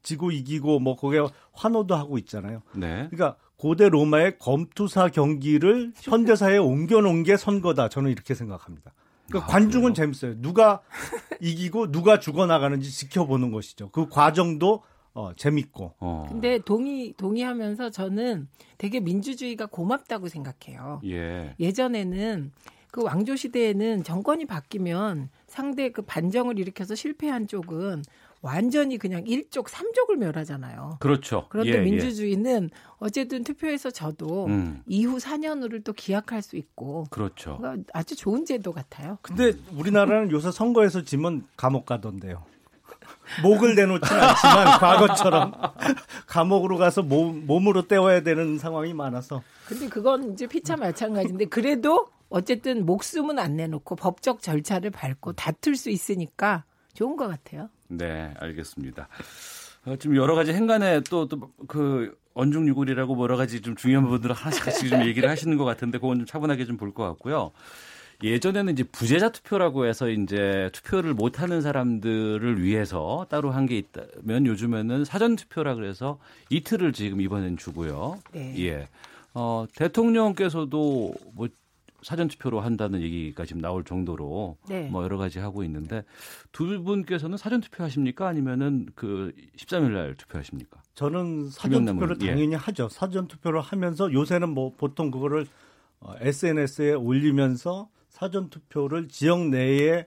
지고 0.07 0.31
이기고 0.31 0.79
뭐 0.79 0.95
거기에 0.95 1.27
환호도 1.53 1.97
하고 1.97 2.17
있잖아요. 2.19 2.63
네. 2.75 3.09
그러니까 3.11 3.37
고대 3.57 3.89
로마의 3.89 4.39
검투사 4.39 5.09
경기를 5.09 5.93
현대사에 5.97 6.59
옮겨놓은 6.59 7.25
게 7.25 7.37
선거다. 7.37 7.89
저는 7.89 8.13
이렇게 8.13 8.35
생각합니다. 8.35 8.93
그러니까 9.27 9.51
아, 9.51 9.53
관중은 9.53 9.83
그래요? 9.83 9.95
재밌어요. 9.95 10.41
누가 10.41 10.81
이기고 11.41 11.91
누가 11.91 12.21
죽어나가는지 12.21 12.91
지켜보는 12.93 13.51
것이죠. 13.51 13.91
그 13.91 14.09
과정도 14.09 14.85
어, 15.13 15.33
재밌고. 15.35 15.95
어. 15.99 16.27
근데 16.29 16.61
동의 16.61 17.13
동의하면서 17.17 17.91
저는 17.91 18.49
되게 18.79 19.01
민주주의가 19.01 19.67
고맙다고 19.67 20.29
생각해요. 20.29 21.01
예. 21.05 21.57
예전에는 21.59 22.53
그 22.93 23.03
왕조 23.03 23.35
시대에는 23.35 24.05
정권이 24.05 24.47
바뀌면 24.47 25.31
상대 25.49 25.91
그 25.91 26.03
반정을 26.03 26.59
일으켜서 26.59 26.95
실패한 26.95 27.49
쪽은 27.49 28.03
완전히 28.47 28.97
그냥 28.97 29.25
일족 29.27 29.69
삼족을 29.69 30.17
멸하잖아요. 30.17 30.99
그렇죠. 31.01 31.47
그런데 31.49 31.73
예, 31.73 31.79
예. 31.79 31.81
민주주의는 31.81 32.71
예. 32.73 32.79
어쨌든 32.99 33.43
투표에서 33.43 33.91
저도 33.91 34.47
음. 34.47 34.83
이후 34.87 35.19
4년을 35.19 35.83
또 35.83 35.93
기약할 35.93 36.43
수 36.43 36.57
있고. 36.57 37.07
그렇죠. 37.11 37.57
그러니까 37.59 37.91
아주 37.93 38.15
좋은 38.15 38.45
제도 38.45 38.73
같아요. 38.73 39.19
근데 39.21 39.53
우리나라는 39.77 40.31
요새 40.31 40.53
선거에서 40.53 41.03
지면 41.03 41.45
감옥 41.57 41.87
가던데요. 41.87 42.45
목을 43.43 43.75
내놓지는 43.75 44.23
않지만 44.23 44.79
과거처럼 44.79 45.53
감옥으로 46.29 46.79
가서 46.79 47.03
몸, 47.03 47.47
몸으로 47.47 47.89
때워야 47.89 48.23
되는 48.23 48.59
상황이 48.59 48.95
많아서. 48.95 49.43
근데 49.67 49.89
그건 49.89 50.33
이제 50.33 50.47
피차 50.47 50.77
마찬가지인데 50.77 51.47
그래도 51.47 52.07
어쨌든 52.29 52.87
목숨은 52.87 53.41
안 53.41 53.57
내놓고 53.57 53.97
법적 53.97 54.41
절차를 54.41 54.93
밟고 54.93 55.33
다툴 55.33 55.75
수 55.75 55.91
있으니까 55.91 56.65
좋은 56.95 57.17
것 57.17 57.27
같아요. 57.27 57.69
네, 57.89 58.33
알겠습니다. 58.39 59.09
어, 59.87 59.97
지금 59.97 60.17
여러 60.17 60.35
가지 60.35 60.53
행간에 60.53 61.01
또, 61.11 61.29
또, 61.29 61.51
그, 61.69 62.17
언중유골이라고 62.35 63.15
뭐 63.15 63.25
여러 63.25 63.37
가지 63.37 63.61
좀 63.63 63.77
중요한 63.77 64.05
부분들을 64.05 64.35
하나씩 64.35 64.91
좀 64.91 65.05
얘기를 65.07 65.29
하시는 65.31 65.57
것 65.57 65.65
같은데, 65.65 65.99
그건 65.99 66.19
좀 66.19 66.27
차분하게 66.27 66.65
좀 66.67 66.77
볼 66.77 66.93
것 66.93 67.05
같고요. 67.05 67.53
예전에는 68.23 68.73
이제 68.73 68.83
부재자 68.83 69.29
투표라고 69.31 69.87
해서 69.87 70.09
이제 70.09 70.71
투표를 70.73 71.13
못 71.15 71.41
하는 71.43 71.61
사람들을 71.61 72.63
위해서 72.63 73.27
따로 73.29 73.51
한 73.51 73.67
게 73.67 73.77
있다면 73.79 74.47
요즘에는 74.47 75.05
사전 75.05 75.37
투표라 75.37 75.75
그래서 75.75 76.19
이틀을 76.51 76.93
지금 76.95 77.21
이번엔 77.21 77.59
주고요. 77.59 78.19
네. 78.33 78.55
예. 78.65 78.89
어, 79.35 79.67
대통령께서도 79.77 81.15
뭐 81.35 81.49
사전 82.07 82.29
투표로 82.29 82.61
한다는 82.61 83.03
얘기가 83.03 83.45
지금 83.45 83.61
나올 83.61 83.83
정도로 83.83 84.59
네. 84.69 84.89
뭐 84.91 85.03
여러 85.03 85.19
가지 85.19 85.41
하고 85.41 85.65
있는데 85.65 86.05
두 86.53 86.81
분께서는 86.85 87.37
사전 87.37 87.61
투표하십니까 87.61 88.29
아니면은 88.29 88.87
그 88.95 89.33
13일 89.57 89.91
날 89.91 90.15
투표하십니까? 90.15 90.81
저는 90.95 91.51
사전 91.51 91.85
투표를 91.85 92.17
예. 92.21 92.27
당연히 92.29 92.55
하죠. 92.55 92.89
사전 92.89 93.27
투표를 93.27 93.61
하면서 93.61 94.13
요새는 94.13 94.51
뭐 94.51 94.73
보통 94.77 95.11
그거를 95.11 95.49
어, 95.99 96.13
SNS에 96.21 96.93
올리면서 96.93 97.89
사전 98.09 98.51
투표를 98.51 99.09
지역 99.09 99.49
내에 99.49 100.07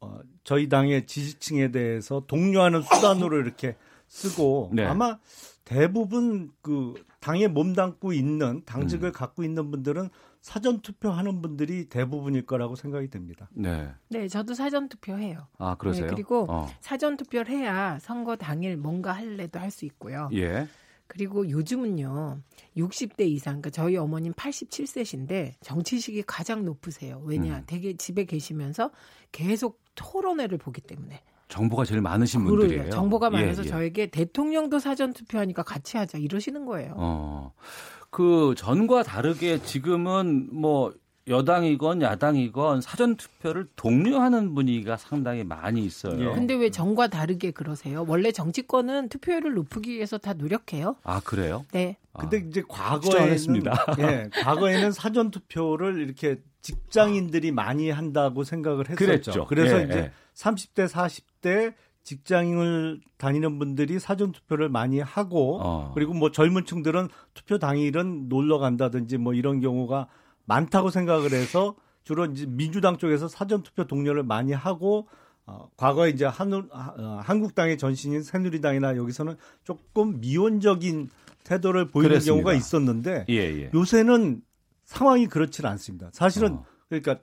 어, 0.00 0.20
저희 0.44 0.68
당의 0.68 1.08
지지층에 1.08 1.72
대해서 1.72 2.22
독려하는 2.28 2.82
수단으로 2.82 3.40
이렇게 3.40 3.74
쓰고 4.06 4.70
네. 4.74 4.84
아마 4.84 5.18
대부분 5.64 6.52
그 6.60 6.94
당에 7.18 7.48
몸담고 7.48 8.12
있는 8.12 8.62
당직을 8.64 9.08
음. 9.08 9.12
갖고 9.12 9.42
있는 9.42 9.72
분들은 9.72 10.08
사전 10.42 10.80
투표하는 10.80 11.40
분들이 11.40 11.88
대부분일 11.88 12.46
거라고 12.46 12.74
생각이 12.74 13.08
됩니다. 13.08 13.48
네. 13.54 13.88
네, 14.08 14.26
저도 14.28 14.54
사전 14.54 14.88
투표해요. 14.88 15.46
아, 15.58 15.76
그러세요? 15.76 16.06
네, 16.06 16.12
그리고 16.12 16.46
어. 16.50 16.68
사전 16.80 17.16
투표를 17.16 17.48
해야 17.52 17.98
선거 18.00 18.36
당일 18.36 18.76
뭔가 18.76 19.12
할래도 19.12 19.58
할 19.58 19.70
수 19.70 19.86
있고요. 19.86 20.28
예. 20.34 20.68
그리고 21.06 21.48
요즘은요, 21.48 22.40
60대 22.76 23.22
이상, 23.22 23.54
그러니까 23.60 23.70
저희 23.70 23.96
어머님 23.96 24.32
87세신데 24.34 25.54
정치식이 25.60 26.24
가장 26.26 26.64
높으세요. 26.64 27.22
왜냐, 27.24 27.58
음. 27.58 27.62
되게 27.66 27.96
집에 27.96 28.24
계시면서 28.24 28.90
계속 29.30 29.80
토론회를 29.94 30.58
보기 30.58 30.80
때문에. 30.80 31.22
정보가 31.48 31.84
제일 31.84 32.00
많으신 32.00 32.44
분들이에요. 32.44 32.90
정보가 32.90 33.26
예, 33.26 33.30
많아서 33.30 33.62
예, 33.62 33.66
예. 33.66 33.70
저에게 33.70 34.06
대통령도 34.06 34.78
사전 34.78 35.12
투표하니까 35.12 35.62
같이 35.62 35.98
하자 35.98 36.18
이러시는 36.18 36.64
거예요. 36.64 36.94
어. 36.96 37.52
그 38.12 38.54
전과 38.58 39.04
다르게 39.04 39.62
지금은 39.62 40.50
뭐 40.52 40.92
여당이건 41.28 42.02
야당이건 42.02 42.82
사전 42.82 43.16
투표를 43.16 43.68
독려하는 43.74 44.54
분위기가 44.54 44.98
상당히 44.98 45.44
많이 45.44 45.82
있어요. 45.82 46.20
예. 46.20 46.34
근데 46.34 46.52
왜 46.52 46.68
전과 46.68 47.08
다르게 47.08 47.52
그러세요? 47.52 48.04
원래 48.06 48.30
정치권은 48.30 49.08
투표율을 49.08 49.54
높이기 49.54 49.94
위해서 49.94 50.18
다 50.18 50.34
노력해요. 50.34 50.96
아 51.04 51.20
그래요? 51.20 51.64
네. 51.72 51.96
근데 52.18 52.36
아, 52.36 52.40
이제 52.40 52.62
과거에는 52.68 53.62
예, 54.00 54.28
과거에는 54.42 54.92
사전 54.92 55.30
투표를 55.30 56.02
이렇게 56.02 56.42
직장인들이 56.60 57.50
많이 57.50 57.88
한다고 57.88 58.44
생각을 58.44 58.90
했었죠. 58.90 59.06
그랬죠. 59.06 59.46
그래서 59.46 59.80
예, 59.80 59.84
이제 59.84 59.98
예. 59.98 60.12
30대 60.34 60.86
40대 60.86 61.72
직장을 62.04 63.00
다니는 63.16 63.58
분들이 63.58 63.98
사전 63.98 64.32
투표를 64.32 64.68
많이 64.68 65.00
하고 65.00 65.60
어. 65.62 65.92
그리고 65.94 66.14
뭐 66.14 66.30
젊은 66.30 66.64
층들은 66.64 67.08
투표 67.34 67.58
당일은 67.58 68.28
놀러 68.28 68.58
간다든지 68.58 69.18
뭐 69.18 69.34
이런 69.34 69.60
경우가 69.60 70.08
많다고 70.44 70.90
생각을 70.90 71.32
해서 71.32 71.74
주로 72.04 72.26
이제 72.26 72.46
민주당 72.46 72.98
쪽에서 72.98 73.28
사전 73.28 73.62
투표 73.62 73.86
동료를 73.86 74.24
많이 74.24 74.52
하고 74.52 75.06
어, 75.46 75.68
과거에 75.76 76.10
이제 76.10 76.24
한우, 76.24 76.64
어, 76.70 77.20
한국당의 77.22 77.78
전신인 77.78 78.22
새누리당이나 78.22 78.96
여기서는 78.96 79.36
조금 79.64 80.20
미온적인 80.20 81.10
태도를 81.44 81.90
보이는 81.90 82.10
그랬습니다. 82.10 82.34
경우가 82.34 82.54
있었는데 82.54 83.26
예, 83.28 83.34
예. 83.34 83.70
요새는 83.74 84.42
상황이 84.84 85.26
그렇지는 85.26 85.70
않습니다. 85.70 86.10
사실은 86.12 86.54
어. 86.54 86.64
그러니까 86.88 87.18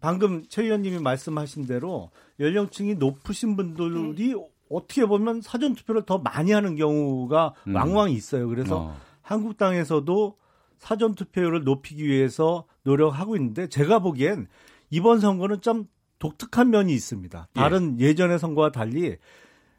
방금 0.00 0.44
최 0.48 0.62
의원님이 0.62 0.98
말씀하신 0.98 1.66
대로 1.66 2.10
연령층이 2.40 2.94
높으신 2.96 3.56
분들이 3.56 4.34
네. 4.34 4.48
어떻게 4.70 5.06
보면 5.06 5.40
사전 5.40 5.74
투표를 5.74 6.02
더 6.02 6.18
많이 6.18 6.52
하는 6.52 6.76
경우가 6.76 7.54
음. 7.68 7.74
왕왕 7.74 8.10
있어요. 8.10 8.48
그래서 8.48 8.78
어. 8.78 8.96
한국당에서도 9.22 10.36
사전 10.78 11.14
투표율을 11.14 11.64
높이기 11.64 12.04
위해서 12.04 12.66
노력하고 12.82 13.36
있는데 13.36 13.68
제가 13.68 13.98
보기엔 13.98 14.46
이번 14.90 15.20
선거는 15.20 15.60
좀 15.60 15.86
독특한 16.18 16.70
면이 16.70 16.92
있습니다. 16.92 17.48
예. 17.56 17.60
다른 17.60 18.00
예. 18.00 18.06
예전의 18.06 18.38
선거와 18.38 18.70
달리 18.70 19.16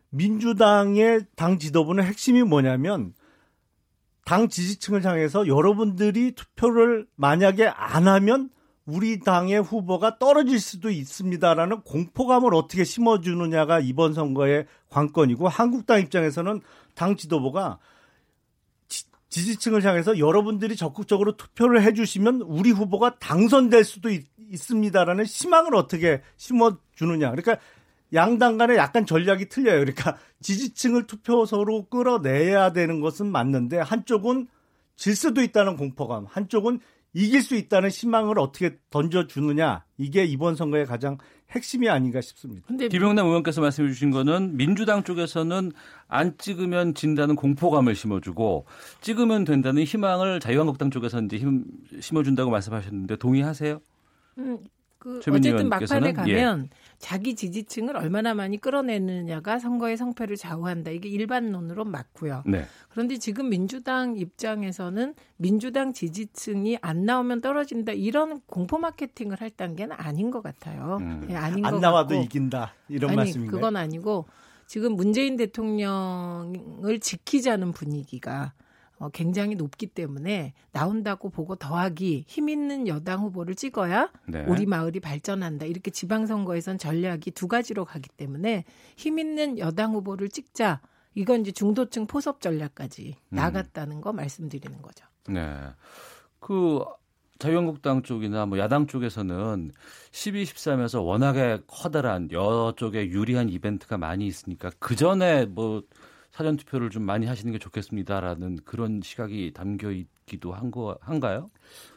민주당의 0.10 1.26
당 1.36 1.60
지도부는 1.60 2.04
핵심이 2.04 2.44
뭐냐면 2.44 3.14
당 4.26 4.50
지지층을 4.50 5.06
향해서 5.06 5.48
여러분들이 5.48 6.34
투표를 6.34 7.08
만약에 7.16 7.68
안 7.68 8.08
하면 8.08 8.50
우리 8.88 9.20
당의 9.20 9.62
후보가 9.62 10.18
떨어질 10.18 10.62
수도 10.62 10.90
있습니다라는 10.90 11.82
공포감을 11.82 12.56
어떻게 12.56 12.86
심어주느냐가 12.86 13.82
이번 13.82 14.14
선거의 14.14 14.66
관건이고 14.90 15.50
한국당 15.50 16.00
입장에서는 16.00 16.62
당 16.96 17.18
지도부가 17.18 17.80
지지층을 19.30 19.84
향해서 19.84 20.20
여러분들이 20.20 20.78
적극적으로 20.78 21.36
투표를 21.36 21.84
해주시면 21.84 22.42
우리 22.44 22.72
후보가 22.72 23.20
당선될 23.20 23.84
수도 23.84 24.10
있, 24.10 24.26
습니다라는 24.56 25.26
희망을 25.26 25.76
어떻게 25.76 26.22
심어주느냐. 26.38 27.32
그러니까 27.32 27.58
양당 28.14 28.58
간에 28.58 28.78
약간 28.78 29.06
전략이 29.06 29.50
틀려요. 29.50 29.80
그러니까 29.80 30.18
지지층을 30.42 31.08
투표소로 31.08 31.88
끌어내야 31.90 32.72
되는 32.72 33.02
것은 33.02 33.30
맞는데 33.30 33.80
한쪽은 33.80 34.48
질 34.96 35.14
수도 35.14 35.42
있다는 35.42 35.76
공포감, 35.76 36.26
한쪽은 36.26 36.80
이길 37.14 37.42
수 37.42 37.56
있다는 37.56 37.90
희망을 37.90 38.38
어떻게 38.40 38.78
던져주느냐. 38.90 39.86
이게 39.98 40.24
이번 40.26 40.56
선거의 40.56 40.86
가장 40.86 41.18
핵심이 41.52 41.90
아닌가 41.90 42.20
싶습니다. 42.22 42.68
근데 42.68 42.90
김영남 42.90 43.26
의원께서 43.26 43.62
말씀해 43.62 43.88
주신 43.90 44.12
거는 44.12 44.58
민주당 44.58 45.04
쪽에서는 45.04 45.72
안 46.08 46.38
찍으면 46.38 46.94
진다는 46.94 47.36
공포감을 47.36 47.96
심어주고 47.96 48.66
찍으면 49.02 49.46
된다는 49.46 49.84
희망을 49.84 50.40
자유한국당 50.40 50.92
쪽에서 50.92 51.22
이제 51.22 51.38
힘, 51.38 51.64
심어준다고 52.00 52.52
말씀하셨는데 52.52 53.16
동의하세요? 53.16 53.80
음, 54.40 54.58
그 55.00 55.20
어쨌든 55.20 55.70
막판에 55.70 56.14
가면 56.14 56.70
예. 56.72 56.78
자기 57.00 57.36
지지층을 57.36 57.96
얼마나 57.96 58.34
많이 58.34 58.58
끌어내느냐가 58.58 59.60
선거의 59.60 59.98
성패를 59.98 60.36
좌우한다. 60.36 60.92
이게 60.92 61.10
일반론으로 61.10 61.86
맞고요. 61.86 62.44
네. 62.46 62.66
그런데 62.90 63.18
지금 63.18 63.50
민주당 63.50 64.16
입장에서는 64.18 65.14
민주당 65.38 65.94
지지층이 65.94 66.80
안 66.82 67.06
나오면 67.06 67.42
떨어진다 67.42 67.92
이런 67.92 68.42
공포 68.48 68.80
마케팅을 68.80 69.40
할 69.40 69.52
단계는 69.52 69.96
아닌 69.98 70.32
것 70.32 70.42
같아요. 70.42 70.98
음. 71.00 71.26
네, 71.28 71.36
아닌 71.36 71.66
안 71.66 71.80
나와도 71.80 72.10
같고. 72.10 72.24
이긴다 72.24 72.74
이런 72.90 73.12
아니, 73.12 73.18
말씀인가요? 73.18 73.52
그건 73.52 73.76
아니고 73.76 74.26
지금 74.66 74.96
문재인 74.96 75.38
대통령을 75.38 77.00
지키자는 77.00 77.74
분위기가 77.74 78.54
어, 79.00 79.10
굉장히 79.10 79.56
높기 79.56 79.88
때문에 79.88 80.54
나온다고 80.72 81.30
보고 81.30 81.56
더하기 81.56 82.26
힘 82.28 82.50
있는 82.50 82.88
여당 82.88 83.22
후보를 83.22 83.56
찍어야 83.56 84.12
네. 84.28 84.44
우리 84.48 84.66
마을이 84.66 85.00
발전한다. 85.00 85.66
이렇게 85.66 85.92
지방선거에선 85.92 86.78
전략이 86.78 87.32
두 87.32 87.48
가지로 87.48 87.86
가기 87.86 88.10
때문에 88.10 88.66
힘 88.96 89.20
있는 89.20 89.60
여당 89.60 89.94
후보를 89.94 90.30
찍자. 90.30 90.82
이건 91.14 91.42
이제 91.42 91.52
중도층 91.52 92.08
포섭 92.08 92.42
전략까지 92.42 93.16
음. 93.30 93.36
나갔다는 93.36 94.02
거 94.02 94.14
말씀드리는 94.14 94.82
거죠. 94.82 95.06
네. 95.28 95.58
그 96.40 96.84
자유한국당 97.40 98.02
쪽이나 98.02 98.46
뭐 98.48 98.58
야당 98.58 98.88
쪽에서는 98.88 99.72
12, 100.12 100.44
13에서 100.46 101.06
워낙에 101.06 101.60
커다란 101.68 102.32
여러 102.32 102.74
쪽에 102.76 103.08
유리한 103.08 103.50
이벤트가 103.50 103.98
많이 103.98 104.26
있으니까 104.26 104.72
그 104.80 104.96
전에 104.96 105.46
뭐 105.46 105.84
사전 106.38 106.56
투표를 106.56 106.92
좀 106.92 107.02
많이 107.02 107.26
하시는 107.26 107.52
게 107.52 107.58
좋겠습니다라는 107.58 108.60
그런 108.64 109.02
시각이 109.04 109.54
담겨 109.56 109.90
있기도 109.92 110.54
한 110.54 110.70
거 110.70 110.96
한가요? 111.02 111.50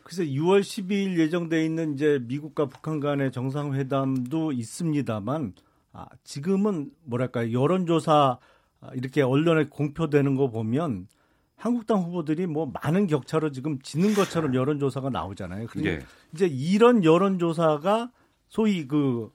그래서 0.02 0.22
6월 0.22 0.60
12일 0.62 1.18
예정돼 1.18 1.62
있는 1.62 1.92
이제 1.92 2.18
미국과 2.22 2.66
북한 2.66 3.00
간의 3.00 3.32
정상회담도 3.32 4.52
있습니다만 4.52 5.52
아, 5.92 6.06
지금은 6.24 6.90
뭐랄까 7.04 7.52
여론조사 7.52 8.38
아, 8.80 8.90
이렇게 8.94 9.20
언론에 9.20 9.66
공표되는 9.66 10.36
거 10.36 10.48
보면 10.48 11.06
한국당 11.56 11.98
후보들이 12.04 12.46
뭐 12.46 12.72
많은 12.82 13.08
격차로 13.08 13.52
지금 13.52 13.78
지는 13.82 14.14
것처럼 14.14 14.54
여론조사가 14.54 15.10
나오잖아요. 15.10 15.66
그리고 15.68 15.88
예. 15.88 15.98
이제 16.32 16.46
이런 16.46 17.04
여론조사가 17.04 18.10
소위 18.48 18.88
그 18.88 19.30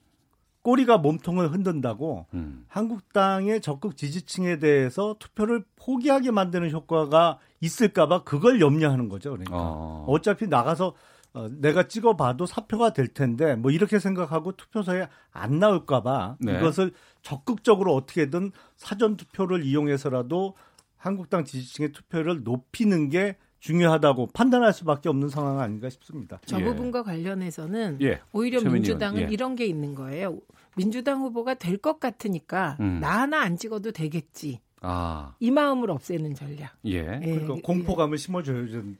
꼬리가 0.66 0.98
몸통을 0.98 1.52
흔든다고 1.52 2.26
음. 2.34 2.64
한국당의 2.66 3.60
적극 3.60 3.96
지지층에 3.96 4.58
대해서 4.58 5.14
투표를 5.20 5.64
포기하게 5.76 6.32
만드는 6.32 6.72
효과가 6.72 7.38
있을까봐 7.60 8.24
그걸 8.24 8.60
염려하는 8.60 9.08
거죠. 9.08 9.30
그러니까 9.30 9.56
어. 9.56 10.18
차피 10.24 10.48
나가서 10.48 10.94
어, 11.34 11.48
내가 11.52 11.86
찍어봐도 11.86 12.46
사표가 12.46 12.94
될 12.94 13.06
텐데 13.06 13.54
뭐 13.54 13.70
이렇게 13.70 14.00
생각하고 14.00 14.56
투표소에 14.56 15.06
안 15.30 15.60
나올까봐 15.60 16.38
네. 16.40 16.58
이것을 16.58 16.90
적극적으로 17.22 17.94
어떻게든 17.94 18.50
사전 18.74 19.16
투표를 19.16 19.64
이용해서라도 19.64 20.56
한국당 20.96 21.44
지지층의 21.44 21.92
투표를 21.92 22.42
높이는 22.42 23.08
게 23.08 23.36
중요하다고 23.60 24.28
판단할 24.32 24.72
수밖에 24.72 25.08
없는 25.08 25.28
상황 25.28 25.60
아닌가 25.60 25.88
싶습니다. 25.90 26.38
저 26.46 26.60
예. 26.60 26.64
부분과 26.64 27.02
관련해서는 27.02 27.98
예. 28.02 28.20
오히려 28.32 28.60
민주당은 28.60 29.22
예. 29.22 29.26
이런 29.32 29.56
게 29.56 29.66
있는 29.66 29.94
거예요. 29.94 30.38
민주당 30.76 31.20
후보가 31.20 31.54
될 31.54 31.78
것 31.78 31.98
같으니까 32.00 32.76
음. 32.80 33.00
나 33.00 33.22
하나 33.22 33.40
안 33.40 33.56
찍어도 33.56 33.92
되겠지. 33.92 34.60
아. 34.82 35.34
이 35.40 35.50
마음을 35.50 35.90
없애는 35.90 36.34
전략. 36.34 36.74
예. 36.84 36.98
예. 37.22 37.30
그러니까 37.38 37.54
공포감을 37.62 38.18
심어줘야 38.18 38.66
좀 38.68 38.98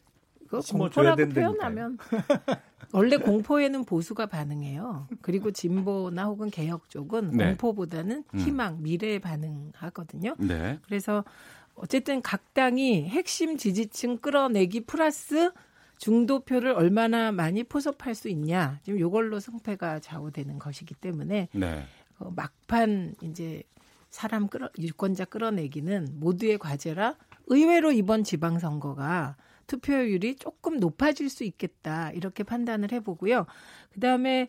심어줘야 0.63 1.15
된다니까. 1.17 1.41
표현하면 1.53 1.99
원래 2.93 3.17
공포에는 3.17 3.85
보수가 3.85 4.27
반응해요. 4.27 5.09
그리고 5.21 5.51
진보나 5.51 6.25
혹은 6.27 6.51
개혁 6.51 6.89
쪽은 6.89 7.33
네. 7.33 7.47
공포보다는 7.47 8.25
음. 8.33 8.39
희망, 8.39 8.83
미래에 8.83 9.19
반응하거든요. 9.19 10.37
네. 10.39 10.79
그래서 10.87 11.25
어쨌든 11.77 12.23
각 12.23 12.55
당이 12.55 13.09
핵심 13.09 13.57
지지층 13.57 14.19
끌어내기 14.19 14.81
플러스 14.87 15.53
중도표를 15.99 16.73
얼마나 16.73 17.33
많이 17.33 17.65
포섭할 17.65 18.15
수 18.15 18.29
있냐 18.29 18.81
지금 18.83 18.99
이걸로 18.99 19.41
승패가 19.41 20.01
좌우되는 20.01 20.59
것이기 20.59 20.95
때문에 20.95 21.49
네. 21.53 21.85
어, 22.19 22.31
막판 22.35 23.15
이제 23.23 23.63
사람 24.11 24.49
끌어 24.49 24.71
유권자 24.79 25.27
끌어내기는 25.27 26.15
모두의 26.15 26.59
과제라 26.59 27.17
의외로 27.47 27.93
이번 27.93 28.25
지방선거가 28.25 29.37
투표율이 29.67 30.37
조금 30.37 30.79
높아질 30.79 31.29
수 31.29 31.45
있겠다 31.45 32.11
이렇게 32.13 32.43
판단을 32.45 32.93
해보고요. 32.93 33.47
그 33.93 34.01
다음에 34.01 34.49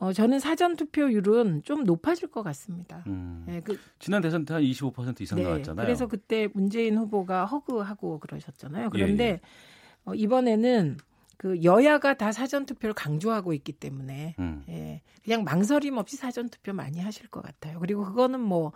어, 0.00 0.14
저는 0.14 0.40
사전 0.40 0.76
투표율은 0.76 1.62
좀 1.62 1.84
높아질 1.84 2.28
것 2.30 2.42
같습니다. 2.42 3.04
음, 3.06 3.44
네, 3.46 3.60
그, 3.60 3.78
지난 3.98 4.22
대선 4.22 4.46
때 4.46 4.54
한 4.54 4.62
25% 4.62 5.20
이상 5.20 5.36
네, 5.38 5.44
나왔잖아요. 5.44 5.84
그래서 5.84 6.06
그때 6.06 6.48
문재인 6.54 6.96
후보가 6.96 7.44
허그하고 7.44 8.18
그러셨잖아요. 8.18 8.88
그런데 8.90 9.24
예, 9.24 9.28
예. 9.28 9.40
어, 10.06 10.14
이번에는 10.14 10.96
그 11.36 11.62
여야가 11.62 12.14
다 12.14 12.32
사전 12.32 12.64
투표를 12.64 12.94
강조하고 12.94 13.52
있기 13.52 13.72
때문에 13.72 14.36
음. 14.38 14.64
예, 14.70 15.02
그냥 15.22 15.44
망설임 15.44 15.98
없이 15.98 16.16
사전 16.16 16.48
투표 16.48 16.72
많이 16.72 16.98
하실 16.98 17.28
것 17.28 17.42
같아요. 17.42 17.78
그리고 17.78 18.02
그거는 18.04 18.40
뭐 18.40 18.72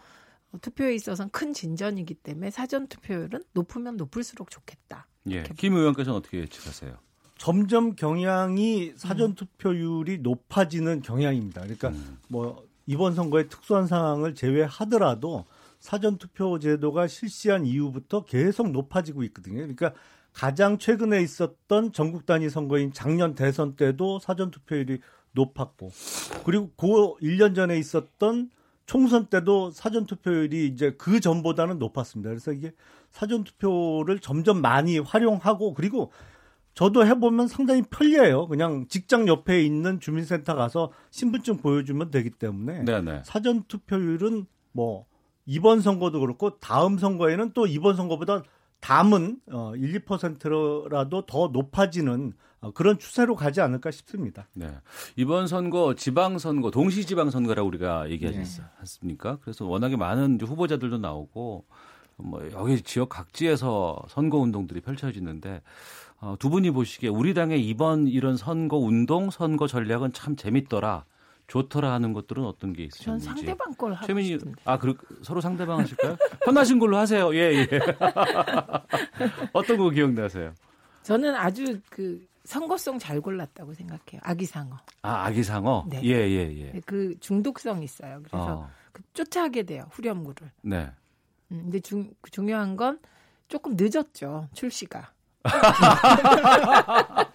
투표에 0.60 0.94
있어서는 0.94 1.30
큰 1.30 1.54
진전이기 1.54 2.14
때문에 2.14 2.50
사전 2.50 2.86
투표율은 2.86 3.44
높으면 3.54 3.96
높을수록 3.96 4.50
좋겠다. 4.50 5.08
예. 5.30 5.42
김 5.56 5.74
의원께서는 5.74 6.18
어떻게 6.18 6.38
예측하세요? 6.40 6.98
점점 7.36 7.96
경향이 7.96 8.92
사전 8.96 9.34
투표율이 9.34 10.16
음. 10.16 10.22
높아지는 10.22 11.02
경향입니다. 11.02 11.62
그러니까 11.62 11.88
음. 11.88 12.18
뭐 12.28 12.64
이번 12.86 13.14
선거의 13.14 13.48
특수한 13.48 13.86
상황을 13.86 14.34
제외하더라도 14.34 15.44
사전 15.80 16.16
투표 16.16 16.58
제도가 16.58 17.06
실시한 17.08 17.66
이후부터 17.66 18.24
계속 18.24 18.70
높아지고 18.70 19.22
있거든요. 19.24 19.56
그러니까 19.56 19.92
가장 20.32 20.78
최근에 20.78 21.20
있었던 21.22 21.92
전국 21.92 22.26
단위 22.26 22.48
선거인 22.50 22.92
작년 22.92 23.34
대선 23.34 23.76
때도 23.76 24.18
사전 24.18 24.50
투표율이 24.50 25.00
높았고 25.32 25.90
그리고 26.44 26.70
그 26.76 26.86
1년 27.22 27.54
전에 27.54 27.78
있었던 27.78 28.50
총선 28.86 29.26
때도 29.26 29.70
사전 29.70 30.06
투표율이 30.06 30.66
이제 30.66 30.94
그 30.98 31.20
전보다는 31.20 31.78
높았습니다. 31.78 32.30
그래서 32.30 32.52
이게 32.52 32.72
사전 33.12 33.44
투표를 33.44 34.18
점점 34.18 34.60
많이 34.60 34.98
활용하고 34.98 35.74
그리고 35.74 36.12
저도 36.74 37.06
해보면 37.06 37.46
상당히 37.48 37.82
편리해요. 37.82 38.48
그냥 38.48 38.86
직장 38.88 39.28
옆에 39.28 39.62
있는 39.62 40.00
주민센터 40.00 40.54
가서 40.54 40.90
신분증 41.10 41.58
보여주면 41.58 42.10
되기 42.10 42.30
때문에 42.30 42.84
네네. 42.84 43.22
사전 43.24 43.62
투표율은 43.64 44.46
뭐 44.72 45.06
이번 45.46 45.80
선거도 45.80 46.20
그렇고 46.20 46.58
다음 46.58 46.98
선거에는 46.98 47.52
또 47.54 47.66
이번 47.66 47.96
선거보다 47.96 48.42
담은 48.80 49.40
어, 49.50 49.74
1, 49.76 50.04
2%라도 50.04 51.26
더 51.26 51.48
높아지는 51.48 52.34
어, 52.60 52.70
그런 52.72 52.98
추세로 52.98 53.36
가지 53.36 53.60
않을까 53.60 53.90
싶습니다. 53.90 54.48
네. 54.52 54.68
이번 55.16 55.46
선거 55.46 55.94
지방 55.94 56.38
선거 56.38 56.70
동시 56.70 57.06
지방 57.06 57.30
선거라고 57.30 57.68
우리가 57.68 58.10
얘기하지 58.10 58.38
네. 58.38 58.62
않습니까? 58.80 59.38
그래서 59.42 59.64
워낙에 59.64 59.96
많은 59.96 60.40
후보자들도 60.40 60.98
나오고 60.98 61.64
뭐 62.16 62.50
여기 62.52 62.80
지역 62.82 63.08
각지에서 63.08 63.98
선거 64.08 64.38
운동들이 64.38 64.80
펼쳐지는데 64.80 65.62
어, 66.24 66.36
두 66.38 66.48
분이 66.48 66.70
보시기에 66.70 67.10
우리 67.10 67.34
당의 67.34 67.62
이번 67.68 68.08
이런 68.08 68.38
선거 68.38 68.78
운동, 68.78 69.28
선거 69.28 69.66
전략은 69.66 70.14
참 70.14 70.36
재밌더라. 70.36 71.04
좋더라 71.48 71.92
하는 71.92 72.14
것들은 72.14 72.42
어떤 72.42 72.72
게 72.72 72.84
있으셨는지. 72.84 73.26
전 73.26 73.36
상대방 73.36 73.74
걸 73.74 73.92
하고 73.92 74.06
최민희, 74.06 74.28
싶은데. 74.30 74.62
아, 74.64 74.78
그 74.78 74.96
서로 75.22 75.42
상대방 75.42 75.80
하실까요? 75.80 76.16
편하신 76.46 76.78
걸로 76.78 76.96
하세요. 76.96 77.34
예, 77.34 77.52
예. 77.52 77.68
어떤 79.52 79.76
거 79.76 79.90
기억나세요? 79.90 80.54
저는 81.02 81.34
아주 81.34 81.78
그 81.90 82.26
선거성 82.44 82.98
잘 82.98 83.20
골랐다고 83.20 83.74
생각해요. 83.74 84.22
아기상어. 84.22 84.78
아, 85.02 85.26
아기상어? 85.26 85.84
네. 85.90 86.00
예, 86.04 86.08
예, 86.08 86.72
예. 86.74 86.80
그 86.86 87.14
중독성 87.20 87.82
있어요. 87.82 88.20
그래서 88.20 88.60
어. 88.60 88.70
그 88.92 89.02
쫓아가게 89.12 89.64
돼요. 89.64 89.84
후렴구를. 89.90 90.50
네. 90.62 90.90
음, 91.52 91.64
근데 91.64 91.80
중, 91.80 92.10
중요한 92.30 92.76
건 92.76 92.98
조금 93.48 93.76
늦었죠. 93.76 94.48
출시가. 94.54 95.12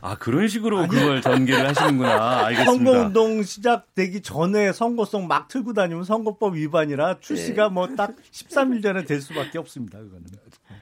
아 0.00 0.16
그런 0.16 0.46
식으로 0.46 0.78
아니, 0.78 0.88
그걸 0.88 1.20
전개를 1.20 1.68
하시는구나. 1.68 2.46
알겠습니다. 2.46 2.72
선거운동 2.72 3.42
시작되기 3.42 4.22
전에 4.22 4.72
선거성 4.72 5.26
막 5.26 5.48
틀고 5.48 5.72
다니면 5.72 6.04
선거법 6.04 6.54
위반이라 6.54 7.18
출시가 7.20 7.68
네. 7.68 7.74
뭐딱 7.74 8.14
13일 8.30 8.82
전에 8.82 9.04
될 9.04 9.20
수밖에 9.20 9.58
없습니다. 9.58 9.98
그거는. 9.98 10.24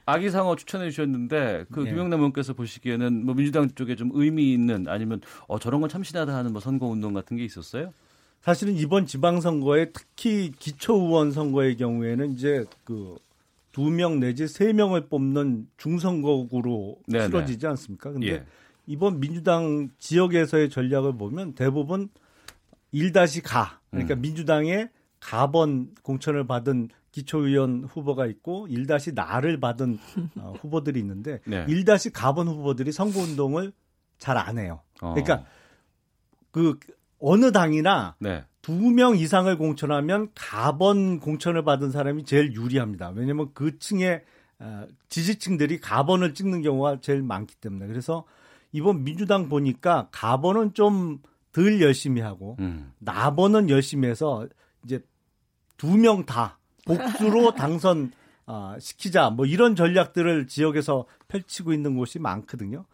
아기 0.05 0.29
상어 0.29 0.55
추천해 0.55 0.89
주셨는데 0.89 1.65
그 1.71 1.81
네. 1.81 1.89
김영남 1.89 2.19
의원께서 2.19 2.53
보시기에는 2.53 3.25
뭐 3.25 3.33
민주당 3.35 3.69
쪽에 3.71 3.95
좀 3.95 4.11
의미 4.13 4.53
있는 4.53 4.87
아니면 4.87 5.21
어 5.47 5.59
저런 5.59 5.81
건 5.81 5.89
참신하다 5.89 6.33
하는 6.33 6.51
뭐 6.53 6.61
선거운동 6.61 7.13
같은 7.13 7.37
게 7.37 7.43
있었어요? 7.43 7.93
사실은 8.41 8.75
이번 8.75 9.05
지방선거에 9.05 9.91
특히 9.91 10.51
기초의원 10.57 11.31
선거의 11.31 11.75
경우에는 11.75 12.33
이제 12.33 12.63
그 12.85 13.17
두 13.77 13.91
명 13.91 14.19
내지 14.19 14.47
세 14.47 14.73
명을 14.73 15.07
뽑는 15.07 15.67
중선거구로 15.77 16.97
네네. 17.07 17.27
치러지지 17.27 17.67
않습니까? 17.67 18.11
근데 18.11 18.27
예. 18.27 18.45
이번 18.87 19.19
민주당 19.19 19.89
지역에서의 19.99 20.71
전략을 20.71 21.15
보면 21.15 21.53
대부분 21.53 22.09
1-가 22.91 23.79
그러니까 23.91 24.15
음. 24.15 24.21
민주당의 24.21 24.89
가번 25.19 25.93
공천을 26.01 26.47
받은 26.47 26.89
기초의원 27.11 27.83
후보가 27.83 28.25
있고 28.25 28.67
1-나를 28.67 29.59
받은 29.59 29.99
어, 30.37 30.53
후보들이 30.61 30.99
있는데 30.99 31.39
네. 31.45 31.63
1-가번 31.67 32.47
후보들이 32.47 32.91
선거운동을 32.91 33.73
잘 34.17 34.37
안 34.37 34.57
해요. 34.57 34.81
어. 35.01 35.13
그러니까 35.13 35.45
그 36.49 36.79
어느 37.19 37.51
당이나 37.51 38.15
네. 38.19 38.43
두명 38.61 39.15
이상을 39.17 39.55
공천하면 39.57 40.29
가번 40.35 41.19
공천을 41.19 41.63
받은 41.63 41.91
사람이 41.91 42.25
제일 42.25 42.53
유리합니다. 42.53 43.09
왜냐하면 43.15 43.49
그 43.53 43.79
층의 43.79 44.23
어, 44.59 44.87
지지층들이 45.09 45.79
가번을 45.79 46.33
찍는 46.33 46.61
경우가 46.63 46.99
제일 47.01 47.21
많기 47.21 47.55
때문에 47.55 47.87
그래서 47.87 48.25
이번 48.71 49.03
민주당 49.03 49.49
보니까 49.49 50.09
가번은 50.11 50.73
좀 50.73 51.19
덜 51.57 51.81
열심히 51.81 52.21
하고 52.21 52.55
음. 52.59 52.93
나번은 52.99 53.71
열심히 53.71 54.07
해서 54.07 54.47
이제 54.85 55.01
두 55.77 55.97
명 55.97 56.23
다 56.23 56.59
복수로 56.85 57.53
당선 57.57 58.11
어, 58.45 58.75
시키자 58.79 59.31
뭐 59.31 59.47
이런 59.47 59.75
전략들을 59.75 60.45
지역에서 60.45 61.05
펼치고 61.27 61.73
있는 61.73 61.97
곳이 61.97 62.19
많거든요. 62.19 62.85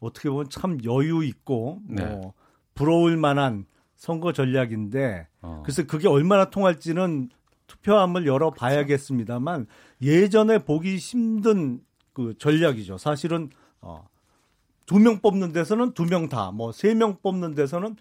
어떻게 0.00 0.28
보면 0.28 0.50
참 0.50 0.78
여유 0.84 1.24
있고 1.24 1.80
뭐 1.84 1.96
네. 1.96 2.20
부러울 2.74 3.16
만한 3.16 3.66
선거 3.96 4.32
전략인데 4.32 5.28
어. 5.42 5.62
그래서 5.64 5.84
그게 5.86 6.08
얼마나 6.08 6.50
통할지는 6.50 7.30
투표함을 7.66 8.26
열어 8.26 8.50
봐야겠습니다만 8.50 9.66
예전에 10.02 10.58
보기 10.58 10.96
힘든 10.96 11.80
그 12.12 12.34
전략이죠. 12.38 12.98
사실은 12.98 13.50
어, 13.80 14.06
두 14.86 14.98
명 14.98 15.20
뽑는 15.20 15.52
데서는 15.52 15.92
두 15.94 16.04
명 16.04 16.28
다, 16.28 16.50
뭐 16.50 16.70
세 16.72 16.94
명 16.94 17.16
뽑는 17.22 17.54
데서는 17.54 17.96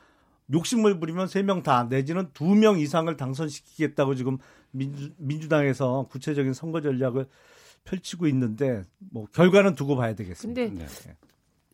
욕심을 0.53 0.99
부리면 0.99 1.27
세 1.27 1.41
명 1.43 1.63
다, 1.63 1.85
내지는 1.89 2.29
두 2.33 2.53
명 2.55 2.77
이상을 2.77 3.15
당선시키겠다고 3.15 4.15
지금 4.15 4.37
민주, 4.71 5.11
민주당에서 5.17 6.07
구체적인 6.09 6.53
선거 6.53 6.81
전략을 6.81 7.25
펼치고 7.85 8.27
있는데 8.27 8.83
뭐 9.11 9.25
결과는 9.33 9.75
두고 9.75 9.95
봐야 9.95 10.13
되겠습니다. 10.15 10.61
근데 10.61 10.83
네. 10.85 11.15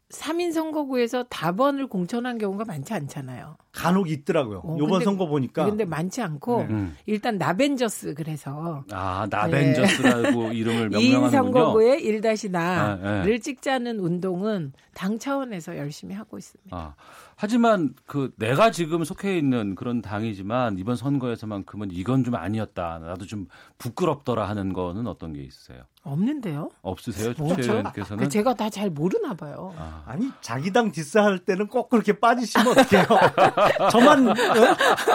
3인 0.10 0.52
선거구에서 0.52 1.24
다번을 1.24 1.88
공천한 1.88 2.38
경우가 2.38 2.66
많지 2.66 2.94
않잖아요. 2.94 3.58
간혹 3.72 4.10
있더라고요. 4.10 4.62
어, 4.64 4.78
이번 4.82 5.04
선거 5.04 5.28
보니까. 5.28 5.66
근데 5.66 5.86
많지 5.86 6.22
않고 6.22 6.64
네. 6.64 6.68
음. 6.70 6.98
일단 7.06 7.38
나벤저스 7.38 8.16
그래서 8.16 8.84
아 8.92 9.28
나벤저스라고 9.30 10.50
네. 10.50 10.56
이름을 10.56 10.90
명명하는군요. 10.90 11.28
2인 11.28 11.32
선거구에 11.32 11.98
1-나를 12.00 12.56
아, 12.56 13.24
네. 13.26 13.38
찍자는 13.40 14.00
운동은 14.00 14.74
당 14.96 15.20
차원에서 15.20 15.78
열심히 15.78 16.16
하고 16.16 16.38
있습니다. 16.38 16.76
아, 16.76 16.96
하지만 17.36 17.94
그 18.06 18.32
내가 18.38 18.72
지금 18.72 19.04
속해 19.04 19.38
있는 19.38 19.76
그런 19.76 20.02
당이지만 20.02 20.78
이번 20.78 20.96
선거에서만큼은 20.96 21.90
이건 21.92 22.24
좀 22.24 22.36
아니었다. 22.36 23.00
나도 23.00 23.26
좀 23.28 23.48
부끄럽더라 23.78 24.50
하는 24.50 24.74
거는 24.74 25.08
어떤 25.08 25.32
게 25.34 25.42
있으세요? 25.44 25.84
없는데요? 26.04 26.70
없으세요? 26.82 27.34
최의원께서는 27.34 28.24
그 28.24 28.30
제가 28.30 28.56
다 28.56 28.70
잘 28.70 28.90
모르나 28.90 29.34
봐요. 29.34 29.74
아. 29.78 30.16
니 30.16 30.30
자기 30.42 30.72
당 30.72 30.92
디스할 30.92 31.40
때는 31.40 31.68
꼭 31.68 31.90
그렇게 31.90 32.20
빠지시면 32.20 32.68
어떡해요? 32.68 33.04
저만 33.92 34.28
어? 34.30 34.36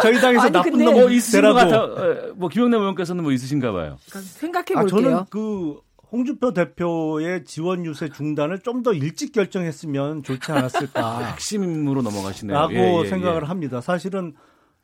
저희 0.03 0.21
당에서 0.21 0.43
아니, 0.43 0.53
나쁜 0.53 0.73
놈 0.85 0.95
뭐 0.95 1.09
있으신 1.11 1.41
것 1.43 1.55
같아. 1.55 1.85
어, 1.85 2.33
뭐 2.37 2.49
김영남 2.49 2.81
의원께서는 2.81 3.23
뭐 3.23 3.33
있으신가 3.33 3.73
봐요. 3.73 3.97
생각해 4.07 4.65
볼게요. 4.75 4.79
아, 4.81 4.87
저는 4.87 5.25
그 5.31 5.81
홍준표 6.13 6.53
대표의 6.53 7.45
지원 7.45 7.85
유세 7.85 8.09
중단을 8.09 8.61
좀 8.61 8.83
더 8.83 8.93
일찍 8.93 9.33
결정했으면 9.33 10.23
좋지 10.23 10.53
않았을까. 10.53 11.25
핵심으로 11.33 12.03
넘어가시네요. 12.03 12.57
라고 12.57 12.75
예, 12.75 13.01
예, 13.05 13.07
생각을 13.09 13.43
예. 13.43 13.47
합니다. 13.47 13.81
사실은 13.81 14.35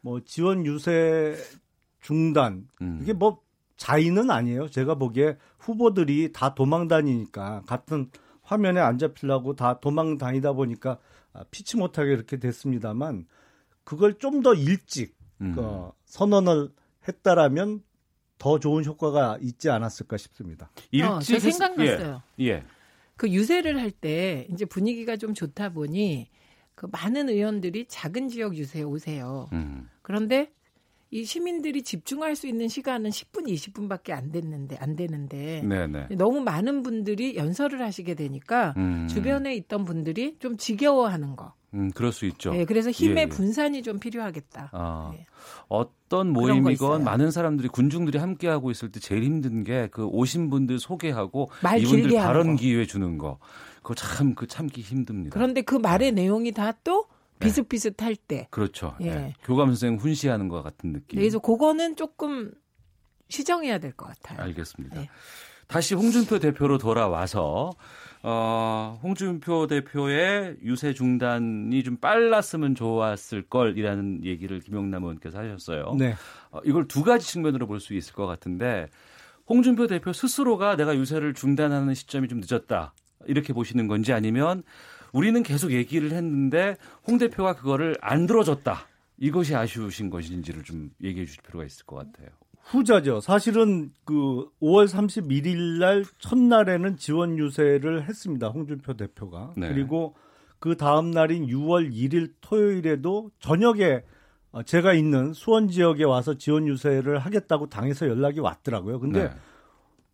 뭐 0.01 0.21
지원 0.25 0.65
유세 0.67 1.37
중단 2.01 2.67
음. 2.83 2.99
이게 3.03 3.13
뭐 3.13 3.41
자의는 3.77 4.31
아니에요. 4.31 4.69
제가 4.69 4.95
보기에 4.95 5.37
후보들이 5.59 6.33
다 6.33 6.55
도망 6.55 6.89
다니니까 6.89 7.63
같은 7.67 8.11
화면에 8.43 8.81
안 8.81 8.99
잡히려고 8.99 9.55
다 9.55 9.79
도망 9.81 10.19
다니다 10.19 10.53
보니까 10.53 10.99
아, 11.33 11.45
피치 11.51 11.77
못하게 11.77 12.13
이렇게 12.13 12.39
됐습니다만 12.39 13.27
그걸 13.85 14.19
좀 14.19 14.43
더 14.43 14.55
일찍 14.55 15.17
음. 15.41 15.53
그 15.55 15.91
선언을 16.05 16.71
했다라면 17.09 17.83
더 18.39 18.59
좋은 18.59 18.85
효과가 18.85 19.39
있지 19.43 19.69
않았을까 19.71 20.17
싶습니다. 20.17 20.71
일찍 20.91 21.11
어, 21.11 21.19
제 21.21 21.39
생각났어요. 21.39 22.23
예. 22.41 22.45
예. 22.47 22.65
그 23.17 23.29
유세를 23.31 23.79
할 23.79 23.91
때 23.91 24.47
이제 24.51 24.65
분위기가 24.65 25.17
좀 25.17 25.35
좋다 25.35 25.71
보니 25.71 26.29
그 26.75 26.87
많은 26.91 27.29
의원들이 27.29 27.87
작은 27.89 28.29
지역 28.29 28.57
유세에 28.57 28.83
오세요. 28.83 29.49
음. 29.53 29.89
그런데 30.01 30.51
이 31.11 31.25
시민들이 31.25 31.83
집중할 31.83 32.37
수 32.37 32.47
있는 32.47 32.69
시간은 32.69 33.11
10분, 33.11 33.47
20분밖에 33.49 34.13
안 34.13 34.31
됐는데 34.31 34.77
안 34.79 34.95
되는데 34.97 35.61
네네. 35.63 36.09
너무 36.17 36.41
많은 36.41 36.83
분들이 36.83 37.37
연설을 37.37 37.83
하시게 37.83 38.15
되니까 38.15 38.73
음. 38.77 39.09
주변에 39.09 39.55
있던 39.57 39.85
분들이 39.85 40.37
좀 40.39 40.57
지겨워하는 40.57 41.35
거. 41.37 41.53
음, 41.75 41.91
그럴 41.93 42.13
수 42.13 42.27
있죠. 42.27 42.53
네, 42.53 42.65
그래서 42.65 42.91
힘의 42.91 43.17
예, 43.17 43.21
예. 43.23 43.27
분산이 43.27 43.83
좀 43.83 43.99
필요하겠다. 44.01 44.71
아, 44.73 45.11
네. 45.15 45.27
어떤 45.69 46.31
모임이건 46.31 47.05
많은 47.05 47.31
사람들이 47.31 47.69
군중들이 47.69 48.19
함께 48.19 48.49
하고 48.49 48.71
있을 48.71 48.91
때 48.91 48.99
제일 48.99 49.23
힘든 49.23 49.63
게 49.63 49.89
그 49.93 50.05
오신 50.07 50.51
분들 50.51 50.79
소개하고 50.81 51.51
이분들 51.79 52.17
발언 52.19 52.57
기회 52.57 52.85
주는 52.87 53.19
거. 53.19 53.39
그거 53.83 53.95
참 53.95 54.35
그 54.35 54.47
참기 54.47 54.81
힘듭니다. 54.81 55.33
그런데 55.35 55.63
그 55.63 55.77
말의 55.77 56.13
내용이 56.13 56.53
다또 56.53 57.07
네. 57.39 57.47
비슷비슷할 57.47 58.17
때. 58.17 58.49
그렇죠. 58.51 58.95
예. 59.01 59.15
네. 59.15 59.35
교감 59.45 59.69
선생 59.69 59.97
훈시하는 59.97 60.49
것 60.49 60.63
같은 60.63 60.93
느낌. 60.93 61.17
네, 61.17 61.23
그래서 61.23 61.39
그거는 61.39 61.95
조금 61.97 62.51
시정해야 63.29 63.79
될 63.79 63.93
것 63.93 64.07
같아요. 64.07 64.41
알겠습니다. 64.43 65.01
네. 65.01 65.09
다시 65.69 65.95
홍준표 65.95 66.41
대표로 66.41 66.79
돌아와서 66.79 67.71
어, 68.23 68.99
홍준표 69.03 69.67
대표의 69.67 70.57
유세 70.63 70.93
중단이 70.93 71.83
좀 71.83 71.97
빨랐으면 71.97 72.75
좋았을 72.75 73.43
걸이라는 73.49 74.25
얘기를 74.25 74.61
김용남 74.61 75.03
의원께서 75.05 75.39
하셨어요. 75.39 75.95
네. 75.99 76.15
어, 76.51 76.61
이걸 76.65 76.87
두 76.87 77.03
가지 77.03 77.27
측면으로 77.27 77.67
볼 77.67 77.81
수 77.81 77.95
있을 77.95 78.13
것 78.13 78.27
같은데 78.27 78.89
홍준표 79.49 79.87
대표 79.87 80.13
스스로가 80.13 80.77
내가 80.77 80.95
유세를 80.97 81.33
중단하는 81.35 81.95
시점이 81.95 82.29
좀 82.29 82.41
늦었다. 82.47 82.93
이렇게 83.27 83.53
보시는 83.53 83.89
건지 83.89 84.13
아니면 84.13 84.63
우리는 85.13 85.43
계속 85.43 85.73
얘기를 85.73 86.13
했는데 86.13 86.77
홍 87.07 87.19
대표가 87.19 87.55
그거를 87.55 87.97
안 88.01 88.27
들어줬다. 88.27 88.87
이것이 89.19 89.55
아쉬우신 89.57 90.11
것인지를 90.11 90.63
좀 90.63 90.91
얘기해 91.03 91.27
주실 91.27 91.43
필요가 91.43 91.65
있을 91.65 91.85
것 91.87 91.97
같아요. 91.97 92.29
후자죠. 92.71 93.21
사실은 93.21 93.91
그 94.05 94.49
5월 94.63 94.87
31일 94.87 95.79
날 95.81 96.05
첫날에는 96.19 96.97
지원 96.97 97.37
유세를 97.37 98.09
했습니다. 98.09 98.49
홍준표 98.49 98.95
대표가. 98.95 99.53
네. 99.57 99.69
그리고 99.69 100.15
그 100.61 100.77
다음 100.77 101.11
날인 101.11 101.47
6월 101.49 101.93
1일 101.93 102.35
토요일에도 102.41 103.31
저녁에 103.41 104.03
제가 104.65 104.95
있는 104.95 105.33
수원 105.33 105.69
지역에 105.69 106.05
와서 106.05 106.35
지원 106.35 106.69
유세를 106.69 107.19
하겠다고 107.19 107.69
당에서 107.69 108.09
연락이 108.09 108.41
왔더라고요. 108.41 109.01
근데 109.01 109.25
네. 109.25 109.31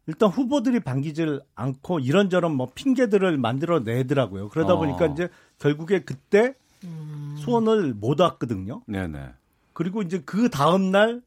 일단 0.06 0.30
후보들이 0.30 0.80
반기질 0.80 1.40
않고 1.54 1.98
이런저런 1.98 2.54
뭐 2.54 2.70
핑계들을 2.74 3.36
만들어 3.38 3.80
내더라고요. 3.80 4.48
그러다 4.48 4.74
어. 4.74 4.78
보니까 4.78 5.06
이제 5.06 5.28
결국에 5.58 6.04
그때 6.04 6.54
음. 6.84 7.34
수원을 7.38 7.92
못 7.94 8.20
왔거든요. 8.20 8.82
네네. 8.86 9.30
그리고 9.72 10.00
이제 10.02 10.22
그 10.24 10.48
다음 10.48 10.90
날 10.90 11.22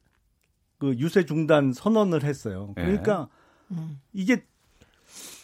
그 0.80 0.96
유세 0.98 1.26
중단 1.26 1.74
선언을 1.74 2.24
했어요. 2.24 2.74
네. 2.76 2.84
그러니까 2.84 3.28
네. 3.68 3.78
이게 4.14 4.44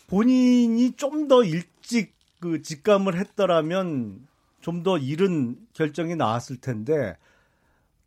본인이 0.07 0.93
좀 0.93 1.27
더 1.27 1.43
일찍 1.43 2.13
그 2.39 2.61
직감을 2.61 3.17
했더라면 3.17 4.27
좀 4.61 4.83
더 4.83 4.97
이른 4.97 5.57
결정이 5.73 6.15
나왔을 6.15 6.57
텐데 6.57 7.15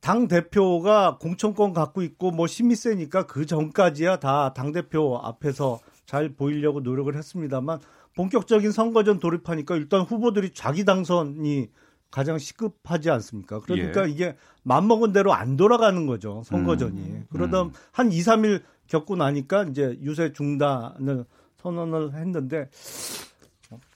당 0.00 0.26
대표가 0.28 1.18
공천권 1.18 1.72
갖고 1.72 2.02
있고 2.02 2.30
뭐 2.30 2.46
힘이 2.46 2.74
세니까 2.76 3.26
그 3.26 3.46
전까지야 3.46 4.18
다 4.18 4.52
당 4.54 4.72
대표 4.72 5.18
앞에서 5.18 5.80
잘 6.06 6.30
보이려고 6.30 6.80
노력을 6.80 7.14
했습니다만 7.14 7.80
본격적인 8.16 8.72
선거전 8.72 9.20
돌입하니까 9.20 9.76
일단 9.76 10.02
후보들이 10.02 10.50
자기 10.54 10.84
당선이 10.84 11.68
가장 12.10 12.38
시급하지 12.38 13.10
않습니까? 13.10 13.60
그러니까 13.60 14.06
예. 14.06 14.10
이게 14.10 14.36
맘먹은 14.62 15.12
대로 15.12 15.32
안 15.32 15.56
돌아가는 15.56 16.06
거죠, 16.06 16.42
선거전이. 16.46 17.00
음. 17.00 17.26
그러다 17.30 17.62
음. 17.62 17.72
한 17.92 18.12
2, 18.12 18.18
3일 18.20 18.62
겪고 18.86 19.16
나니까 19.16 19.64
이제 19.64 19.98
유세 20.02 20.32
중단을 20.32 21.24
선언을 21.58 22.14
했는데 22.14 22.70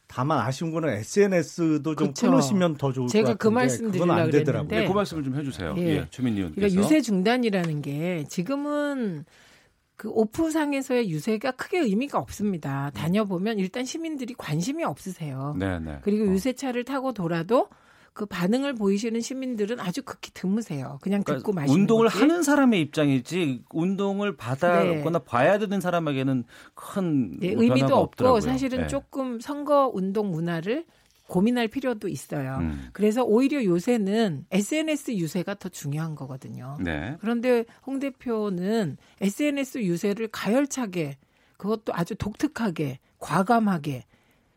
다만 0.07 0.41
아쉬운 0.41 0.73
거는 0.73 0.91
SNS도 0.91 1.97
좀 1.97 2.09
그쵸. 2.09 2.31
끊으시면 2.31 2.77
더 2.77 2.93
좋을 2.93 3.07
것 3.07 3.13
같은데 3.13 3.25
제가 3.25 3.35
그 3.35 3.49
말씀 3.49 3.91
드리려고 3.91 4.31
그랬는데 4.31 4.81
네, 4.81 4.87
그 4.87 4.93
말씀을 4.93 5.25
좀 5.25 5.35
해주세요. 5.37 5.75
예, 5.79 5.83
예 5.83 6.07
최민희 6.11 6.39
의원께서. 6.39 6.61
그러니까 6.61 6.83
유세 6.83 7.01
중단이라는 7.01 7.81
게 7.81 8.27
지금은 8.29 9.25
그 9.97 10.11
오프상에서의 10.11 11.09
유세가 11.11 11.53
크게 11.53 11.79
의미가 11.79 12.19
없습니다. 12.19 12.91
다녀보면 12.91 13.59
일단 13.59 13.87
시민들이 13.87 14.35
관심이 14.37 14.85
없으세요. 14.85 15.57
네네. 15.59 15.79
네. 15.79 15.99
그리고 16.03 16.25
어. 16.25 16.29
유세차를 16.29 16.85
타고 16.85 17.13
돌아도 17.13 17.69
그 18.13 18.27
반응을 18.27 18.75
보이시는 18.75 19.21
시민들은 19.21 19.81
아주 19.81 20.03
극히 20.03 20.31
드무세요. 20.35 20.99
그냥 21.01 21.23
그러니까 21.23 21.37
듣고 21.39 21.53
마시는 21.53 21.81
운동을 21.81 22.09
거지. 22.09 22.19
하는 22.19 22.43
사람의 22.43 22.81
입장이지 22.83 23.65
운동을 23.71 24.37
받아거나 24.37 25.19
네. 25.19 25.25
봐야 25.25 25.59
되는 25.59 25.81
사람에게는 25.81 26.45
큰 26.75 27.39
네, 27.39 27.55
의미도 27.57 27.97
없고 27.97 28.41
사실은 28.41 28.83
네. 28.83 28.87
조금 28.87 29.41
선거 29.41 29.91
운동 29.93 30.31
문화를 30.31 30.85
고민할 31.27 31.69
필요도 31.69 32.09
있어요. 32.09 32.59
음. 32.61 32.89
그래서 32.93 33.25
오히려 33.25 33.65
요새는 33.65 34.45
SNS 34.51 35.13
유세가 35.13 35.55
더 35.55 35.71
중요한 35.71 36.15
거거든요. 36.15 36.77
네. 36.81 37.17
그런데 37.21 37.65
홍 37.87 37.99
대표는 37.99 38.99
SNS 39.23 39.79
유세를 39.79 40.29
가열차게 40.29 41.17
그것도 41.57 41.95
아주 41.95 42.15
독특하게 42.15 42.99
과감하게 43.19 44.05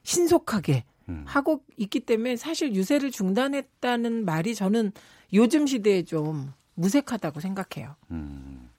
신속하게 0.03 0.83
음. 0.85 0.94
하고 1.25 1.63
있기 1.77 2.01
때문에 2.01 2.35
사실 2.35 2.73
유세를 2.73 3.11
중단했다는 3.11 4.25
말이 4.25 4.55
저는 4.55 4.91
요즘 5.33 5.67
시대에 5.67 6.03
좀 6.03 6.53
무색하다고 6.75 7.39
생각해요. 7.39 7.95
음. 8.11 8.69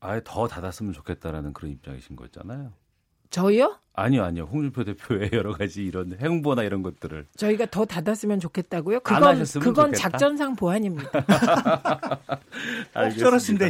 아예 0.00 0.20
더 0.24 0.48
닫았으면 0.48 0.92
좋겠다라는 0.92 1.52
그런 1.52 1.72
입장이신 1.72 2.16
거잖아요. 2.16 2.72
저요? 3.28 3.78
아니요, 3.92 4.24
아니요. 4.24 4.44
홍준표 4.44 4.84
대표의 4.84 5.30
여러 5.34 5.52
가지 5.52 5.84
이런 5.84 6.16
행보나 6.18 6.62
이런 6.64 6.82
것들을 6.82 7.26
저희가 7.36 7.66
더 7.66 7.84
닫았으면 7.84 8.40
좋겠다고요? 8.40 9.00
그건 9.00 9.44
그건 9.44 9.92
좋겠다? 9.92 9.92
작전상 9.92 10.56
보안입니다. 10.56 11.10
알겠습니다. 12.94 13.66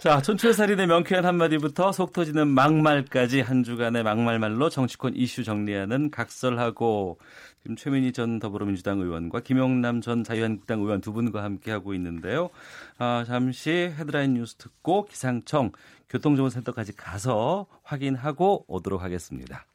자, 0.00 0.22
촌철살인의 0.22 0.86
명쾌한 0.86 1.24
한마디부터 1.24 1.90
속 1.90 2.12
터지는 2.12 2.46
막말까지 2.46 3.40
한 3.40 3.64
주간의 3.64 4.04
막말말로 4.04 4.70
정치권 4.70 5.16
이슈 5.16 5.42
정리하는 5.42 6.12
각설하고 6.12 7.18
지금 7.60 7.74
최민희 7.74 8.12
전 8.12 8.38
더불어민주당 8.38 9.00
의원과 9.00 9.40
김영남 9.40 10.00
전 10.00 10.22
자유한국당 10.22 10.82
의원 10.82 11.00
두 11.00 11.12
분과 11.12 11.42
함께 11.42 11.72
하고 11.72 11.94
있는데요. 11.94 12.50
아, 12.98 13.24
잠시 13.26 13.70
헤드라인 13.70 14.34
뉴스 14.34 14.54
듣고 14.54 15.04
기상청 15.06 15.72
교통정보센터까지 16.10 16.94
가서 16.94 17.66
확인하고 17.82 18.66
오도록 18.68 19.02
하겠습니다. 19.02 19.66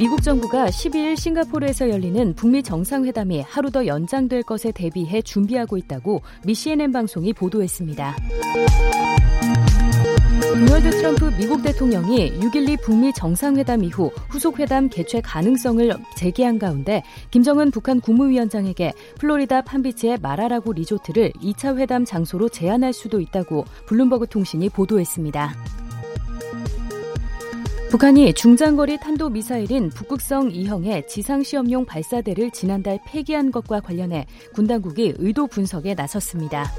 미국 0.00 0.22
정부가 0.22 0.68
12일 0.68 1.14
싱가포르에서 1.14 1.90
열리는 1.90 2.34
북미 2.34 2.62
정상회담이 2.62 3.42
하루 3.42 3.70
더 3.70 3.84
연장될 3.84 4.44
것에 4.44 4.72
대비해 4.72 5.20
준비하고 5.20 5.76
있다고 5.76 6.22
미 6.42 6.54
CNN 6.54 6.90
방송이 6.90 7.34
보도했습니다. 7.34 8.16
도널드 10.40 10.90
트럼프 10.90 11.26
미국 11.36 11.62
대통령이 11.62 12.32
6.12 12.40 12.82
북미 12.82 13.12
정상회담 13.12 13.84
이후 13.84 14.10
후속회담 14.30 14.88
개최 14.88 15.20
가능성을 15.20 15.92
제기한 16.16 16.58
가운데 16.58 17.02
김정은 17.30 17.70
북한 17.70 18.00
국무위원장에게 18.00 18.94
플로리다 19.18 19.60
판비치의 19.60 20.20
마라라고 20.22 20.72
리조트를 20.72 21.34
2차 21.42 21.76
회담 21.76 22.06
장소로 22.06 22.48
제안할 22.48 22.94
수도 22.94 23.20
있다고 23.20 23.66
블룸버그 23.84 24.28
통신이 24.28 24.70
보도했습니다. 24.70 25.54
북한이 27.90 28.34
중장거리 28.34 28.98
탄도미사일인 28.98 29.90
북극성 29.90 30.50
2형의 30.50 31.08
지상시험용 31.08 31.86
발사대를 31.86 32.52
지난달 32.52 33.00
폐기한 33.04 33.50
것과 33.50 33.80
관련해 33.80 34.26
군 34.54 34.68
당국이 34.68 35.14
의도 35.18 35.48
분석에 35.48 35.94
나섰습니다. 35.94 36.70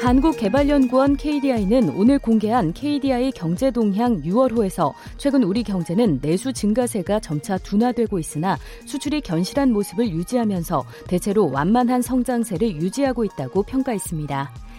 한국개발연구원 0.00 1.16
KDI는 1.16 1.90
오늘 1.90 2.18
공개한 2.18 2.72
KDI 2.72 3.30
경제동향 3.30 4.20
6월호에서 4.22 4.92
최근 5.16 5.44
우리 5.44 5.62
경제는 5.62 6.20
내수 6.20 6.52
증가세가 6.52 7.20
점차 7.20 7.58
둔화되고 7.58 8.18
있으나 8.18 8.58
수출이 8.84 9.20
견실한 9.20 9.72
모습을 9.72 10.10
유지하면서 10.10 10.84
대체로 11.06 11.48
완만한 11.52 12.02
성장세를 12.02 12.82
유지하고 12.82 13.24
있다고 13.24 13.62
평가했습니다. 13.62 14.71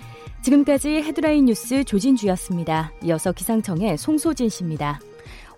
지금까지 0.43 0.89
헤드라인 1.01 1.45
뉴스 1.45 1.85
조진주였습니다. 1.85 2.91
이어서 3.03 3.31
기상청의 3.31 3.97
송소진 3.97 4.49
씨입니다. 4.49 4.99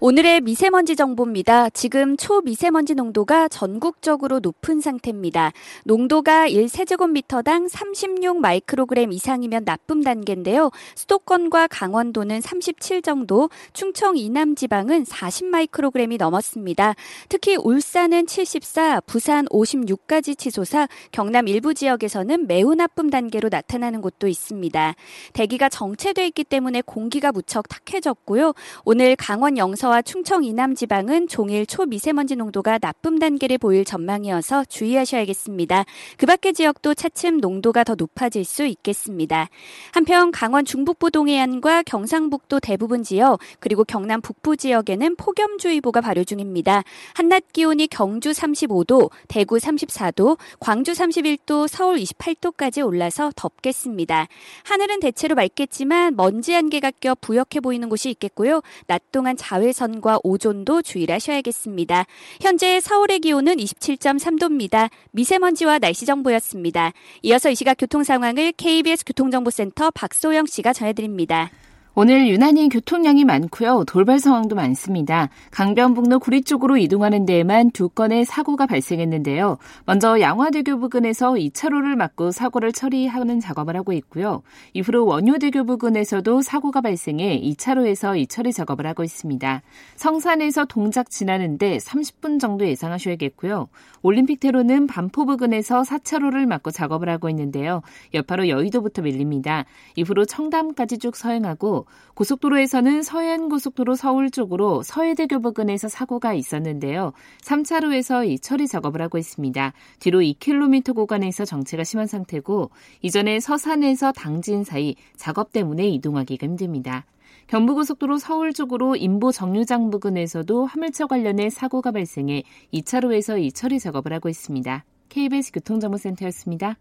오늘의 0.08 0.41
미세먼지 0.41 0.95
정보입니다. 0.95 1.72
지금 1.72 2.16
초미세먼지 2.16 2.93
농도가 2.93 3.47
전국적으로 3.47 4.38
높은 4.39 4.80
상태입니다. 4.80 5.51
농도가 5.84 6.47
1세제곱미터당 6.47 7.68
36 7.68 8.39
마이크로그램 8.39 9.12
이상이면 9.12 9.66
나쁨 9.66 10.03
단계인데요. 10.03 10.70
수도권과 10.93 11.70
강원도는 11.70 12.39
37 12.39 13.01
정도, 13.01 13.49
충청 13.74 14.16
이남 14.16 14.53
지방은 14.53 15.06
40 15.06 15.47
마이크로그램이 15.47 16.18
넘었습니다. 16.18 16.93
특히 17.28 17.56
울산은 17.56 18.28
74, 18.28 19.01
부산 19.08 19.45
56까지 19.47 20.38
치솟아 20.38 20.88
경남 21.12 21.47
일부 21.47 21.74
지역에서는 21.74 22.45
매우 22.45 22.76
나쁨 22.76 23.10
단계로 23.10 23.49
나타나는 23.51 24.01
곳도 24.01 24.28
있습니다. 24.28 24.93
대기가 25.34 25.68
정체돼 25.68 26.28
있기 26.28 26.43
때문에 26.43 26.84
공기가 26.86 27.32
무척 27.32 27.68
탁해졌고요. 27.68 28.53
오늘 28.84 29.16
강원 29.16 29.58
영서와 29.58 29.95
서해와 29.96 30.02
충청 30.02 30.43
이남 30.43 30.76
지방은 30.76 31.28
종일 31.28 31.66
초미세먼지 31.66 32.36
농도가 32.36 32.78
나쁨 32.78 33.20
단계를 33.20 33.58
보일 33.58 33.86
전망이어서 33.86 34.66
주의하셔야겠습니다. 34.66 35.86
그 36.18 36.26
밖의 36.26 36.54
지역도 36.54 36.96
차츰 36.96 37.38
농도가 37.38 37.84
더 37.84 37.96
높아질 37.96 38.43
수 38.43 38.66
있겠습니다. 38.66 39.48
한편 39.93 40.32
강원 40.32 40.66
중북부 40.66 41.12
동해안과 41.12 41.84
경상북도 41.84 42.60
대부분 42.60 43.04
지역 43.04 43.39
그리고 43.60 43.84
경남 43.84 44.22
북부 44.22 44.58
지역에는 44.58 45.16
폭염주의보가 45.16 46.02
발효 46.02 46.24
중입니다. 46.24 46.84
한낮 47.14 47.54
기온이 47.54 47.88
경주 47.88 48.32
35도, 48.32 49.12
대구 49.28 49.58
34도, 49.58 50.38
광주 50.60 50.91
31도, 50.91 51.68
서울 51.68 51.98
28도까지 51.98 52.86
올라서 52.86 53.32
덥겠습니다. 53.36 54.28
하늘은 54.64 55.00
대체로 55.00 55.36
맑겠지만 55.36 56.16
먼지 56.16 56.56
안개가 56.56 56.91
껴 57.00 57.16
부역해 57.16 57.62
보이는 57.62 57.88
곳이 57.88 58.10
있겠고요. 58.10 58.62
낮 58.88 59.02
동안 59.12 59.38
자외 59.38 59.72
선 59.76 59.95
전과 59.95 60.19
오존도 60.23 60.82
주의 60.82 61.05
하셔야겠습니다. 61.07 62.05
현재 62.41 62.80
서울의 62.80 63.19
기온은 63.19 63.57
27.3도입니다. 63.57 64.89
미세먼지와 65.11 65.80
날씨 65.80 66.05
정보였습니다. 66.05 66.93
이어서 67.23 67.49
이 67.49 67.55
시각 67.55 67.76
교통 67.78 68.03
상황을 68.03 68.53
KBS 68.53 69.05
교통정보센터 69.05 69.91
박소영 69.91 70.45
씨가 70.47 70.73
전해드립니다. 70.73 71.51
오늘 71.98 72.28
유난히 72.28 72.68
교통량이 72.68 73.24
많고요. 73.24 73.86
돌발 73.88 74.20
상황도 74.20 74.54
많습니다. 74.54 75.30
강변북로 75.52 76.20
구리 76.20 76.41
쪽으로 76.41 76.76
이동하는 76.76 77.26
데에만 77.26 77.72
두 77.72 77.88
건의 77.88 78.26
사고가 78.26 78.66
발생했는데요. 78.66 79.58
먼저 79.86 80.20
양화대교 80.20 80.78
부근에서 80.80 81.32
2차로를 81.36 81.96
막고 81.96 82.32
사고를 82.32 82.74
처리하는 82.74 83.39
작업을 83.39 83.78
하고 83.78 83.93
있고요. 83.93 84.41
이후로 84.74 85.06
원효대교 85.06 85.64
부근에서도 85.64 86.41
사고가 86.41 86.82
발생해 86.82 87.39
2차로에서 87.41 88.20
이 88.20 88.28
처리 88.28 88.52
작업을 88.52 88.86
하고 88.86 89.06
있습니다. 89.06 89.62
성산에서 89.96 90.66
동작 90.66 91.10
지나는데 91.10 91.78
30분 91.78 92.41
정도 92.41 92.68
예상하셔야겠고요. 92.68 93.70
올림픽대로는 94.02 94.88
반포 94.88 95.26
부근에서 95.26 95.84
4차로를 95.84 96.46
막고 96.46 96.72
작업을 96.72 97.08
하고 97.08 97.30
있는데요. 97.30 97.82
여파로 98.14 98.50
여의도부터 98.50 99.02
밀립니다. 99.02 99.64
이후로 99.96 100.26
청담까지 100.26 100.98
쭉 100.98 101.16
서행하고 101.16 101.84
고속도로에서는 102.15 103.03
서해안고속도로 103.03 103.95
서울 103.95 104.31
쪽으로 104.31 104.83
서해대교 104.83 105.41
부근에서 105.41 105.88
사고가 105.88 106.33
있었는데요. 106.33 107.13
3차로에서 107.41 108.27
이 108.27 108.39
처리 108.39 108.67
작업을 108.67 109.01
하고 109.01 109.17
있습니다. 109.17 109.73
뒤로 109.99 110.19
2km 110.19 110.95
구간에서 110.95 111.45
정체가 111.45 111.83
심한 111.83 112.07
상태고 112.07 112.71
이전에 113.01 113.39
서산에서 113.39 114.11
당진 114.11 114.63
사이 114.63 114.95
작업 115.15 115.51
때문에 115.51 115.88
이동하기가 115.89 116.47
힘듭니다. 116.47 117.05
경부고속도로 117.47 118.17
서울 118.17 118.53
쪽으로 118.53 118.95
인보 118.95 119.31
정류장 119.31 119.91
부근에서도 119.91 120.65
화물차 120.65 121.05
관련해 121.05 121.49
사고가 121.49 121.91
발생해 121.91 122.43
2차로에서 122.73 123.41
이 123.41 123.51
처리 123.51 123.79
작업을 123.79 124.13
하고 124.13 124.29
있습니다. 124.29 124.83
KBS 125.09 125.51
교통정보센터였습니다. 125.51 126.77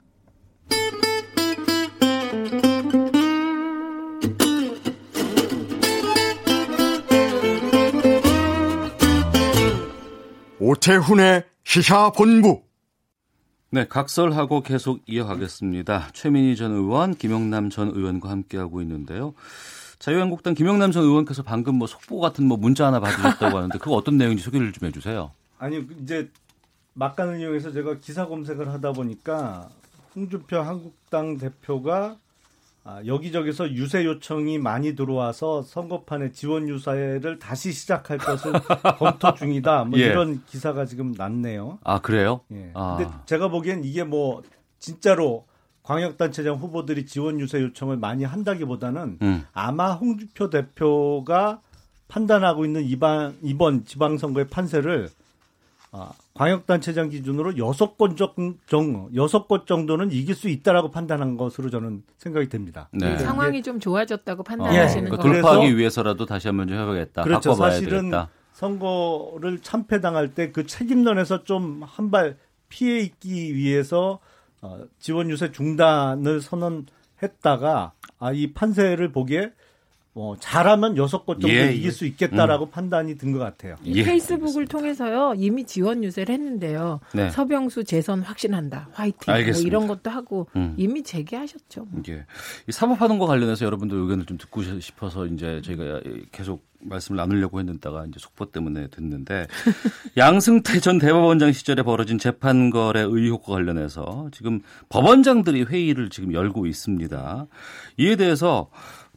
오태훈의 10.64 11.44
시사본부. 11.64 12.62
네, 13.70 13.86
각설하고 13.86 14.62
계속 14.62 15.02
이어가겠습니다. 15.06 16.08
최민희 16.14 16.56
전 16.56 16.72
의원, 16.72 17.14
김영남 17.14 17.68
전 17.68 17.88
의원과 17.88 18.30
함께하고 18.30 18.80
있는데요. 18.80 19.34
자유한국당 19.98 20.54
김영남 20.54 20.90
전 20.90 21.02
의원께서 21.02 21.42
방금 21.42 21.74
뭐 21.74 21.86
속보 21.86 22.18
같은 22.18 22.46
뭐 22.46 22.56
문자 22.56 22.86
하나 22.86 22.98
받으셨다고 22.98 23.58
하는데 23.58 23.76
그거 23.78 23.94
어떤 23.94 24.16
내용인지 24.16 24.42
소개를 24.42 24.72
좀 24.72 24.88
해주세요. 24.88 25.32
아니 25.58 25.86
이제 26.02 26.30
막간을 26.94 27.40
이용해서 27.40 27.70
제가 27.72 27.98
기사 27.98 28.26
검색을 28.26 28.68
하다 28.72 28.92
보니까 28.92 29.68
홍준표 30.14 30.56
한국당 30.58 31.36
대표가 31.36 32.04
아, 32.06 32.16
여기저기서 33.06 33.72
유세 33.72 34.04
요청이 34.04 34.58
많이 34.58 34.94
들어와서 34.94 35.62
선거판에 35.62 36.32
지원 36.32 36.68
유사를 36.68 37.38
다시 37.38 37.72
시작할 37.72 38.18
것을 38.18 38.52
검토 38.98 39.32
중이다. 39.34 39.84
뭐 39.84 39.98
예. 39.98 40.06
이런 40.06 40.44
기사가 40.44 40.84
지금 40.84 41.12
났네요. 41.12 41.78
아 41.82 42.00
그래요? 42.00 42.40
예. 42.52 42.70
아. 42.74 42.96
근데 42.98 43.10
제가 43.24 43.48
보기엔 43.48 43.84
이게 43.84 44.04
뭐 44.04 44.42
진짜로 44.78 45.46
광역단체장 45.82 46.56
후보들이 46.56 47.06
지원 47.06 47.40
유세 47.40 47.60
요청을 47.60 47.96
많이 47.96 48.24
한다기보다는 48.24 49.18
음. 49.22 49.46
아마 49.52 49.92
홍준표 49.92 50.50
대표가 50.50 51.60
판단하고 52.08 52.64
있는 52.64 52.84
이번 52.84 53.38
이번 53.42 53.84
지방선거의 53.84 54.48
판세를 54.48 55.08
아, 55.08 55.23
광역단체장 56.34 57.10
기준으로 57.10 57.56
여섯 57.58 57.96
건 57.96 58.16
정도, 58.16 59.08
여섯 59.14 59.46
건 59.46 59.62
정도는 59.66 60.10
이길 60.10 60.34
수 60.34 60.48
있다라고 60.48 60.90
판단한 60.90 61.36
것으로 61.36 61.70
저는 61.70 62.02
생각이 62.18 62.48
됩니다. 62.48 62.88
네. 62.92 63.16
상황이 63.18 63.62
좀 63.62 63.78
좋아졌다고 63.78 64.42
판단하시는 64.42 65.12
어, 65.12 65.16
거 65.16 65.22
돌파하기 65.22 65.76
위해서라도 65.76 66.26
다시 66.26 66.48
한번 66.48 66.66
좀 66.68 66.78
해보겠다. 66.78 67.22
그렇죠. 67.22 67.54
사실은 67.54 68.10
되겠다. 68.10 68.30
선거를 68.54 69.60
참패당할 69.60 70.34
때 70.34 70.50
그 70.52 70.66
책임론에서 70.66 71.44
좀 71.44 71.82
한 71.84 72.10
발 72.10 72.36
피해 72.68 72.98
있기 73.00 73.54
위해서 73.54 74.18
어, 74.60 74.80
지원 74.98 75.30
유세 75.30 75.52
중단을 75.52 76.40
선언했다가 76.40 77.92
아, 78.18 78.32
이 78.32 78.52
판세를 78.52 79.12
보기에 79.12 79.52
뭐 80.16 80.36
잘하면 80.38 80.96
여섯 80.96 81.26
곳 81.26 81.40
정도 81.40 81.54
예, 81.54 81.72
이길 81.72 81.86
예. 81.86 81.90
수 81.90 82.06
있겠다라고 82.06 82.66
음. 82.66 82.70
판단이 82.70 83.18
든 83.18 83.32
것 83.32 83.40
같아요. 83.40 83.74
예, 83.84 84.04
페이스북을 84.04 84.62
알겠습니다. 84.62 84.70
통해서요 84.78 85.34
이미 85.36 85.64
지원 85.64 86.04
유세를 86.04 86.32
했는데요. 86.32 87.00
네. 87.12 87.30
서병수 87.30 87.82
재선 87.82 88.20
확신한다, 88.22 88.90
화이팅 88.92 89.34
뭐 89.34 89.60
이런 89.62 89.88
것도 89.88 90.10
하고 90.10 90.46
음. 90.54 90.74
이미 90.76 91.02
제기하셨죠. 91.02 91.86
뭐. 91.90 92.02
예. 92.08 92.26
이 92.68 92.72
사법하는 92.72 93.18
거 93.18 93.26
관련해서 93.26 93.64
여러분들 93.64 93.98
의견을 93.98 94.24
좀 94.26 94.38
듣고 94.38 94.62
싶어서 94.80 95.26
이제 95.26 95.60
저희가 95.64 96.00
계속 96.30 96.64
말씀을 96.86 97.16
나누려고 97.16 97.58
했는다가 97.58 98.04
이제 98.06 98.18
속보 98.20 98.52
때문에 98.52 98.88
듣는데 98.88 99.46
양승태 100.16 100.78
전 100.80 100.98
대법원장 100.98 101.50
시절에 101.52 101.82
벌어진 101.82 102.18
재판 102.18 102.70
거래 102.70 103.00
의혹과 103.00 103.52
관련해서 103.54 104.28
지금 104.32 104.60
법원장들이 104.90 105.64
회의를 105.64 106.10
지금 106.10 106.32
열고 106.34 106.66
있습니다. 106.66 107.46
이에 107.96 108.16
대해서 108.16 108.68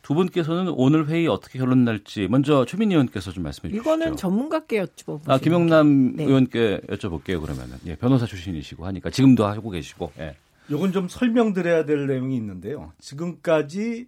두 0.08 0.14
분께서는 0.14 0.72
오늘 0.74 1.10
회의 1.10 1.28
어떻게 1.28 1.60
결론 1.60 1.84
날지 1.84 2.30
먼저 2.30 2.64
최민희 2.64 2.94
의원께서 2.94 3.32
좀 3.32 3.44
말씀해 3.44 3.74
주시죠. 3.74 3.82
이거는 3.82 4.16
전문가께 4.16 4.82
여쭤보 4.86 5.20
아, 5.26 5.38
김영남 5.38 6.16
네. 6.16 6.24
의원께 6.24 6.80
여쭤볼게요. 6.88 7.42
그러면은 7.42 7.76
예, 7.88 7.98
변호사 7.98 8.26
출신이시고 8.26 8.86
하니까 8.86 9.10
지금도 9.10 9.46
하고 9.46 9.70
계시고. 9.70 10.14
예. 10.20 10.38
요건 10.72 10.94
좀 10.94 11.10
설명드려야 11.10 11.84
될 11.84 12.08
내용이 12.08 12.38
있는데요. 12.38 12.94
지금까지 13.02 14.08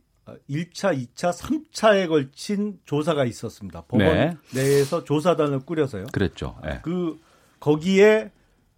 1차, 0.50 0.98
2차, 0.98 1.34
3차에 1.34 2.08
걸친 2.08 2.80
조사가 2.86 3.26
있었습니다. 3.26 3.82
법원 3.82 4.08
네. 4.08 4.38
내에서 4.56 5.04
조사단을 5.04 5.66
꾸려서요. 5.66 6.06
그랬죠. 6.14 6.56
네. 6.64 6.80
그 6.82 7.20
거기에 7.60 8.32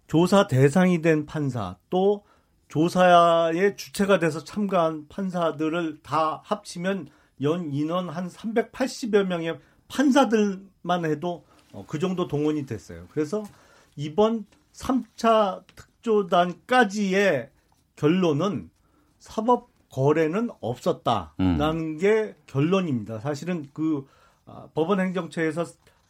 조사 0.08 0.48
대상이 0.48 1.02
된 1.02 1.24
판사 1.26 1.76
또 1.88 2.24
조사의 2.72 3.76
주체가 3.76 4.18
돼서 4.18 4.42
참가한 4.44 5.06
판사들을 5.08 5.98
다 6.02 6.40
합치면 6.42 7.08
연 7.42 7.70
인원 7.70 8.08
한 8.08 8.28
380여 8.28 9.24
명의 9.26 9.58
판사들만 9.88 11.04
해도 11.04 11.44
어, 11.74 11.84
그 11.86 11.98
정도 11.98 12.26
동원이 12.28 12.64
됐어요. 12.64 13.08
그래서 13.10 13.44
이번 13.94 14.46
3차 14.72 15.64
특조단까지의 15.76 17.50
결론은 17.94 18.70
사법 19.18 19.68
거래는 19.90 20.48
없었다라는 20.62 21.76
음. 21.78 21.98
게 21.98 22.34
결론입니다. 22.46 23.18
사실은 23.18 23.68
그 23.74 24.06
아, 24.46 24.68
법원 24.72 24.98
행정처에서 24.98 25.66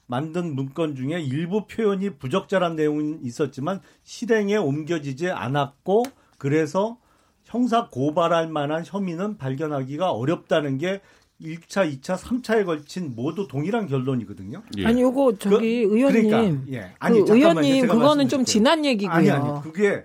만든 0.07 0.55
문건 0.55 0.95
중에 0.95 1.21
일부 1.23 1.67
표현이 1.67 2.19
부적절한 2.19 2.77
내용은 2.77 3.19
있었지만 3.25 3.81
실행에 4.05 4.57
옮겨지지 4.59 5.29
않았고 5.33 6.22
그래서 6.43 6.99
형사 7.45 7.87
고발할 7.89 8.49
만한 8.49 8.83
혐의는 8.85 9.39
발견하기가 9.39 10.11
어렵다는 10.11 10.77
게 10.77 11.01
1차, 11.41 11.89
2차, 11.89 12.17
3차에 12.17 12.67
걸친 12.67 13.15
모두 13.15 13.47
동일한 13.47 13.87
결론이거든요. 13.87 14.61
예. 14.79 14.87
아니 14.87 15.03
요거 15.03 15.39
저기 15.39 15.87
그, 15.87 15.95
의원님, 15.97 16.31
그러니까, 16.31 16.73
예. 16.73 16.95
아니, 16.99 17.25
그 17.25 17.37
의원님 17.37 17.87
그거는 17.87 18.29
좀 18.29 18.45
지난 18.45 18.85
얘기고요. 18.85 19.15
아니 19.15 19.31
아니 19.31 19.63
그게 19.63 20.05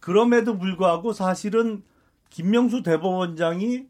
그럼에도 0.00 0.56
불구하고 0.56 1.12
사실은 1.12 1.82
김명수 2.30 2.82
대법원장이 2.82 3.84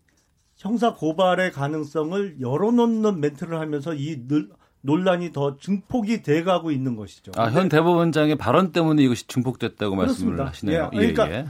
형사 0.57 0.95
고발의 0.95 1.53
가능성을 1.53 2.41
열어놓는 2.41 3.21
멘트를 3.21 3.61
하면서 3.61 3.95
이 3.95 4.27
늘, 4.27 4.49
논란이 4.85 5.33
더 5.33 5.57
증폭이 5.57 6.23
돼가고 6.23 6.71
있는 6.71 6.95
것이죠. 6.95 7.33
아, 7.37 7.51
현 7.51 7.71
대법원장의 7.71 8.37
발언 8.37 8.71
때문에 8.71 9.03
이것이 9.03 9.27
증폭됐다고 9.27 9.97
그렇습니다. 9.97 10.45
말씀을 10.45 10.47
하시네요. 10.47 10.91
예, 10.93 10.97
그러니까 10.99 11.31
예, 11.31 11.35
예. 11.37 11.47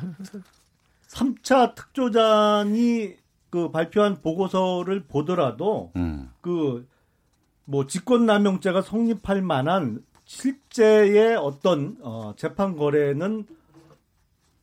3차 1.08 1.74
특조단이 1.74 3.14
그 3.50 3.70
발표한 3.72 4.22
보고서를 4.22 5.04
보더라도 5.08 5.90
음. 5.96 6.30
그뭐 6.42 7.88
직권남용죄가 7.88 8.82
성립할 8.82 9.42
만한 9.42 10.04
실제의 10.24 11.36
어떤 11.36 11.96
어, 12.02 12.34
재판 12.36 12.76
거래는 12.76 13.46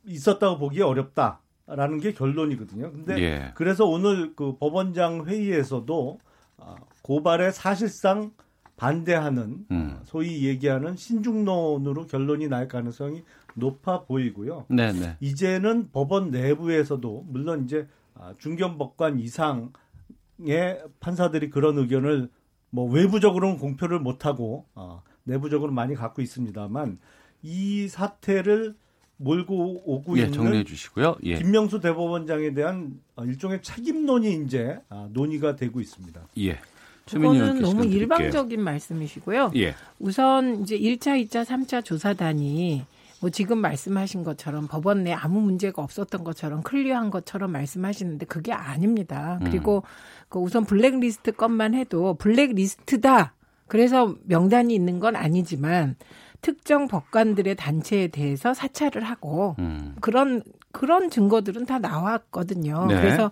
있었다고 0.06 0.56
보기 0.56 0.80
어렵다라는 0.80 2.00
게 2.00 2.14
결론이거든요. 2.14 2.90
근데 2.90 3.18
예. 3.18 3.52
그래서 3.54 3.84
오늘 3.84 4.34
그 4.34 4.56
법원장 4.56 5.26
회의에서도 5.26 6.18
어, 6.56 6.74
고발에 7.02 7.50
사실상 7.50 8.32
반대하는 8.76 9.66
음. 9.70 10.00
소위 10.04 10.46
얘기하는 10.46 10.96
신중론으로 10.96 12.06
결론이 12.06 12.48
날 12.48 12.68
가능성이 12.68 13.22
높아 13.54 14.04
보이고요. 14.04 14.66
네네. 14.68 14.92
네. 14.98 15.16
이제는 15.20 15.90
법원 15.92 16.30
내부에서도 16.30 17.26
물론 17.28 17.64
이제 17.64 17.86
아, 18.14 18.34
중견법관 18.38 19.20
이상의 19.20 20.82
판사들이 21.00 21.50
그런 21.50 21.78
의견을 21.78 22.30
뭐 22.70 22.90
외부적으로는 22.90 23.58
공표를 23.58 24.00
못하고 24.00 24.66
어, 24.74 25.02
내부적으로 25.24 25.72
많이 25.72 25.94
갖고 25.94 26.22
있습니다만 26.22 26.98
이 27.42 27.88
사태를 27.88 28.74
몰고 29.18 29.82
오고 29.84 30.18
예, 30.18 30.22
있는 30.22 30.32
정리해 30.32 30.64
주시고요. 30.64 31.16
예. 31.24 31.36
김명수 31.36 31.80
대법원장에 31.80 32.54
대한 32.54 33.00
일종의 33.20 33.62
책임론이 33.62 34.44
이제 34.44 34.78
아, 34.88 35.08
논의가 35.12 35.56
되고 35.56 35.80
있습니다. 35.80 36.20
예. 36.38 36.58
그거는 37.10 37.60
너무 37.60 37.84
일방적인 37.84 38.60
말씀이시고요. 38.60 39.52
예. 39.56 39.74
우선 39.98 40.62
이제 40.62 40.78
1차, 40.78 41.26
2차, 41.26 41.44
3차 41.44 41.84
조사단이 41.84 42.84
뭐 43.20 43.30
지금 43.30 43.58
말씀하신 43.58 44.24
것처럼 44.24 44.66
법원 44.66 45.04
내 45.04 45.12
아무 45.12 45.40
문제가 45.40 45.80
없었던 45.82 46.24
것처럼 46.24 46.62
클리어한 46.62 47.10
것처럼 47.10 47.52
말씀하시는데 47.52 48.26
그게 48.26 48.52
아닙니다. 48.52 49.38
음. 49.40 49.46
그리고 49.46 49.84
그 50.28 50.40
우선 50.40 50.64
블랙리스트 50.64 51.32
것만 51.32 51.74
해도 51.74 52.14
블랙리스트다. 52.14 53.34
그래서 53.68 54.16
명단이 54.24 54.74
있는 54.74 54.98
건 54.98 55.14
아니지만 55.14 55.94
특정 56.40 56.88
법관들의 56.88 57.54
단체에 57.54 58.08
대해서 58.08 58.52
사찰을 58.54 59.04
하고 59.04 59.54
음. 59.60 59.94
그런 60.00 60.42
그런 60.72 61.08
증거들은 61.08 61.66
다 61.66 61.78
나왔거든요. 61.78 62.86
네. 62.86 62.96
그래서 62.96 63.30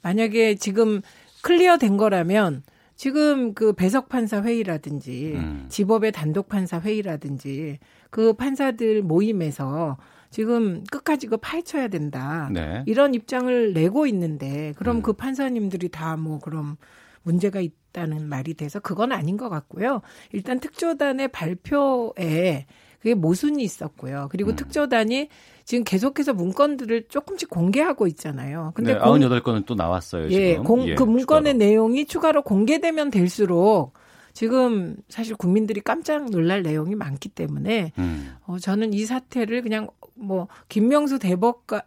만약에 0.00 0.54
지금 0.54 1.02
클리어 1.42 1.76
된 1.76 1.98
거라면 1.98 2.62
지금 2.96 3.52
그 3.54 3.72
배석 3.74 4.08
판사 4.08 4.42
회의라든지 4.42 5.34
음. 5.36 5.66
지법의 5.68 6.12
단독 6.12 6.48
판사 6.48 6.80
회의라든지 6.80 7.78
그 8.10 8.32
판사들 8.32 9.02
모임에서 9.02 9.98
지금 10.30 10.82
끝까지 10.90 11.28
그 11.28 11.36
파헤쳐야 11.36 11.88
된다. 11.88 12.48
네. 12.52 12.82
이런 12.86 13.14
입장을 13.14 13.72
내고 13.74 14.06
있는데 14.06 14.72
그럼 14.76 14.96
음. 14.96 15.02
그 15.02 15.12
판사님들이 15.12 15.90
다 15.90 16.16
뭐 16.16 16.38
그럼 16.40 16.76
문제가 17.22 17.60
있다는 17.60 18.28
말이 18.28 18.54
돼서 18.54 18.80
그건 18.80 19.12
아닌 19.12 19.36
것 19.36 19.48
같고요. 19.48 20.00
일단 20.32 20.60
특조단의 20.60 21.28
발표에 21.28 22.66
그게 23.06 23.14
모순이 23.14 23.62
있었고요. 23.62 24.26
그리고 24.32 24.50
음. 24.50 24.56
특조단이 24.56 25.28
지금 25.64 25.84
계속해서 25.84 26.34
문건들을 26.34 27.04
조금씩 27.08 27.48
공개하고 27.48 28.08
있잖아요. 28.08 28.72
근데 28.74 28.94
네, 28.94 28.98
98건은 28.98 29.64
또 29.64 29.76
나왔어요. 29.76 30.28
예, 30.30 30.54
지금. 30.54 30.64
공, 30.64 30.88
예, 30.88 30.96
그 30.96 31.04
문건의 31.04 31.52
추가로. 31.52 31.58
내용이 31.58 32.06
추가로 32.06 32.42
공개되면 32.42 33.12
될수록 33.12 33.92
지금 34.32 34.96
사실 35.08 35.36
국민들이 35.36 35.80
깜짝 35.80 36.28
놀랄 36.30 36.64
내용이 36.64 36.96
많기 36.96 37.28
때문에 37.28 37.92
음. 37.96 38.34
어, 38.44 38.58
저는 38.58 38.92
이 38.92 39.04
사태를 39.04 39.62
그냥 39.62 39.86
뭐 40.14 40.48
김명수 40.68 41.20
대법가 41.20 41.82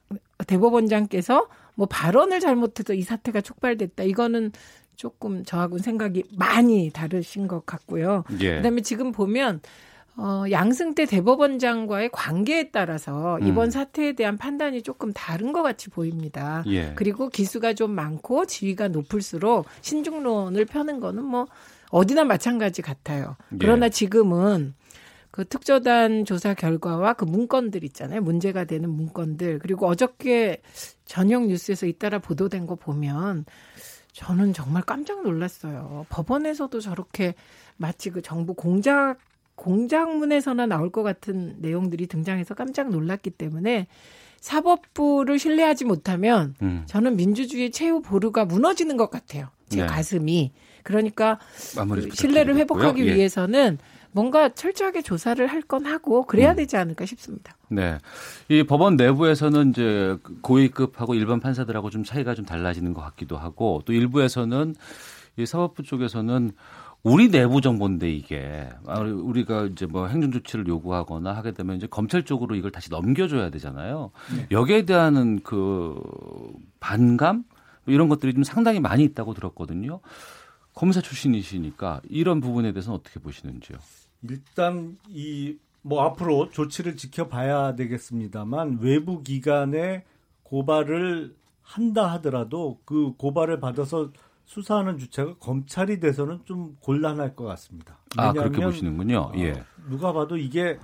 대법원장께서 0.47 1.49
뭐 1.75 1.85
발언을 1.87 2.39
잘못해서 2.39 2.93
이 2.93 3.01
사태가 3.01 3.41
촉발됐다. 3.41 4.03
이거는 4.03 4.53
조금 4.95 5.43
저하고는 5.43 5.83
생각이 5.83 6.23
많이 6.37 6.91
다르신 6.91 7.49
것 7.49 7.65
같고요. 7.65 8.23
예. 8.39 8.55
그다음에 8.55 8.79
지금 8.79 9.11
보면 9.11 9.59
어, 10.17 10.43
양승태 10.51 11.05
대법원장과의 11.05 12.09
관계에 12.11 12.71
따라서 12.71 13.39
이번 13.39 13.67
음. 13.67 13.71
사태에 13.71 14.13
대한 14.13 14.37
판단이 14.37 14.81
조금 14.81 15.13
다른 15.13 15.53
것 15.53 15.63
같이 15.63 15.89
보입니다. 15.89 16.63
예. 16.67 16.93
그리고 16.95 17.29
기수가 17.29 17.73
좀 17.73 17.91
많고 17.91 18.45
지위가 18.45 18.89
높을수록 18.89 19.65
신중론을 19.81 20.65
펴는 20.65 20.99
거는 20.99 21.23
뭐 21.23 21.47
어디나 21.89 22.25
마찬가지 22.25 22.81
같아요. 22.81 23.37
예. 23.53 23.57
그러나 23.59 23.85
예. 23.85 23.89
지금은 23.89 24.73
그 25.31 25.45
특조단 25.45 26.25
조사 26.25 26.53
결과와 26.53 27.13
그 27.13 27.23
문건들 27.23 27.83
있잖아요. 27.85 28.21
문제가 28.21 28.65
되는 28.65 28.89
문건들. 28.89 29.59
그리고 29.59 29.87
어저께 29.87 30.61
저녁 31.05 31.47
뉴스에서 31.47 31.85
잇따라 31.85 32.19
보도된 32.19 32.65
거 32.65 32.75
보면 32.75 33.45
저는 34.11 34.53
정말 34.53 34.83
깜짝 34.83 35.21
놀랐어요. 35.21 36.05
법원에서도 36.09 36.79
저렇게 36.79 37.35
마치 37.77 38.09
그 38.09 38.21
정부 38.21 38.53
공작 38.53 39.17
공작문에서나 39.59 40.65
나올 40.67 40.89
것 40.89 41.03
같은 41.03 41.55
내용들이 41.59 42.07
등장해서 42.07 42.55
깜짝 42.55 42.89
놀랐기 42.89 43.29
때문에 43.31 43.87
사법부를 44.39 45.37
신뢰하지 45.37 45.83
못하면 45.83 46.55
음. 46.61 46.83
저는 46.85 47.17
민주주의 47.17 47.69
최후 47.71 48.01
보루가 48.01 48.45
무너지는 48.45 48.95
것 48.95 49.11
같아요. 49.11 49.49
제 49.67 49.81
네. 49.81 49.85
가슴이. 49.85 50.53
그러니까 50.83 51.39
그 51.75 52.09
신뢰를 52.15 52.55
회복하기 52.55 53.05
예. 53.05 53.15
위해서는 53.15 53.77
뭔가 54.11 54.49
철저하게 54.49 55.01
조사를 55.01 55.45
할 55.45 55.61
건 55.63 55.85
하고 55.85 56.23
그래야 56.25 56.51
음. 56.51 56.55
되지 56.55 56.77
않을까 56.77 57.05
싶습니다. 57.05 57.55
네. 57.67 57.97
이 58.47 58.63
법원 58.63 58.95
내부에서는 58.95 59.71
이제 59.71 60.17
고위급하고 60.41 61.15
일반 61.15 61.41
판사들하고 61.41 61.89
좀 61.89 62.05
차이가 62.05 62.33
좀 62.33 62.45
달라지는 62.45 62.93
것 62.93 63.01
같기도 63.01 63.37
하고 63.37 63.81
또 63.85 63.91
일부에서는 63.91 64.73
이 65.37 65.45
사법부 65.45 65.83
쪽에서는 65.83 66.53
우리 67.03 67.29
내부 67.29 67.61
정보인데 67.61 68.11
이게 68.11 68.69
아, 68.85 68.99
우리가 68.99 69.65
이제 69.65 69.85
뭐 69.85 70.07
행정 70.07 70.31
조치를 70.31 70.67
요구하거나 70.67 71.33
하게 71.33 71.53
되면 71.53 71.77
이제 71.77 71.87
검찰 71.87 72.25
쪽으로 72.25 72.55
이걸 72.55 72.71
다시 72.71 72.89
넘겨줘야 72.89 73.49
되잖아요. 73.51 74.11
네. 74.35 74.47
여기에 74.51 74.85
대한 74.85 75.39
그 75.41 76.01
반감 76.79 77.45
뭐 77.85 77.93
이런 77.93 78.09
것들이 78.09 78.33
좀 78.33 78.43
상당히 78.43 78.79
많이 78.79 79.03
있다고 79.03 79.33
들었거든요. 79.33 80.01
검사 80.73 81.01
출신이시니까 81.01 82.01
이런 82.09 82.41
부분에 82.41 82.73
대해서는 82.73 82.99
어떻게 82.99 83.19
보시는지요? 83.19 83.77
일단 84.23 84.97
이 85.09 85.57
뭐 85.81 86.03
앞으로 86.03 86.49
조치를 86.49 86.97
지켜봐야 86.97 87.75
되겠습니다만 87.75 88.79
외부 88.81 89.23
기관에 89.23 90.03
고발을 90.43 91.35
한다 91.61 92.11
하더라도 92.13 92.79
그 92.85 93.13
고발을 93.17 93.59
받아서 93.59 94.11
수사하는 94.49 94.97
주체가 94.97 95.35
검찰이 95.35 95.99
돼서는 95.99 96.39
좀 96.43 96.75
곤란할 96.81 97.35
것 97.35 97.45
같습니다. 97.45 97.99
아 98.17 98.33
그렇게 98.33 98.63
보시는군요. 98.63 99.31
예. 99.35 99.51
어, 99.51 99.63
누가 99.87 100.11
봐도 100.11 100.37
이게 100.37 100.79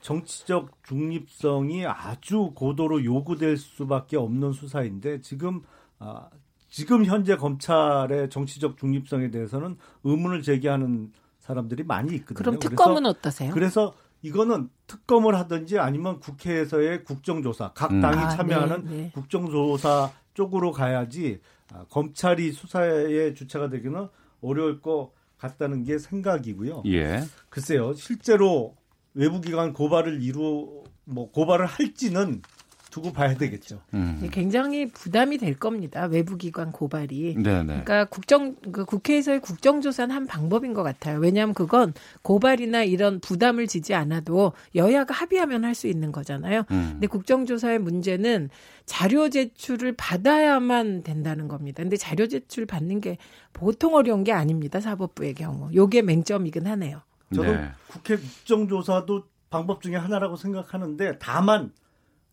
정치적 0.00 0.84
중립성이 0.84 1.86
아주 1.86 2.52
고도로 2.54 3.04
요구될 3.04 3.56
수밖에 3.56 4.16
없는 4.16 4.52
수사인데 4.52 5.20
지금 5.22 5.62
아, 5.98 6.28
지금 6.68 7.04
현재 7.04 7.34
검찰의 7.34 8.30
정치적 8.30 8.76
중립성에 8.78 9.32
대해서는 9.32 9.76
의문을 10.04 10.42
제기하는 10.42 11.10
사람들이 11.40 11.82
많이 11.82 12.14
있거든요. 12.14 12.36
그럼 12.36 12.58
특검은 12.60 13.02
그래서, 13.02 13.08
어떠세요? 13.08 13.52
그래서 13.52 13.92
이거는 14.22 14.68
특검을 14.86 15.34
하든지 15.34 15.80
아니면 15.80 16.20
국회에서의 16.20 17.02
국정조사, 17.02 17.72
각 17.74 17.90
음. 17.90 18.00
당이 18.00 18.18
아, 18.18 18.28
참여하는 18.28 18.84
네, 18.84 18.90
네. 18.90 19.10
국정조사 19.12 20.12
쪽으로 20.34 20.70
가야지 20.70 21.40
아, 21.42 21.59
검찰이 21.88 22.52
수사의 22.52 23.34
주체가 23.34 23.68
되기는 23.68 24.08
어려울 24.40 24.80
것 24.80 25.12
같다는 25.38 25.84
게 25.84 25.98
생각이고요. 25.98 26.82
예. 26.86 27.22
글쎄요, 27.48 27.94
실제로 27.94 28.76
외부기관 29.14 29.72
고발을 29.72 30.22
이루 30.22 30.84
뭐 31.04 31.30
고발을 31.30 31.66
할지는 31.66 32.42
두고 32.90 33.12
봐야 33.12 33.34
되겠죠. 33.36 33.80
음. 33.94 34.28
굉장히 34.32 34.86
부담이 34.86 35.38
될 35.38 35.54
겁니다. 35.58 36.04
외부기관 36.06 36.72
고발이. 36.72 37.34
네네. 37.42 37.64
그러니까 37.64 38.04
국정 38.04 38.56
그 38.72 38.84
국회에서의 38.84 39.40
국정조사는 39.40 40.14
한 40.14 40.26
방법인 40.26 40.74
것 40.74 40.82
같아요. 40.82 41.18
왜냐하면 41.18 41.54
그건 41.54 41.94
고발이나 42.22 42.82
이런 42.84 43.20
부담을 43.20 43.66
지지 43.66 43.94
않아도 43.94 44.52
여야가 44.74 45.14
합의하면 45.14 45.64
할 45.64 45.70
수 45.80 45.86
있는 45.86 46.12
거잖아요. 46.12 46.64
음. 46.72 46.88
근데 46.92 47.06
국정조사의 47.06 47.78
문제는 47.78 48.50
자료 48.84 49.28
제출을 49.30 49.94
받아야만 49.96 51.02
된다는 51.02 51.48
겁니다. 51.48 51.82
근데 51.82 51.96
자료 51.96 52.26
제출 52.26 52.66
받는 52.66 53.00
게 53.00 53.18
보통 53.52 53.94
어려운 53.94 54.24
게 54.24 54.32
아닙니다. 54.32 54.80
사법부의 54.80 55.34
경우. 55.34 55.70
요게 55.72 56.02
맹점이긴 56.02 56.66
하네요. 56.66 57.02
저도 57.34 57.52
네. 57.52 57.68
국회 57.86 58.16
국정조사도 58.16 59.24
방법 59.48 59.80
중에 59.82 59.96
하나라고 59.96 60.36
생각하는데 60.36 61.18
다만 61.18 61.72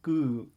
그 0.07 0.47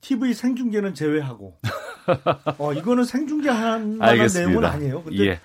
TV 0.00 0.32
생중계는 0.32 0.94
제외하고 0.94 1.58
어 2.56 2.72
이거는 2.72 3.04
생중계한 3.04 3.98
만한 3.98 4.26
내용은 4.26 4.64
아니에요. 4.64 5.02
근데 5.02 5.18
예. 5.18 5.28
네. 5.32 5.40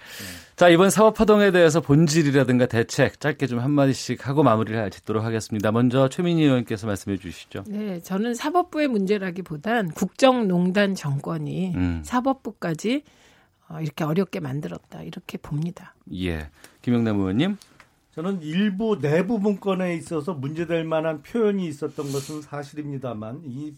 자 0.55 0.69
이번 0.69 0.89
사법 0.89 1.15
파동에 1.15 1.51
대해서 1.51 1.81
본질이라든가 1.81 2.67
대책 2.67 3.19
짧게 3.19 3.47
좀 3.47 3.59
한마디씩 3.59 4.25
하고 4.25 4.43
마무리를 4.43 4.89
짓도록 4.89 5.25
하겠습니다. 5.25 5.73
먼저 5.73 6.07
최민희 6.07 6.43
의원께서 6.43 6.87
말씀해 6.87 7.17
주시죠. 7.17 7.65
네, 7.67 7.99
저는 7.99 8.35
사법부의 8.35 8.87
문제라기보단 8.87 9.91
국정농단 9.91 10.95
정권이 10.95 11.73
음. 11.75 12.01
사법부까지 12.05 13.03
어, 13.67 13.81
이렇게 13.81 14.05
어렵게 14.05 14.39
만들었다 14.39 15.03
이렇게 15.03 15.37
봅니다. 15.37 15.93
예, 16.13 16.47
김영남 16.81 17.19
의원님. 17.19 17.57
저는 18.13 18.43
일부 18.43 18.99
내부 18.99 19.39
문건에 19.39 19.95
있어서 19.95 20.35
문제될 20.35 20.83
만한 20.83 21.23
표현이 21.23 21.65
있었던 21.67 22.11
것은 22.11 22.43
사실입니다만 22.43 23.41
이 23.43 23.73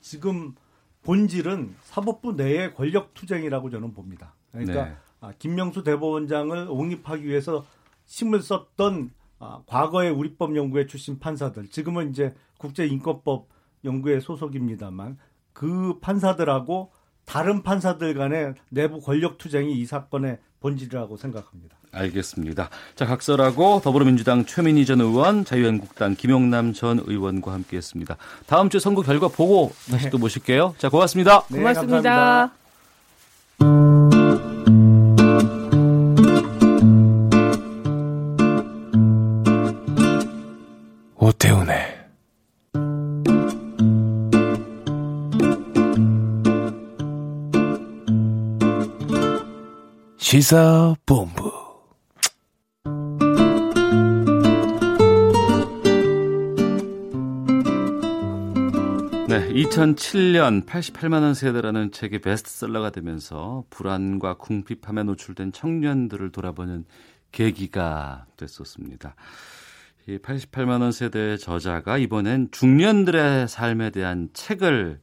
지금 0.00 0.54
본질은 1.02 1.74
사법부 1.82 2.32
내의 2.32 2.72
권력 2.74 3.14
투쟁이라고 3.14 3.68
저는 3.68 3.92
봅니다. 3.92 4.34
그러니까 4.52 4.84
네. 4.84 4.96
아, 5.20 5.32
김명수 5.38 5.82
대법원장을 5.82 6.68
옹립하기 6.68 7.26
위해서 7.26 7.66
힘을 8.06 8.42
썼던 8.42 9.10
아, 9.40 9.62
과거의 9.66 10.10
우리법 10.10 10.54
연구회 10.54 10.86
출신 10.86 11.18
판사들 11.18 11.68
지금은 11.68 12.10
이제 12.10 12.32
국제인권법 12.58 13.48
연구회 13.84 14.20
소속입니다만 14.20 15.18
그 15.52 15.98
판사들하고 16.00 16.92
다른 17.24 17.62
판사들 17.62 18.14
간의 18.14 18.54
내부 18.68 19.00
권력 19.00 19.36
투쟁이 19.38 19.80
이 19.80 19.84
사건의 19.84 20.38
본질이라고 20.60 21.16
생각합니다. 21.16 21.79
알겠습니다. 21.92 22.70
자, 22.94 23.06
각설하고 23.06 23.80
더불어민주당 23.82 24.44
최민희 24.44 24.86
전 24.86 25.00
의원, 25.00 25.44
자유한국당 25.44 26.14
김용남 26.14 26.72
전 26.72 27.00
의원과 27.04 27.52
함께 27.52 27.76
했습니다. 27.76 28.16
다음 28.46 28.70
주 28.70 28.78
선거 28.78 29.02
결과 29.02 29.28
보고 29.28 29.72
다시 29.90 30.04
네. 30.04 30.10
또 30.10 30.18
모실게요. 30.18 30.74
자, 30.78 30.88
고맙습니다. 30.88 31.44
네, 31.48 31.58
고맙습니다. 31.58 32.52
오태훈의 41.16 42.00
시사본부 50.18 51.49
2007년 59.50 60.64
88만 60.64 61.22
원 61.22 61.34
세대라는 61.34 61.90
책이 61.90 62.20
베스트셀러가 62.20 62.90
되면서 62.90 63.64
불안과 63.68 64.34
궁핍함에 64.34 65.02
노출된 65.02 65.52
청년들을 65.52 66.30
돌아보는 66.30 66.84
계기가 67.32 68.26
됐었습니다. 68.36 69.16
이 70.06 70.18
88만 70.18 70.82
원 70.82 70.92
세대의 70.92 71.38
저자가 71.38 71.98
이번엔 71.98 72.48
중년들의 72.52 73.48
삶에 73.48 73.90
대한 73.90 74.28
책을 74.32 75.00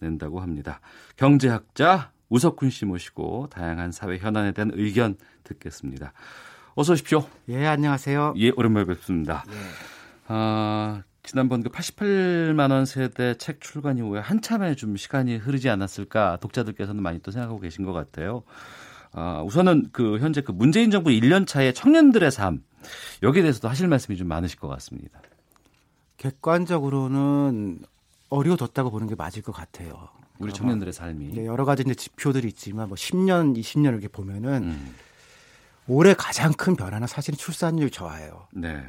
낸다고 0.00 0.40
합니다. 0.40 0.80
경제학자 1.16 2.12
우석훈 2.30 2.70
씨 2.70 2.86
모시고 2.86 3.48
다양한 3.50 3.92
사회 3.92 4.16
현안에 4.16 4.52
대한 4.52 4.70
의견 4.74 5.16
듣겠습니다. 5.44 6.14
어서 6.74 6.94
오십시오. 6.94 7.26
예, 7.50 7.66
안녕하세요. 7.66 8.34
예, 8.38 8.50
오랜만에 8.56 8.86
뵙습니다. 8.86 9.44
예. 9.48 9.54
아, 10.28 11.02
지난번 11.22 11.62
그 11.62 11.68
88만 11.68 12.72
원 12.72 12.84
세대 12.84 13.36
책 13.36 13.60
출간 13.60 13.96
이후에 13.96 14.20
한참에 14.20 14.74
좀 14.74 14.96
시간이 14.96 15.36
흐르지 15.36 15.68
않았을까 15.68 16.38
독자들께서는 16.40 17.02
많이 17.02 17.20
또 17.20 17.30
생각하고 17.30 17.60
계신 17.60 17.84
것 17.84 17.92
같아요. 17.92 18.42
아, 19.12 19.42
우선은 19.44 19.90
그 19.92 20.18
현재 20.18 20.40
그 20.40 20.50
문재인 20.50 20.90
정부 20.90 21.10
1년 21.10 21.46
차의 21.46 21.74
청년들의 21.74 22.30
삶 22.32 22.64
여기에 23.22 23.42
대해서도 23.42 23.68
하실 23.68 23.86
말씀이 23.86 24.16
좀 24.16 24.26
많으실 24.26 24.58
것 24.58 24.66
같습니다. 24.68 25.20
객관적으로는 26.16 27.80
어려워졌다고 28.28 28.90
보는 28.90 29.06
게 29.06 29.14
맞을 29.14 29.42
것 29.42 29.52
같아요. 29.52 30.08
우리 30.38 30.52
청년들의 30.52 30.92
삶이 30.92 31.34
네, 31.34 31.46
여러 31.46 31.64
가지 31.64 31.82
이제 31.82 31.94
지표들이 31.94 32.48
있지만 32.48 32.88
뭐 32.88 32.96
10년, 32.96 33.56
20년 33.56 33.92
이렇게 33.92 34.08
보면은 34.08 34.64
음. 34.64 34.94
올해 35.86 36.14
가장 36.14 36.52
큰 36.52 36.74
변화는 36.74 37.06
사실은 37.06 37.36
출산율 37.36 37.90
저하예요. 37.90 38.48
네. 38.52 38.84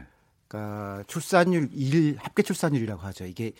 그러니까 0.53 1.03
출산율 1.07 1.69
일 1.73 2.15
합계 2.19 2.43
출산율이라고 2.43 3.01
하죠. 3.01 3.25
이게 3.25 3.53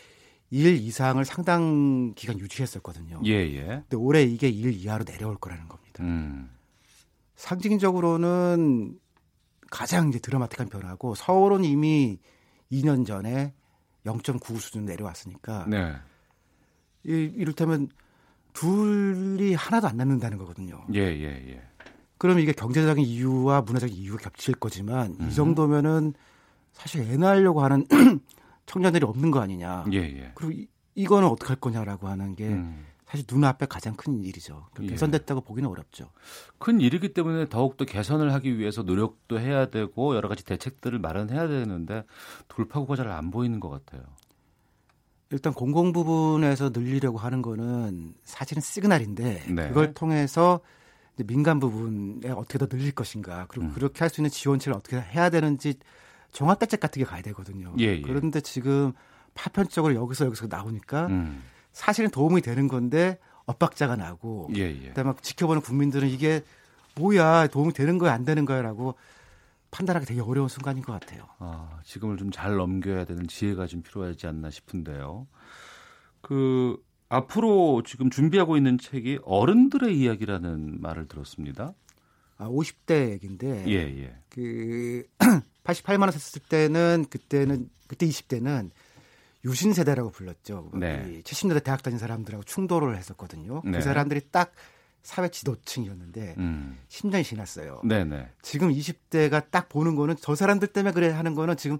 1 0.52 0.76
이상을 0.76 1.26
상당 1.26 2.14
기간 2.16 2.38
유지했었거든요. 2.40 3.22
예, 3.26 3.32
예. 3.32 3.66
근데 3.66 3.98
올해 3.98 4.22
이게 4.22 4.48
1 4.48 4.74
이하로 4.74 5.04
내려올 5.04 5.36
거라는 5.38 5.68
겁니다. 5.68 6.04
음. 6.04 6.52
상징적으로는 7.36 9.00
가장 9.72 10.10
이제 10.10 10.20
드라마틱한 10.20 10.70
변화고 10.70 11.16
서울은 11.16 11.66
이미 11.66 12.20
2년 12.72 13.08
전에 13.08 13.56
0.9 14.06 14.60
수준 14.60 14.86
내려왔으니까 14.86 15.66
네. 15.68 15.96
이, 17.06 17.32
이를테면 17.36 17.90
둘이 18.54 19.56
하나도 19.56 19.88
안 19.88 19.98
남는다는 19.98 20.38
거거든요. 20.38 20.86
예, 20.94 21.00
예, 21.00 21.26
예. 21.50 21.64
그러면 22.20 22.44
이게 22.44 22.52
경제적인 22.52 23.04
이유와 23.04 23.62
문화적인 23.62 23.96
이유가 23.96 24.30
겹칠 24.30 24.54
거지만 24.54 25.16
음. 25.20 25.30
이 25.30 25.34
정도면은 25.34 26.14
사실 26.74 27.02
애 27.02 27.18
낳으려고 27.18 27.64
하는 27.64 27.88
청년들이 28.66 29.06
없는 29.06 29.32
거 29.32 29.40
아니냐. 29.40 29.86
예, 29.94 29.98
예. 29.98 30.32
그리고 30.36 30.52
이, 30.54 30.68
이거는 30.96 31.28
어떻게 31.28 31.48
할 31.48 31.58
거냐라고 31.58 32.08
하는 32.08 32.36
게 32.36 32.48
음. 32.50 32.86
사실 33.06 33.26
눈앞에 33.32 33.68
가장 33.68 33.96
큰 33.96 34.24
일이죠. 34.24 34.68
예. 34.82 34.88
개선됐다고 34.88 35.42
보기는 35.42 35.70
어렵죠. 35.70 36.10
큰 36.58 36.82
일이기 36.82 37.14
때문에 37.14 37.48
더욱더 37.48 37.86
개선을 37.86 38.34
하기 38.34 38.58
위해서 38.58 38.82
노력도 38.82 39.40
해야 39.40 39.68
되고 39.68 40.16
여러 40.16 40.28
가지 40.30 40.44
대책들을 40.44 40.98
마련해야 41.00 41.48
되는데 41.48 42.04
돌파구가 42.48 42.96
잘 42.96 43.08
안 43.10 43.30
보이는 43.32 43.60
것 43.60 43.70
같아요. 43.70 44.02
일단 45.30 45.54
공공 45.54 45.94
부분에서 45.94 46.70
늘리려고 46.70 47.18
하는 47.18 47.42
거는 47.42 48.14
사실은 48.24 48.62
시그널인데 48.62 49.46
네. 49.50 49.68
그걸 49.70 49.94
통해서 49.94 50.60
민간 51.26 51.60
부분에 51.60 52.30
어떻게 52.32 52.58
더 52.60 52.68
늘릴 52.68 52.92
것인가 52.94 53.46
그리고 53.48 53.68
음. 53.68 53.74
그렇게 53.74 54.00
할 54.00 54.10
수 54.10 54.22
있는 54.22 54.30
지원책을 54.30 54.78
어떻게 54.78 55.00
해야 55.00 55.30
되는지 55.30 55.76
종합 56.34 56.60
대책 56.60 56.80
같은 56.80 57.00
게 57.00 57.06
가야 57.06 57.22
되거든요. 57.22 57.74
예, 57.80 57.86
예. 57.86 58.02
그런데 58.02 58.42
지금 58.42 58.92
파편적으로 59.36 59.96
여기서 59.96 60.26
여기서 60.26 60.48
나오니까 60.48 61.08
음. 61.08 61.44
사실은 61.72 62.10
도움이 62.10 62.42
되는 62.42 62.68
건데 62.68 63.18
엇박자가 63.46 63.96
나고 63.96 64.50
예, 64.56 64.62
예. 64.62 64.88
그다음에 64.90 65.14
지켜보는 65.22 65.62
국민들은 65.62 66.10
이게 66.10 66.42
뭐야 66.96 67.48
도움이 67.48 67.74
되는 67.74 67.98
거야 67.98 68.14
안 68.14 68.26
되는 68.26 68.46
거야라고 68.46 68.96
판단하기 69.72 70.06
되게 70.06 70.22
어려운 70.22 70.48
순간인 70.50 70.84
것 70.84 70.94
같아요. 70.94 71.26
아, 71.40 71.80
지금을 71.84 72.18
좀 72.18 72.30
잘 72.32 72.56
넘겨야 72.58 73.06
되는 73.06 73.28
지혜가 73.28 73.66
좀 73.66 73.82
필요하지 73.82 74.28
않나 74.28 74.52
싶은데요. 74.52 75.28
그 76.22 76.78
앞으로 77.10 77.82
지금 77.84 78.10
준비하고 78.10 78.56
있는 78.58 78.78
책이 78.78 79.20
어른들의 79.24 79.98
이야기라는 80.00 80.80
말을 80.82 81.08
들었습니다. 81.08 81.74
아, 82.38 82.48
50대 82.48 83.12
얘기인데. 83.12 83.66
예, 83.68 84.04
예. 84.04 84.16
그 84.30 85.04
88만 85.64 86.02
원 86.02 86.12
썼을 86.12 86.46
때는 86.48 87.06
그때는 87.10 87.70
그때 87.88 88.06
20대는 88.06 88.72
유신 89.46 89.74
세대라고 89.74 90.12
불렀죠. 90.12 90.72
네. 90.74 91.22
70년대 91.24 91.64
대학 91.64 91.84
다닌 91.84 92.00
사람들하고 92.00 92.44
충돌을 92.44 92.98
했었거든요. 92.98 93.62
그 93.62 93.68
네. 93.68 93.78
그 93.78 93.84
사람들이 93.84 94.22
딱 94.32 94.54
사회 95.02 95.28
지도층이었는데 95.28 96.36
음. 96.38 96.78
10년이 96.88 97.26
지났어요. 97.26 97.82
네네. 97.84 98.30
지금 98.42 98.72
20대가 98.72 99.44
딱 99.52 99.68
보는 99.68 99.96
거는 99.96 100.16
저 100.22 100.34
사람들 100.34 100.70
때문에 100.70 100.94
그래 100.94 101.10
하는 101.10 101.36
거는 101.36 101.58
지금 101.58 101.78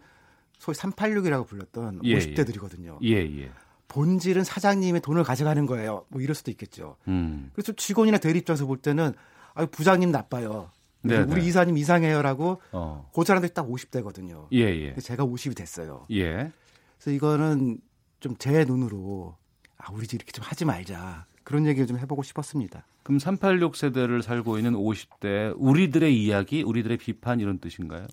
소위 0.60 0.76
386이라고 0.76 1.48
불렀던 1.48 2.02
예, 2.04 2.18
50대들이거든요. 2.18 2.98
예, 3.04 3.16
예. 3.16 3.52
본질은 3.88 4.44
사장님의 4.44 5.02
돈을 5.02 5.24
가져가는 5.24 5.66
거예요. 5.66 6.06
뭐 6.10 6.22
이럴 6.22 6.36
수도 6.36 6.52
있겠죠. 6.52 6.98
음. 7.08 7.50
그래서 7.54 7.74
직원이나 7.74 8.18
대리 8.18 8.40
입장에서 8.40 8.66
볼 8.66 8.78
때는 8.78 9.14
아 9.54 9.66
부장님 9.66 10.12
나빠요. 10.12 10.70
네네. 11.04 11.32
우리 11.32 11.46
이사님 11.46 11.78
이상해요라고 11.78 12.62
어. 12.72 13.10
그 13.14 13.24
사람들이 13.24 13.54
딱 13.54 13.68
50대거든요. 13.68 14.48
예, 14.54 14.60
예. 14.60 14.96
제가 14.96 15.26
50이 15.26 15.56
됐어요. 15.56 16.06
예. 16.12 16.52
그래서 16.98 17.12
이거는 17.12 17.80
좀 18.20 18.36
제 18.40 18.64
눈으로 18.66 19.36
아 19.78 19.92
우리 19.92 20.08
집 20.08 20.16
이렇게 20.16 20.32
좀 20.32 20.44
하지 20.46 20.64
말자 20.66 21.26
그런 21.44 21.66
얘기를 21.66 21.86
좀 21.88 21.98
해보고 22.00 22.24
싶었습니다. 22.24 22.86
그럼 23.04 23.20
386 23.20 23.76
세대를 23.76 24.22
살고 24.24 24.58
있는 24.58 24.74
50대 24.74 25.54
우리들의 25.58 26.18
이야기, 26.24 26.64
우리들의 26.64 26.98
비판 26.98 27.42
이런 27.42 27.60
뜻인가요? 27.60 28.08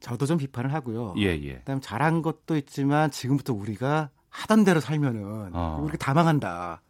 저도 0.00 0.24
좀 0.24 0.38
비판을 0.38 0.72
하고요. 0.72 1.14
예, 1.18 1.26
예. 1.26 1.56
그다음 1.58 1.82
잘한 1.82 2.22
것도 2.22 2.56
있지만 2.56 3.10
지금부터 3.10 3.52
우리가 3.52 4.08
하던 4.30 4.64
대로 4.64 4.80
살면은 4.80 5.50
어. 5.52 5.80
우리가 5.82 5.98
다 5.98 6.14
망한다. 6.14 6.80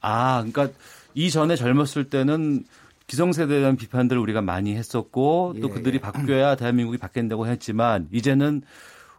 아, 0.00 0.44
그러니까 0.50 0.70
이전에 1.12 1.56
젊었을 1.56 2.08
때는 2.08 2.64
기성세대에 3.10 3.58
대한 3.58 3.74
비판들을 3.74 4.22
우리가 4.22 4.40
많이 4.40 4.76
했었고 4.76 5.54
또 5.60 5.68
예, 5.68 5.72
그들이 5.72 5.96
예. 5.96 6.00
바뀌어야 6.00 6.54
대한민국이 6.54 6.96
바뀐다고 6.96 7.48
했지만 7.48 8.06
이제는 8.12 8.62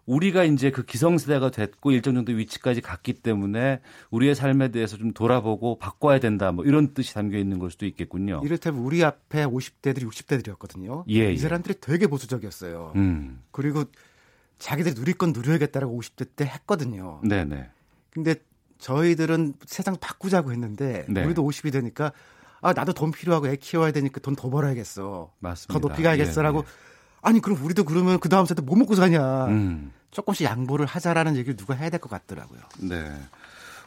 우리가 0.06 0.46
이제 0.46 0.72
그 0.72 0.86
기성세대가 0.86 1.52
됐고 1.52 1.92
일정 1.92 2.16
정도 2.16 2.32
위치까지 2.32 2.80
갔기 2.80 3.16
때문에 3.16 3.82
우리의 4.10 4.34
삶에 4.34 4.70
대해서 4.70 4.96
좀 4.96 5.12
돌아보고 5.12 5.78
바꿔야 5.78 6.22
된다 6.22 6.54
뭐 6.54 6.64
이런 6.64 6.94
뜻이 6.94 7.14
담겨 7.14 7.38
있는 7.38 7.60
걸 7.60 7.70
수도 7.70 7.86
있겠군요. 7.86 8.42
이를테면 8.46 8.82
우리 8.82 9.04
앞에 9.04 9.46
50대들이 9.46 10.10
60대들이었거든요. 10.10 11.04
예, 11.10 11.32
이 11.32 11.34
예. 11.34 11.38
사람들이 11.38 11.76
되게 11.82 12.08
보수적이었어요. 12.08 12.94
음. 12.96 13.42
그리고 13.52 13.84
자기들 14.58 14.94
누릴 14.94 15.18
건 15.18 15.34
누려야겠다라고 15.34 16.00
50대 16.00 16.30
때 16.38 16.46
했거든요. 16.46 17.20
네네. 17.26 17.70
근데 18.12 18.36
저희들은 18.78 19.56
세상 19.66 19.98
바꾸자고 20.00 20.54
했는데 20.54 21.06
네. 21.10 21.26
우리도 21.26 21.44
50이 21.44 21.74
되니까 21.74 22.14
아 22.62 22.74
나도 22.74 22.94
돈 22.94 23.12
필요하고 23.12 23.48
애 23.48 23.56
키워야 23.56 23.92
되니까 23.92 24.20
돈 24.22 24.36
더 24.36 24.50
벌어야겠어. 24.50 25.32
맞습니다. 25.40 25.74
더 25.74 25.80
높이 25.88 26.04
가야겠어라고 26.04 26.60
예, 26.60 26.62
예. 26.62 26.66
아니 27.22 27.40
그럼 27.40 27.64
우리도 27.64 27.84
그러면 27.84 28.20
그 28.20 28.30
다음 28.30 28.46
세대 28.46 28.62
뭐 28.62 28.76
먹고 28.78 28.96
사냐. 28.96 29.46
음. 29.48 29.92
조금씩 30.12 30.46
양보를 30.46 30.86
하자라는 30.86 31.36
얘기를 31.38 31.56
누가 31.56 31.74
해야 31.74 31.90
될 31.90 32.00
것 32.00 32.10
같더라고요. 32.10 32.60
네. 32.82 33.12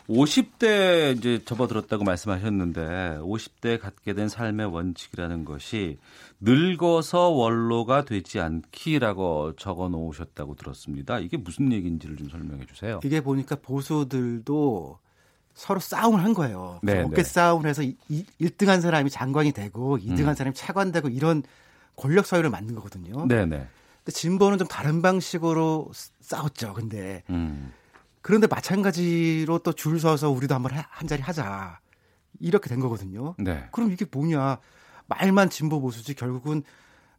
50대 0.09 1.16
이제 1.16 1.42
접어들었다고 1.44 2.05
말씀하셨는데 2.05 3.18
50대 3.22 3.80
갖게 3.80 4.12
된 4.12 4.28
삶의 4.28 4.66
원칙이라는 4.66 5.44
것이 5.44 5.98
늙어서 6.40 7.30
원로가 7.30 8.05
되지 8.05 8.38
않기라고 8.40 9.55
적어 9.56 9.88
놓으셨다고 9.88 10.56
들었습니다. 10.56 11.18
이게 11.20 11.36
무슨 11.36 11.72
얘기인지를 11.72 12.16
좀 12.16 12.28
설명해 12.28 12.66
주세요. 12.66 13.01
이게 13.05 13.20
보니까 13.22 13.56
보수들도 13.56 14.98
서로 15.55 15.81
싸움을 15.81 16.22
한 16.22 16.35
거예요. 16.35 16.81
네, 16.82 17.02
어깨 17.02 17.22
네. 17.22 17.22
싸움을 17.22 17.68
해서 17.68 17.82
1등한 17.82 18.81
사람이 18.81 19.09
장관이 19.10 19.52
되고 19.52 19.98
2등한 19.98 20.28
음. 20.28 20.35
사람이 20.35 20.55
차관되고 20.55 21.09
이런 21.09 21.43
권력 21.97 22.26
사회를 22.26 22.51
만든 22.51 22.74
거거든요. 22.74 23.26
네네. 23.26 23.47
네. 23.47 23.68
근데 24.05 24.12
진보는 24.12 24.59
좀 24.59 24.66
다른 24.66 25.01
방식으로 25.01 25.90
싸웠죠. 26.20 26.74
근데 26.74 27.22
음. 27.31 27.72
그런데 28.20 28.47
마찬가지로 28.47 29.59
또 29.60 29.72
줄 29.72 30.01
서서 30.01 30.31
우리도 30.31 30.55
한번 30.55 30.72
한 30.72 31.09
자리 31.09 31.22
하자 31.22 31.78
이렇게 32.40 32.68
된 32.68 32.81
거거든요. 32.81 33.35
네. 33.39 33.68
그럼 33.70 33.93
이게 33.93 34.05
뭐냐? 34.10 34.59
말만 35.06 35.51
진보 35.51 35.81
보수지 35.81 36.14
결국은 36.14 36.62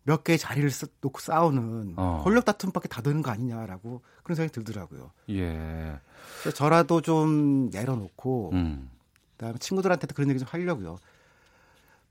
몇 0.05 0.23
개의 0.23 0.37
자리를 0.37 0.69
놓고 1.01 1.19
싸우는 1.19 1.93
어. 1.97 2.21
권력 2.23 2.45
다툼밖에 2.45 2.87
다 2.87 3.01
되는 3.01 3.21
거 3.21 3.31
아니냐라고 3.31 4.01
그런 4.23 4.35
생각이 4.35 4.53
들더라고요. 4.53 5.11
예. 5.31 5.99
저라도 6.53 7.01
좀 7.01 7.69
내려놓고 7.71 8.51
음. 8.53 8.89
그다음에 9.31 9.57
친구들한테도 9.57 10.13
그런 10.13 10.29
얘기 10.29 10.39
좀 10.39 10.47
하려고요. 10.49 10.97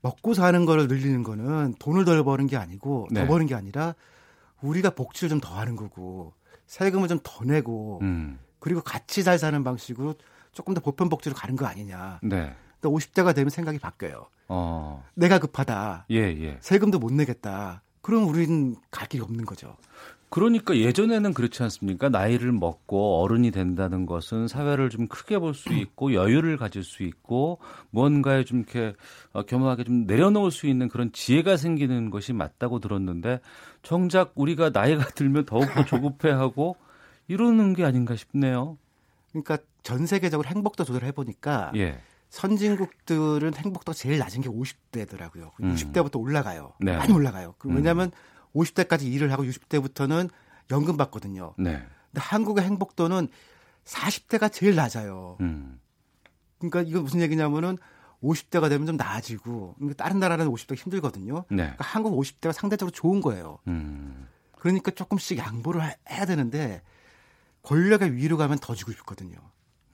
먹고 0.01 0.33
사는 0.33 0.65
거를 0.65 0.87
늘리는 0.87 1.23
거는 1.23 1.75
돈을 1.79 2.05
덜 2.05 2.23
버는 2.23 2.47
게 2.47 2.57
아니고 2.57 3.07
네. 3.11 3.21
더 3.21 3.27
버는 3.27 3.47
게 3.47 3.55
아니라 3.55 3.95
우리가 4.61 4.91
복지를 4.91 5.29
좀 5.29 5.39
더 5.39 5.55
하는 5.55 5.75
거고 5.75 6.33
세금을 6.67 7.07
좀 7.07 7.19
더 7.23 7.43
내고 7.45 7.99
음. 8.01 8.39
그리고 8.59 8.81
같이 8.81 9.23
잘 9.23 9.39
사는 9.39 9.63
방식으로 9.63 10.15
조금 10.51 10.73
더 10.73 10.81
보편 10.81 11.07
복지로 11.09 11.33
가는 11.33 11.55
거 11.55 11.65
아니냐. 11.65 12.19
네. 12.23 12.53
또 12.81 12.91
50대가 12.91 13.33
되면 13.33 13.49
생각이 13.49 13.79
바뀌어요. 13.79 14.27
어. 14.47 15.03
내가 15.15 15.39
급하다. 15.39 16.05
예, 16.11 16.17
예. 16.17 16.57
세금도 16.61 16.99
못 16.99 17.11
내겠다. 17.13 17.81
그럼 18.05 18.27
우리는 18.27 18.75
갈 18.91 19.07
길이 19.07 19.23
없는 19.23 19.45
거죠. 19.45 19.75
그러니까 20.29 20.77
예전에는 20.77 21.33
그렇지 21.33 21.63
않습니까? 21.63 22.07
나이를 22.07 22.51
먹고 22.51 23.19
어른이 23.23 23.49
된다는 23.49 24.05
것은 24.05 24.47
사회를 24.47 24.91
좀 24.91 25.07
크게 25.07 25.39
볼 25.39 25.55
수 25.55 25.73
있고 25.73 26.13
여유를 26.13 26.57
가질 26.57 26.83
수 26.83 27.01
있고 27.01 27.57
무언가에 27.89 28.43
좀 28.43 28.59
이렇게 28.59 28.93
어, 29.33 29.41
겸허하게 29.41 29.85
좀 29.85 30.05
내려놓을 30.05 30.51
수 30.51 30.67
있는 30.67 30.87
그런 30.87 31.11
지혜가 31.13 31.57
생기는 31.57 32.11
것이 32.11 32.31
맞다고 32.31 32.79
들었는데 32.79 33.39
정작 33.81 34.33
우리가 34.35 34.69
나이가 34.69 35.03
들면 35.15 35.45
더욱더 35.45 35.83
조급해하고 35.85 36.75
이러는 37.27 37.73
게 37.73 37.85
아닌가 37.85 38.15
싶네요. 38.15 38.77
그러니까 39.31 39.57
전 39.81 40.05
세계적으로 40.05 40.47
행복도 40.47 40.83
조절해 40.83 41.11
보니까 41.11 41.71
예. 41.75 41.97
선진국들은 42.29 43.53
행복도가 43.53 43.93
제일 43.93 44.17
낮은 44.17 44.41
게 44.41 44.49
50대더라고요. 44.49 45.51
음. 45.61 45.75
60대부터 45.75 46.19
올라가요. 46.19 46.73
네. 46.79 46.97
많이 46.97 47.13
올라가요. 47.13 47.55
그 47.57 47.69
왜냐하면 47.69 48.07
음. 48.07 48.59
50대까지 48.61 49.03
일을 49.03 49.31
하고 49.31 49.43
60대부터는 49.43 50.29
연금 50.71 50.97
받거든요. 50.97 51.53
네. 51.57 51.71
근데 52.11 52.21
한국의 52.21 52.63
행복도는 52.65 53.27
40대가 53.85 54.51
제일 54.51 54.75
낮아요. 54.75 55.37
음. 55.41 55.79
그러니까 56.57 56.81
이거 56.81 57.01
무슨 57.01 57.21
얘기냐면은 57.21 57.77
50대가 58.23 58.69
되면 58.69 58.87
좀 58.87 58.97
나아지고 58.97 59.75
그러니까 59.77 60.03
다른 60.03 60.19
나라는 60.19 60.47
50대가 60.47 60.77
힘들거든요. 60.77 61.45
네. 61.49 61.57
그러니까 61.57 61.83
한국 61.83 62.19
50대가 62.19 62.53
상대적으로 62.53 62.91
좋은 62.91 63.21
거예요. 63.21 63.59
음. 63.67 64.27
그러니까 64.57 64.91
조금씩 64.91 65.37
양보를 65.37 65.81
해야 66.09 66.25
되는데 66.25 66.81
권력의 67.61 68.15
위로 68.15 68.37
가면 68.37 68.59
더 68.59 68.73
주고 68.73 68.91
싶거든요. 68.93 69.37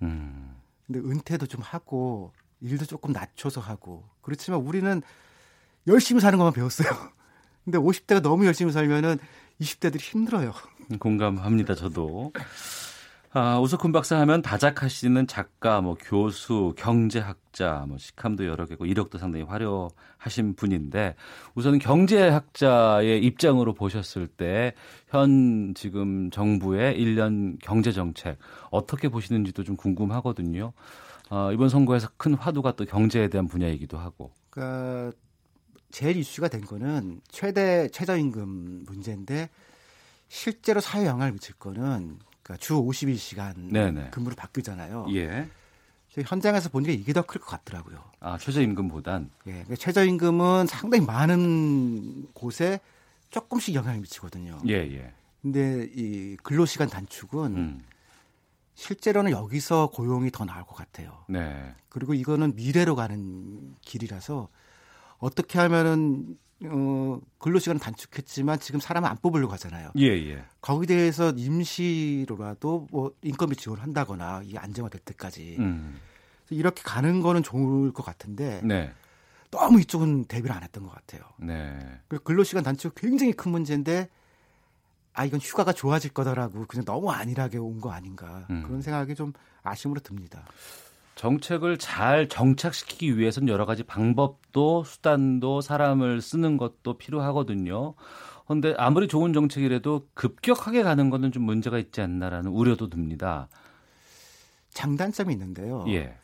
음. 0.01 0.55
근데 0.91 1.07
은퇴도 1.07 1.47
좀 1.47 1.61
하고 1.61 2.33
일도 2.59 2.85
조금 2.85 3.13
낮춰서 3.13 3.61
하고 3.61 4.03
그렇지만 4.21 4.59
우리는 4.59 5.01
열심히 5.87 6.19
사는 6.19 6.37
것만 6.37 6.53
배웠어요. 6.53 6.89
근데 7.63 7.77
50대가 7.77 8.21
너무 8.21 8.45
열심히 8.45 8.71
살면은 8.73 9.17
20대들이 9.61 10.01
힘들어요. 10.01 10.53
공감합니다, 10.99 11.75
저도. 11.75 12.33
아, 13.33 13.57
오석훈 13.59 13.93
박사 13.93 14.19
하면 14.19 14.41
다작하시는 14.41 15.25
작가, 15.25 15.79
뭐 15.79 15.95
교수, 15.97 16.73
경제학자, 16.77 17.85
뭐 17.87 17.97
식함도 17.97 18.45
여러 18.45 18.65
개고 18.65 18.85
이력도 18.85 19.17
상당히 19.19 19.45
화려하신 19.45 20.55
분인데 20.57 21.15
우선 21.55 21.79
경제학자의 21.79 23.23
입장으로 23.23 23.73
보셨을 23.73 24.27
때 24.27 24.73
현 25.07 25.73
지금 25.75 26.29
정부의 26.29 26.97
1년 26.99 27.57
경제 27.61 27.91
정책 27.93 28.37
어떻게 28.69 29.07
보시는지도 29.07 29.63
좀 29.63 29.77
궁금하거든요. 29.77 30.73
어, 31.29 31.51
이번 31.53 31.69
선거에서 31.69 32.09
큰 32.17 32.33
화두가 32.33 32.75
또 32.75 32.83
경제에 32.85 33.29
대한 33.29 33.47
분야이기도 33.47 33.97
하고. 33.97 34.31
그러니까 34.49 35.15
제일 35.89 36.17
이슈가 36.17 36.49
된 36.49 36.61
거는 36.61 37.21
최대 37.29 37.87
최저임금 37.89 38.83
문제인데 38.85 39.49
실제로 40.27 40.81
사회 40.81 41.05
영향을 41.05 41.31
미칠 41.33 41.55
거는 41.55 42.19
그러니까 42.51 42.57
주 42.57 42.75
52시간 42.75 43.71
네네. 43.71 44.09
근무로 44.11 44.35
바뀌잖아요. 44.35 45.07
예. 45.13 45.47
현장에서 46.13 46.67
보니까 46.69 46.91
이게 46.91 47.13
더 47.13 47.21
클 47.21 47.39
것 47.39 47.47
같더라고요. 47.47 48.03
아 48.19 48.37
최저임금보단. 48.37 49.29
예. 49.47 49.51
그러니까 49.51 49.75
최저임금은 49.75 50.67
상당히 50.67 51.05
많은 51.05 52.27
곳에 52.33 52.79
조금씩 53.29 53.75
영향을 53.75 54.01
미치거든요. 54.01 54.59
예 54.67 54.73
예. 54.73 55.13
근데 55.41 55.89
이 55.95 56.35
근로시간 56.43 56.89
단축은 56.89 57.55
음. 57.55 57.81
실제로는 58.75 59.31
여기서 59.31 59.87
고용이 59.93 60.31
더 60.31 60.43
나을 60.45 60.63
것 60.65 60.75
같아요. 60.75 61.23
네. 61.29 61.73
그리고 61.89 62.13
이거는 62.13 62.55
미래로 62.55 62.95
가는 62.95 63.75
길이라서 63.81 64.49
어떻게 65.19 65.59
하면은 65.59 66.37
어, 66.65 67.19
근로시간을 67.39 67.79
단축했지만 67.79 68.59
지금 68.59 68.79
사람을 68.79 69.09
안 69.09 69.17
뽑으려고 69.17 69.51
하잖아요. 69.53 69.91
예, 69.97 70.07
예. 70.07 70.43
거기에 70.61 70.85
대해서 70.85 71.31
임시로라도 71.31 72.87
뭐 72.91 73.13
인건비 73.23 73.55
지원을 73.55 73.81
한다거나 73.83 74.41
이 74.45 74.57
안정화될 74.57 75.01
때까지 75.01 75.55
음. 75.59 75.99
이렇게 76.49 76.81
가는 76.83 77.21
거는 77.21 77.43
좋을 77.43 77.91
것 77.93 78.03
같은데 78.05 78.61
네. 78.63 78.93
너무 79.49 79.79
이쪽은 79.81 80.25
대비를 80.25 80.55
안 80.55 80.63
했던 80.63 80.83
것 80.83 80.91
같아요. 80.93 81.23
네. 81.37 81.77
근로시간 82.23 82.63
단축 82.63 82.93
굉장히 82.95 83.33
큰 83.33 83.51
문제인데 83.51 84.09
아 85.13 85.25
이건 85.25 85.39
휴가가 85.41 85.73
좋아질 85.73 86.11
거다라고 86.13 86.65
그냥 86.67 86.85
너무 86.85 87.11
안일하게 87.11 87.57
온 87.57 87.81
거 87.81 87.91
아닌가 87.91 88.45
음. 88.49 88.63
그런 88.63 88.81
생각이 88.81 89.15
좀 89.15 89.33
아쉬움으로 89.63 89.99
듭니다. 90.01 90.43
정책을 91.15 91.77
잘 91.77 92.27
정착시키기 92.27 93.17
위해서는 93.17 93.47
여러 93.49 93.65
가지 93.65 93.83
방법도 93.83 94.83
수단도 94.83 95.61
사람을 95.61 96.21
쓰는 96.21 96.57
것도 96.57 96.97
필요하거든요. 96.97 97.93
그런데 98.45 98.73
아무리 98.77 99.07
좋은 99.07 99.33
정책이라도 99.33 100.07
급격하게 100.13 100.83
가는 100.83 101.09
거는 101.09 101.31
좀 101.31 101.43
문제가 101.43 101.77
있지 101.79 102.01
않나라는 102.01 102.51
우려도 102.51 102.89
듭니다. 102.89 103.47
장단점이 104.71 105.33
있는데요. 105.33 105.85
예. 105.89 106.15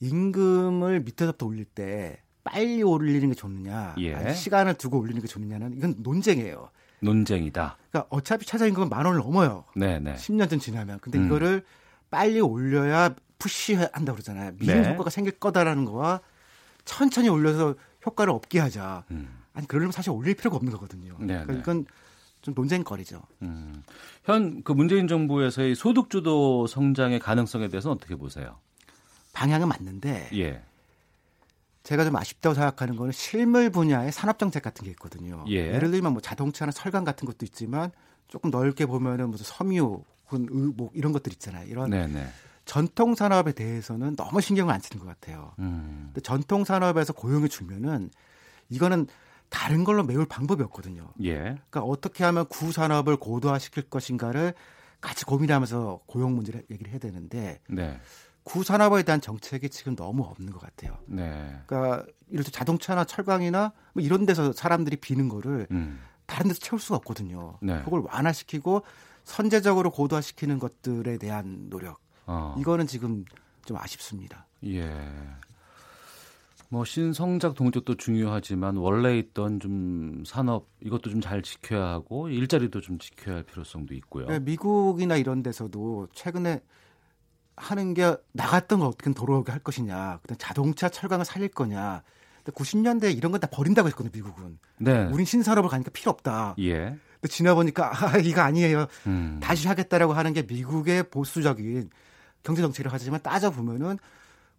임금을 0.00 1.00
밑에서부터 1.00 1.46
올릴 1.46 1.64
때 1.64 2.20
빨리 2.44 2.82
올리는 2.82 3.28
게 3.28 3.34
좋느냐, 3.34 3.94
예. 3.98 4.32
시간을 4.32 4.74
두고 4.74 4.98
올리는 4.98 5.20
게 5.20 5.26
좋느냐는 5.26 5.74
이건 5.76 5.96
논쟁이에요. 5.98 6.70
논쟁이다. 7.00 7.76
그러니까 7.90 8.08
어차피 8.14 8.46
최저임금은 8.46 8.88
만 8.88 9.06
원을 9.06 9.20
넘어요. 9.20 9.64
네네. 9.76 10.14
10년 10.14 10.50
전 10.50 10.58
지나면. 10.58 10.98
근데 11.00 11.18
음. 11.18 11.26
이거를 11.26 11.64
빨리 12.10 12.40
올려야 12.40 13.14
푸시한다 13.38 14.12
그러잖아요. 14.12 14.52
미중 14.58 14.82
네. 14.82 14.90
효과가 14.90 15.10
생길 15.10 15.38
거다라는 15.38 15.84
거와 15.84 16.20
천천히 16.84 17.28
올려서 17.28 17.74
효과를 18.04 18.32
없게 18.32 18.58
하자. 18.58 19.04
음. 19.10 19.38
아니 19.52 19.66
그러려면 19.66 19.92
사실 19.92 20.10
올릴 20.10 20.34
필요가 20.34 20.56
없는 20.56 20.72
거거든요. 20.72 21.16
네, 21.18 21.26
그러니까 21.26 21.52
네. 21.52 21.58
이건 21.60 21.86
좀 22.42 22.54
논쟁거리죠. 22.54 23.22
음. 23.42 23.82
현그 24.24 24.72
문재인 24.72 25.08
정부에서의 25.08 25.74
소득 25.74 26.10
주도 26.10 26.66
성장의 26.66 27.18
가능성에 27.18 27.68
대해서 27.68 27.90
어떻게 27.90 28.14
보세요? 28.14 28.58
방향은 29.32 29.68
맞는데 29.68 30.30
예. 30.34 30.62
제가 31.82 32.04
좀 32.04 32.16
아쉽다고 32.16 32.54
생각하는 32.54 32.96
거는 32.96 33.12
실물 33.12 33.70
분야의 33.70 34.12
산업 34.12 34.38
정책 34.38 34.62
같은 34.62 34.84
게 34.84 34.90
있거든요. 34.90 35.44
예. 35.48 35.78
를 35.78 35.90
들면 35.90 36.12
뭐 36.12 36.20
자동차나 36.20 36.70
철강 36.72 37.04
같은 37.04 37.26
것도 37.26 37.46
있지만 37.46 37.90
조금 38.28 38.50
넓게 38.50 38.86
보면은 38.86 39.30
무슨 39.30 39.46
섬유, 39.46 40.02
혹은 40.30 40.46
의복 40.50 40.92
이런 40.94 41.12
것들 41.12 41.32
있잖아요. 41.32 41.66
이런 41.66 41.90
네네. 41.90 42.28
네. 42.68 42.72
전통 42.72 43.14
산업에 43.14 43.52
대해서는 43.52 44.14
너무 44.14 44.40
신경을 44.40 44.72
안 44.72 44.80
쓰는 44.80 45.02
것 45.02 45.08
같아요. 45.08 45.52
음. 45.58 46.02
근데 46.08 46.20
전통 46.20 46.64
산업에서 46.64 47.14
고용을 47.14 47.48
주면은 47.48 48.10
이거는 48.68 49.06
다른 49.48 49.84
걸로 49.84 50.04
메울 50.04 50.26
방법이 50.26 50.62
없거든요. 50.64 51.10
예. 51.24 51.38
그러니까 51.38 51.80
어떻게 51.82 52.24
하면 52.24 52.46
구 52.46 52.70
산업을 52.70 53.16
고도화시킬 53.16 53.84
것인가를 53.84 54.52
같이 55.00 55.24
고민하면서 55.24 56.00
고용 56.06 56.34
문제를 56.34 56.64
얘기를 56.70 56.92
해야 56.92 56.98
되는데 56.98 57.60
네. 57.68 57.98
구 58.42 58.62
산업에 58.62 59.02
대한 59.02 59.22
정책이 59.22 59.70
지금 59.70 59.96
너무 59.96 60.24
없는 60.24 60.52
것 60.52 60.60
같아요. 60.60 60.98
네. 61.06 61.58
그러니까 61.66 62.04
이럴 62.28 62.44
때 62.44 62.50
자동차나 62.50 63.04
철강이나 63.04 63.72
뭐 63.94 64.02
이런 64.02 64.26
데서 64.26 64.52
사람들이 64.52 64.96
비는 64.96 65.30
거를 65.30 65.66
음. 65.70 66.00
다른 66.26 66.48
데서 66.48 66.60
채울 66.60 66.78
수가 66.78 66.96
없거든요. 66.96 67.58
네. 67.62 67.82
그걸 67.84 68.02
완화시키고 68.06 68.82
선제적으로 69.24 69.90
고도화시키는 69.90 70.58
것들에 70.58 71.16
대한 71.16 71.70
노력. 71.70 72.00
어. 72.28 72.54
이거는 72.58 72.86
지금 72.86 73.24
좀 73.64 73.76
아쉽습니다. 73.76 74.46
예. 74.64 74.88
뭐 76.70 76.84
신성장 76.84 77.54
동력도 77.54 77.96
중요하지만 77.96 78.76
원래 78.76 79.16
있던 79.18 79.58
좀 79.58 80.22
산업 80.26 80.66
이것도 80.82 81.10
좀 81.10 81.20
잘 81.22 81.42
지켜야 81.42 81.88
하고 81.88 82.28
일자리도 82.28 82.80
좀 82.82 82.98
지켜야 82.98 83.36
할 83.36 83.42
필요성도 83.44 83.94
있고요. 83.94 84.26
네, 84.26 84.38
미국이나 84.38 85.16
이런 85.16 85.42
데서도 85.42 86.08
최근에 86.12 86.60
하는 87.56 87.94
게 87.94 88.14
나갔던 88.32 88.80
걸 88.80 88.88
어떻게 88.88 89.12
돌아오게 89.12 89.50
할 89.50 89.60
것이냐, 89.62 90.18
그다음 90.22 90.36
자동차 90.38 90.88
철강을 90.88 91.24
살릴 91.24 91.48
거냐. 91.48 92.02
90년대 92.44 93.14
이런 93.16 93.32
건 93.32 93.40
다 93.40 93.46
버린다고 93.48 93.88
했거든요, 93.88 94.10
미국은. 94.14 94.58
네. 94.78 95.04
우린 95.06 95.26
신산업을 95.26 95.68
가니까 95.68 95.90
필요 95.90 96.10
없다. 96.10 96.54
예. 96.60 96.96
근데 97.20 97.28
지나 97.28 97.54
보니까 97.54 97.92
아, 97.92 98.16
이거 98.18 98.40
아니에요. 98.42 98.86
음. 99.06 99.38
다시 99.42 99.68
하겠다라고 99.68 100.12
하는 100.12 100.32
게 100.32 100.42
미국의 100.42 101.10
보수적인 101.10 101.90
경제 102.42 102.62
정책을 102.62 102.92
하지만 102.92 103.20
따져 103.22 103.50
보면은 103.50 103.98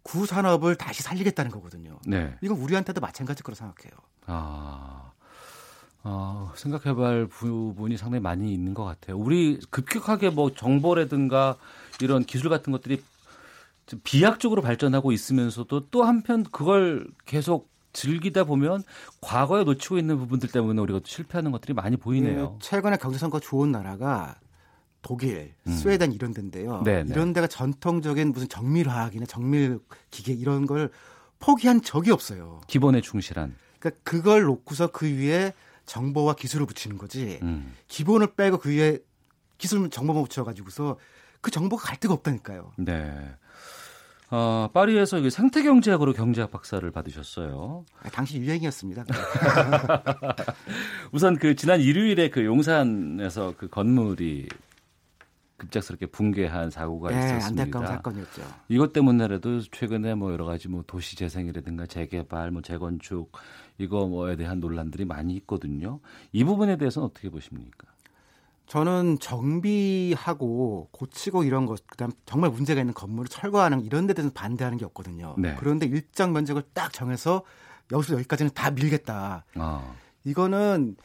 구산업을 0.02 0.76
다시 0.76 1.02
살리겠다는 1.02 1.50
거거든요. 1.50 1.98
네. 2.06 2.36
이건 2.40 2.58
우리한테도 2.58 3.00
마찬가지일 3.00 3.42
거라 3.42 3.54
생각해요. 3.54 3.92
아. 4.26 5.12
어, 6.02 6.50
생각해볼 6.56 7.28
부분이 7.28 7.98
상당히 7.98 8.22
많이 8.22 8.52
있는 8.54 8.72
것 8.72 8.84
같아요. 8.84 9.18
우리 9.18 9.60
급격하게 9.70 10.30
뭐 10.30 10.54
정보라든가 10.54 11.56
이런 12.00 12.24
기술 12.24 12.48
같은 12.48 12.72
것들이 12.72 13.02
비약적으로 14.04 14.62
발전하고 14.62 15.12
있으면서도 15.12 15.88
또 15.90 16.04
한편 16.04 16.44
그걸 16.44 17.06
계속 17.26 17.68
즐기다 17.92 18.44
보면 18.44 18.84
과거에 19.20 19.64
놓치고 19.64 19.98
있는 19.98 20.16
부분들 20.16 20.50
때문에 20.50 20.80
우리가 20.80 21.00
실패하는 21.04 21.50
것들이 21.50 21.74
많이 21.74 21.96
보이네요. 21.96 22.42
네, 22.42 22.58
최근에 22.60 22.96
경제 22.98 23.18
성과 23.18 23.40
좋은 23.40 23.72
나라가 23.72 24.36
독일, 25.02 25.54
음. 25.66 25.72
스웨덴 25.72 26.12
이런 26.12 26.32
데인데요. 26.32 26.82
네네. 26.84 27.04
네. 27.04 27.12
이런 27.12 27.32
데가 27.32 27.46
전통적인 27.46 28.32
무슨 28.32 28.48
정밀화학이나 28.48 29.26
정밀 29.26 29.78
기계 30.10 30.32
이런 30.32 30.66
걸 30.66 30.90
포기한 31.38 31.82
적이 31.82 32.12
없어요. 32.12 32.60
기본에 32.66 33.00
충실한. 33.00 33.56
그러니까 33.78 34.00
그걸 34.04 34.42
놓고서 34.42 34.88
그 34.88 35.06
위에 35.06 35.52
정보와 35.86 36.34
기술을 36.34 36.66
붙이는 36.66 36.98
거지. 36.98 37.38
음. 37.42 37.74
기본을 37.88 38.34
빼고 38.34 38.58
그 38.58 38.70
위에 38.70 38.98
기술 39.58 39.88
정보만 39.90 40.22
붙여가지고서 40.22 40.98
그 41.40 41.50
정보가 41.50 41.82
갈 41.82 41.96
데가 41.98 42.14
없다니까요. 42.14 42.72
네. 42.76 43.12
어, 44.30 44.68
파리에서 44.72 45.28
생태 45.28 45.62
경제학으로 45.62 46.12
경제학 46.12 46.52
박사를 46.52 46.88
받으셨어요. 46.90 47.84
아, 48.00 48.08
당시 48.10 48.38
유행이었습니다. 48.38 49.04
우선 51.10 51.36
그 51.36 51.56
지난 51.56 51.80
일요일에 51.80 52.30
그 52.30 52.44
용산에서 52.44 53.54
그 53.56 53.68
건물이 53.68 54.48
급작스럽게 55.60 56.06
붕괴한 56.06 56.70
사고가 56.70 57.10
네, 57.10 57.18
있었습니다. 57.18 57.62
안타까운 57.62 57.86
사건이었죠. 57.86 58.42
이것 58.68 58.92
때문에라도 58.92 59.60
최근에 59.60 60.14
뭐 60.14 60.32
여러 60.32 60.44
가지 60.44 60.68
뭐 60.68 60.82
도시 60.86 61.16
재생이라든가 61.16 61.86
재개발, 61.86 62.50
뭐 62.50 62.62
재건축 62.62 63.32
이거 63.78 64.06
뭐에 64.06 64.36
대한 64.36 64.60
논란들이 64.60 65.04
많이 65.04 65.34
있거든요. 65.36 66.00
이 66.32 66.44
부분에 66.44 66.76
대해서는 66.76 67.06
어떻게 67.06 67.30
보십니까? 67.30 67.86
저는 68.66 69.18
정비하고 69.18 70.88
고치고 70.92 71.44
이런 71.44 71.66
것, 71.66 71.84
그다음 71.88 72.12
정말 72.24 72.50
문제가 72.50 72.80
있는 72.80 72.94
건물을 72.94 73.28
철거하는 73.28 73.84
이런 73.84 74.06
데 74.06 74.14
대해서 74.14 74.32
반대하는 74.32 74.78
게 74.78 74.84
없거든요. 74.84 75.34
네. 75.38 75.56
그런데 75.58 75.86
일정 75.86 76.32
면적을 76.32 76.62
딱 76.72 76.92
정해서 76.92 77.42
여기서 77.90 78.14
여기까지는 78.14 78.52
다 78.54 78.70
밀겠다. 78.70 79.44
아. 79.56 79.94
이거는 80.24 80.96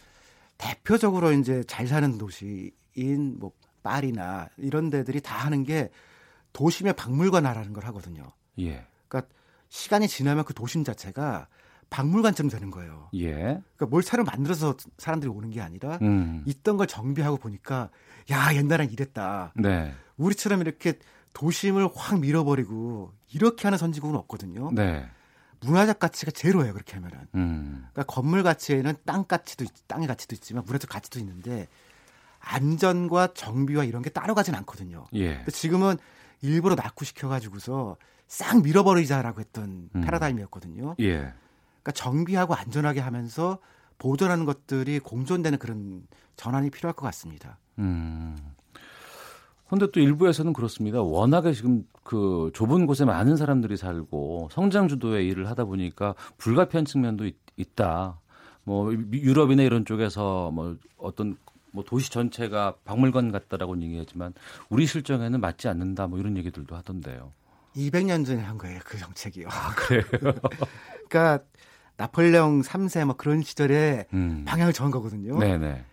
대표적으로 0.58 1.32
이제 1.32 1.64
잘 1.64 1.88
사는 1.88 2.18
도시인 2.18 3.40
뭐 3.40 3.52
파리나 3.86 4.50
이런 4.58 4.90
데들이 4.90 5.22
다 5.22 5.36
하는 5.36 5.64
게 5.64 5.92
도심의 6.54 6.94
박물관화라는 6.94 7.72
걸 7.72 7.86
하거든요. 7.86 8.32
예. 8.60 8.86
그러니까 9.08 9.32
시간이 9.70 10.08
지나면 10.08 10.44
그 10.44 10.54
도심 10.56 10.84
자체가 10.84 11.48
박물관처럼 11.92 12.50
되는 12.50 12.72
거예요. 12.72 13.10
예. 13.14 13.32
그러니까 13.32 13.86
뭘 13.88 14.02
새로 14.02 14.24
만들어서 14.24 14.76
사람들이 14.98 15.30
오는 15.32 15.52
게 15.52 15.62
아니라 15.62 16.00
음. 16.02 16.44
있던 16.48 16.78
걸 16.78 16.88
정비하고 16.88 17.38
보니까 17.38 17.92
야 18.32 18.56
옛날엔 18.56 18.90
이랬다. 18.90 19.54
네. 19.56 19.94
우리처럼 20.18 20.62
이렇게 20.62 20.98
도심을 21.34 21.88
확 21.94 22.20
밀어버리고 22.20 23.14
이렇게 23.34 23.68
하는 23.68 23.78
선진국은 23.78 24.18
없거든요. 24.18 24.72
네. 24.72 25.06
문화적 25.60 26.00
가치가 26.00 26.32
제로예요 26.32 26.74
그렇게 26.74 26.96
하면은. 26.96 27.20
음. 27.36 27.86
그러니까 27.92 28.04
건물 28.12 28.42
가치에는 28.42 28.96
땅 29.06 29.26
가치도 29.26 29.66
땅의 29.88 30.08
가치도 30.08 30.34
있지만 30.36 30.64
문화적 30.66 30.90
가치도 30.90 31.20
있는데 31.20 31.68
안전과 32.46 33.34
정비와 33.34 33.84
이런 33.84 34.02
게 34.02 34.10
따로 34.10 34.36
가진 34.36 34.56
않거든요. 34.56 35.06
예. 35.16 35.44
지금은 35.52 35.98
일부러 36.42 36.76
낙후시켜 36.76 37.28
가지고서 37.28 37.98
싹 38.28 38.62
밀어버리자라고 38.62 39.40
했던 39.40 39.90
음. 39.96 40.02
패러다임이었거든요. 40.02 40.96
예. 41.00 41.18
그러니까 41.18 41.92
정비하고 41.94 42.54
안전하게 42.54 43.00
하면서 43.00 43.60
보존하는 43.98 44.46
것들이 44.46 45.00
공존되는 45.00 45.58
그런 45.58 46.04
전환이 46.36 46.70
필요할 46.70 46.94
것 46.94 47.04
같습니다. 47.06 47.58
음. 47.80 48.36
근데 49.68 49.90
또 49.92 50.00
일부에서는 50.00 50.54
그렇습니다. 50.54 51.02
워낙에 51.02 51.52
지금 51.54 51.84
그 52.04 52.52
좁은 52.54 52.86
곳에 52.86 53.04
많은 53.04 53.36
사람들이 53.36 53.78
살고 53.78 54.50
성장 54.52 54.88
주도의 54.88 55.28
일을 55.28 55.50
하다 55.50 55.66
보니까 55.66 56.14
불가피한 56.38 56.86
측면도 56.86 57.26
있, 57.26 57.36
있다. 57.58 58.20
뭐 58.64 58.94
유럽이나 58.94 59.64
이런 59.64 59.86
쪽에서 59.86 60.52
뭐 60.52 60.76
어떤 60.98 61.38
뭐 61.76 61.84
도시 61.84 62.10
전체가 62.10 62.76
박물관 62.86 63.32
같다라고 63.32 63.80
얘기하지만 63.82 64.34
우리 64.70 64.88
실정에는 64.88 65.40
맞지 65.40 65.68
않는다. 65.68 66.08
뭐 66.08 66.18
이런 66.18 66.38
얘기들도 66.38 66.76
하던데요. 66.76 67.34
200년 67.76 68.26
전에 68.26 68.42
한 68.42 68.58
거예요 68.58 68.80
그 68.86 68.98
정책이요. 68.98 69.50
아, 69.50 69.76
그래요? 69.76 70.04
그러니까 71.10 71.44
나폴레옹 71.98 72.62
3세 72.62 73.06
뭐 73.06 73.16
그런 73.16 73.42
시절에 73.42 74.06
음. 74.14 74.44
방향을 74.48 74.74
정한 74.74 74.92
거거든요. 74.92 75.38
네네. 75.38 75.84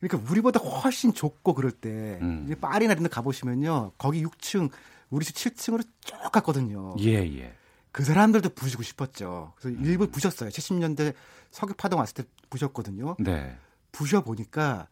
그러니까 0.00 0.30
우리보다 0.30 0.60
훨씬 0.60 1.12
좁고 1.12 1.54
그럴 1.54 1.70
때 1.70 2.18
음. 2.20 2.52
파리나 2.60 2.92
이런 2.92 3.04
데 3.04 3.08
가보시면요. 3.08 3.92
거기 3.98 4.24
6층, 4.24 4.70
우리 5.10 5.24
집 5.24 5.36
7층으로 5.36 5.84
쭉 6.00 6.16
갔거든요. 6.32 6.94
예, 7.00 7.14
예. 7.14 7.54
그 7.90 8.04
사람들도 8.04 8.50
부시고 8.50 8.82
싶었죠. 8.82 9.54
그래서 9.56 9.78
음. 9.78 9.84
일부 9.84 10.06
부셨어요. 10.08 10.50
70년대 10.50 11.14
석유 11.50 11.74
파동 11.74 11.98
왔을 11.98 12.14
때 12.14 12.22
부셨거든요. 12.50 13.16
네. 13.18 13.56
부셔 13.90 14.22
보니까 14.22 14.86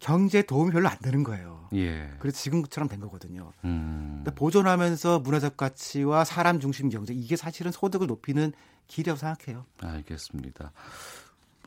경제에 0.00 0.42
도움이 0.42 0.72
별로 0.72 0.88
안 0.88 0.98
되는 0.98 1.22
거예요. 1.22 1.68
예. 1.74 2.10
그래서 2.18 2.38
지금처럼 2.38 2.88
된 2.88 3.00
거거든요. 3.00 3.52
음. 3.64 4.24
보존하면서 4.34 5.20
문화적 5.20 5.56
가치와 5.56 6.24
사람 6.24 6.58
중심 6.58 6.88
경제 6.88 7.12
이게 7.14 7.36
사실은 7.36 7.70
소득을 7.70 8.06
높이는 8.06 8.52
길이라고 8.88 9.18
생각해요. 9.18 9.66
알겠습니다. 9.80 10.72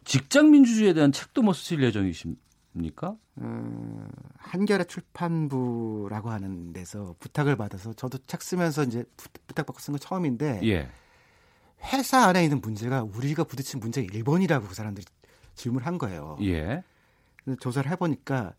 직장 0.03 0.51
민주주의에 0.51 0.93
대한 0.93 1.11
책도 1.11 1.43
뭐 1.43 1.53
쓰실 1.53 1.81
예정이십니까? 1.83 3.15
음, 3.37 4.07
한겨레 4.37 4.83
출판부라고 4.85 6.29
하는 6.29 6.73
데서 6.73 7.15
부탁을 7.19 7.55
받아서 7.55 7.93
저도 7.93 8.17
책 8.27 8.41
쓰면서 8.41 8.83
이제 8.83 9.05
부탁받고 9.47 9.79
쓴 9.79 9.93
건 9.93 9.99
처음인데 9.99 10.59
예. 10.63 10.89
회사 11.93 12.25
안에 12.27 12.43
있는 12.43 12.61
문제가 12.61 13.03
우리가 13.03 13.43
부딪힌 13.43 13.79
문제가 13.79 14.07
1번이라고 14.07 14.67
그 14.67 14.73
사람들이 14.73 15.05
질문한 15.55 15.97
거예요. 15.97 16.37
예. 16.41 16.83
조사를 17.59 17.89
해보니까 17.91 18.53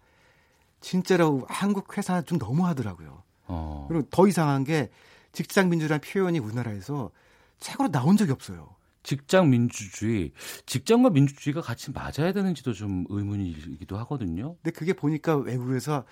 진짜로 0.81 1.44
한국 1.48 1.97
회사 1.97 2.23
좀 2.23 2.39
너무하더라고요. 2.39 3.23
어. 3.47 3.86
그리고 3.89 4.06
더 4.11 4.27
이상한 4.27 4.65
게 4.65 4.90
직장 5.32 5.69
민주라는 5.69 6.01
표현이 6.01 6.39
우리나라에서 6.39 7.11
책으로 7.59 7.90
나온 7.90 8.16
적이 8.16 8.32
없어요. 8.32 8.74
직장 9.02 9.51
민주주의, 9.51 10.32
직장과 10.66 11.11
민주주의가 11.11 11.61
같이 11.61 11.90
맞아야 11.93 12.32
되는지도 12.32 12.73
좀 12.73 13.05
의문이기도 13.09 13.98
하거든요. 13.98 14.56
근데 14.56 14.70
그게 14.70 14.94
보니까 14.94 15.36
외국에서 15.36 16.05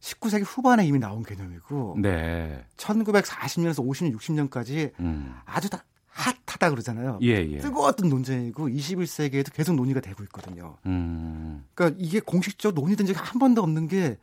19세기 0.00 0.44
후반에 0.44 0.86
이미 0.86 0.98
나온 0.98 1.22
개념이고, 1.22 1.96
네. 2.02 2.64
1940년에서 2.76 3.82
50년, 3.82 4.14
60년까지 4.16 4.92
음. 5.00 5.34
아주 5.46 5.70
다 5.70 5.84
핫하다 6.14 6.70
그러잖아요. 6.70 7.18
예, 7.22 7.44
예. 7.50 7.58
뜨거웠던 7.58 8.08
논쟁이고 8.08 8.68
21세기에도 8.68 9.52
계속 9.52 9.74
논의가 9.74 10.00
되고 10.00 10.22
있거든요. 10.24 10.76
음. 10.86 11.64
그러니까 11.74 11.98
이게 12.00 12.20
공식적으로 12.20 12.80
논의된 12.80 13.06
적이 13.06 13.18
한 13.18 13.40
번도 13.40 13.60
없는 13.62 13.88
게 13.88 14.16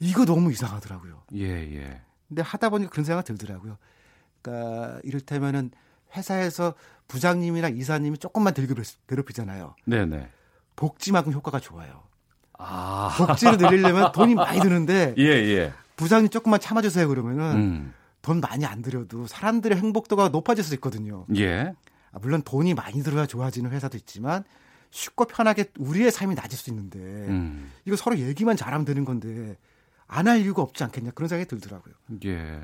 이거 0.00 0.24
너무 0.24 0.50
이상하더라고요. 0.50 1.22
예, 1.36 1.46
예. 1.46 2.00
근데 2.28 2.42
하다 2.42 2.70
보니까 2.70 2.90
그런 2.90 3.04
생각 3.04 3.24
들더라고요. 3.24 3.78
그러니까 4.42 4.98
이를테면은 5.04 5.70
회사에서 6.16 6.74
부장님이나 7.06 7.68
이사님이 7.68 8.18
조금만 8.18 8.52
덜 8.52 8.66
괴롭히잖아요. 9.06 9.76
네네. 9.86 10.28
복지만큼 10.74 11.32
효과가 11.32 11.60
좋아요. 11.60 12.02
아. 12.58 13.14
복지를 13.16 13.56
늘리려면 13.56 14.10
돈이 14.10 14.34
많이 14.34 14.60
드는데 14.60 15.14
예, 15.18 15.24
예. 15.24 15.72
부장님 15.96 16.28
조금만 16.30 16.58
참아주세요 16.58 17.08
그러면은 17.08 17.56
음. 17.56 17.94
돈 18.22 18.40
많이 18.40 18.64
안 18.66 18.82
들여도 18.82 19.26
사람들의 19.26 19.78
행복도가 19.78 20.28
높아질 20.28 20.62
수 20.64 20.74
있거든요. 20.74 21.26
예. 21.36 21.72
아, 22.12 22.18
물론 22.20 22.42
돈이 22.42 22.74
많이 22.74 23.02
들어야 23.02 23.26
좋아지는 23.26 23.70
회사도 23.70 23.96
있지만 23.96 24.44
쉽고 24.90 25.26
편하게 25.26 25.66
우리의 25.78 26.10
삶이 26.10 26.34
나아질 26.34 26.58
수 26.58 26.70
있는데 26.70 26.98
음. 26.98 27.70
이거 27.84 27.96
서로 27.96 28.18
얘기만 28.18 28.56
잘하면 28.56 28.84
되는 28.84 29.04
건데 29.04 29.56
안 30.08 30.26
할 30.26 30.40
이유가 30.40 30.62
없지 30.62 30.82
않겠냐 30.84 31.12
그런 31.12 31.28
생각이 31.28 31.48
들더라고요. 31.48 31.94
예. 32.24 32.60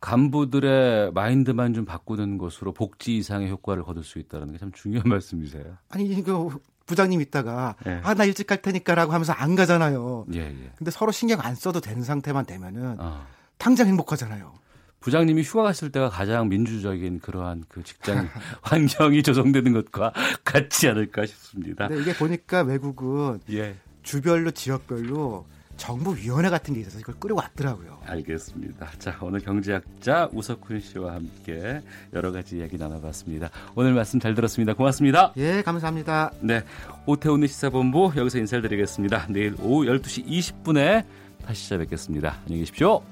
간부들의 0.00 1.12
마인드만 1.12 1.74
좀 1.74 1.84
바꾸는 1.84 2.38
것으로 2.38 2.72
복지 2.72 3.16
이상의 3.16 3.50
효과를 3.50 3.82
거둘 3.84 4.02
수 4.04 4.18
있다는 4.18 4.52
게 4.52 4.58
참 4.58 4.72
중요한 4.72 5.04
말씀이세요. 5.08 5.76
아니 5.88 6.06
이거 6.06 6.50
부장님 6.86 7.20
있다가 7.20 7.76
예. 7.86 8.00
아나 8.02 8.24
일찍 8.24 8.46
갈 8.48 8.60
테니까라고 8.62 9.12
하면서 9.12 9.32
안 9.32 9.54
가잖아요. 9.54 10.26
예, 10.34 10.40
예. 10.40 10.72
근데 10.76 10.90
서로 10.90 11.12
신경 11.12 11.40
안 11.40 11.54
써도 11.54 11.80
되는 11.80 12.02
상태만 12.02 12.46
되면은 12.46 12.96
어. 12.98 13.24
당장 13.60 13.86
행복하잖아요. 13.86 14.52
부장님이 15.00 15.42
휴가 15.42 15.62
갔을 15.64 15.90
때가 15.90 16.08
가장 16.08 16.48
민주적인 16.48 17.20
그러한 17.20 17.64
그 17.68 17.82
직장 17.84 18.28
환경이 18.62 19.22
조성되는 19.22 19.72
것과 19.72 20.12
같지 20.44 20.88
않을까 20.88 21.26
싶습니다. 21.26 21.88
네, 21.88 22.00
이게 22.00 22.14
보니까 22.14 22.62
외국은 22.62 23.40
예. 23.52 23.76
주별로 24.02 24.50
지역별로 24.50 25.46
정부 25.76 26.14
위원회 26.14 26.50
같은 26.50 26.74
게 26.74 26.80
있어서 26.80 26.98
이걸 26.98 27.14
끌어왔더라고요. 27.18 28.00
알겠습니다. 28.04 28.90
자, 28.98 29.16
오늘 29.22 29.40
경제학자 29.40 30.28
우석훈 30.32 30.80
씨와 30.80 31.14
함께 31.14 31.80
여러 32.12 32.32
가지 32.32 32.58
이야기 32.58 32.76
나눠봤습니다. 32.76 33.50
오늘 33.74 33.94
말씀 33.94 34.20
잘 34.20 34.34
들었습니다. 34.34 34.74
고맙습니다. 34.74 35.32
예, 35.38 35.62
감사합니다. 35.62 36.32
네, 36.40 36.62
오태훈의 37.06 37.48
시사본부 37.48 38.12
여기서 38.16 38.38
인사를 38.38 38.60
드리겠습니다. 38.62 39.26
내일 39.30 39.54
오후 39.60 39.84
12시 39.86 40.26
20분에 40.26 41.04
다시 41.46 41.70
찾아뵙겠습니다. 41.70 42.40
안녕히 42.42 42.60
계십시오. 42.60 43.02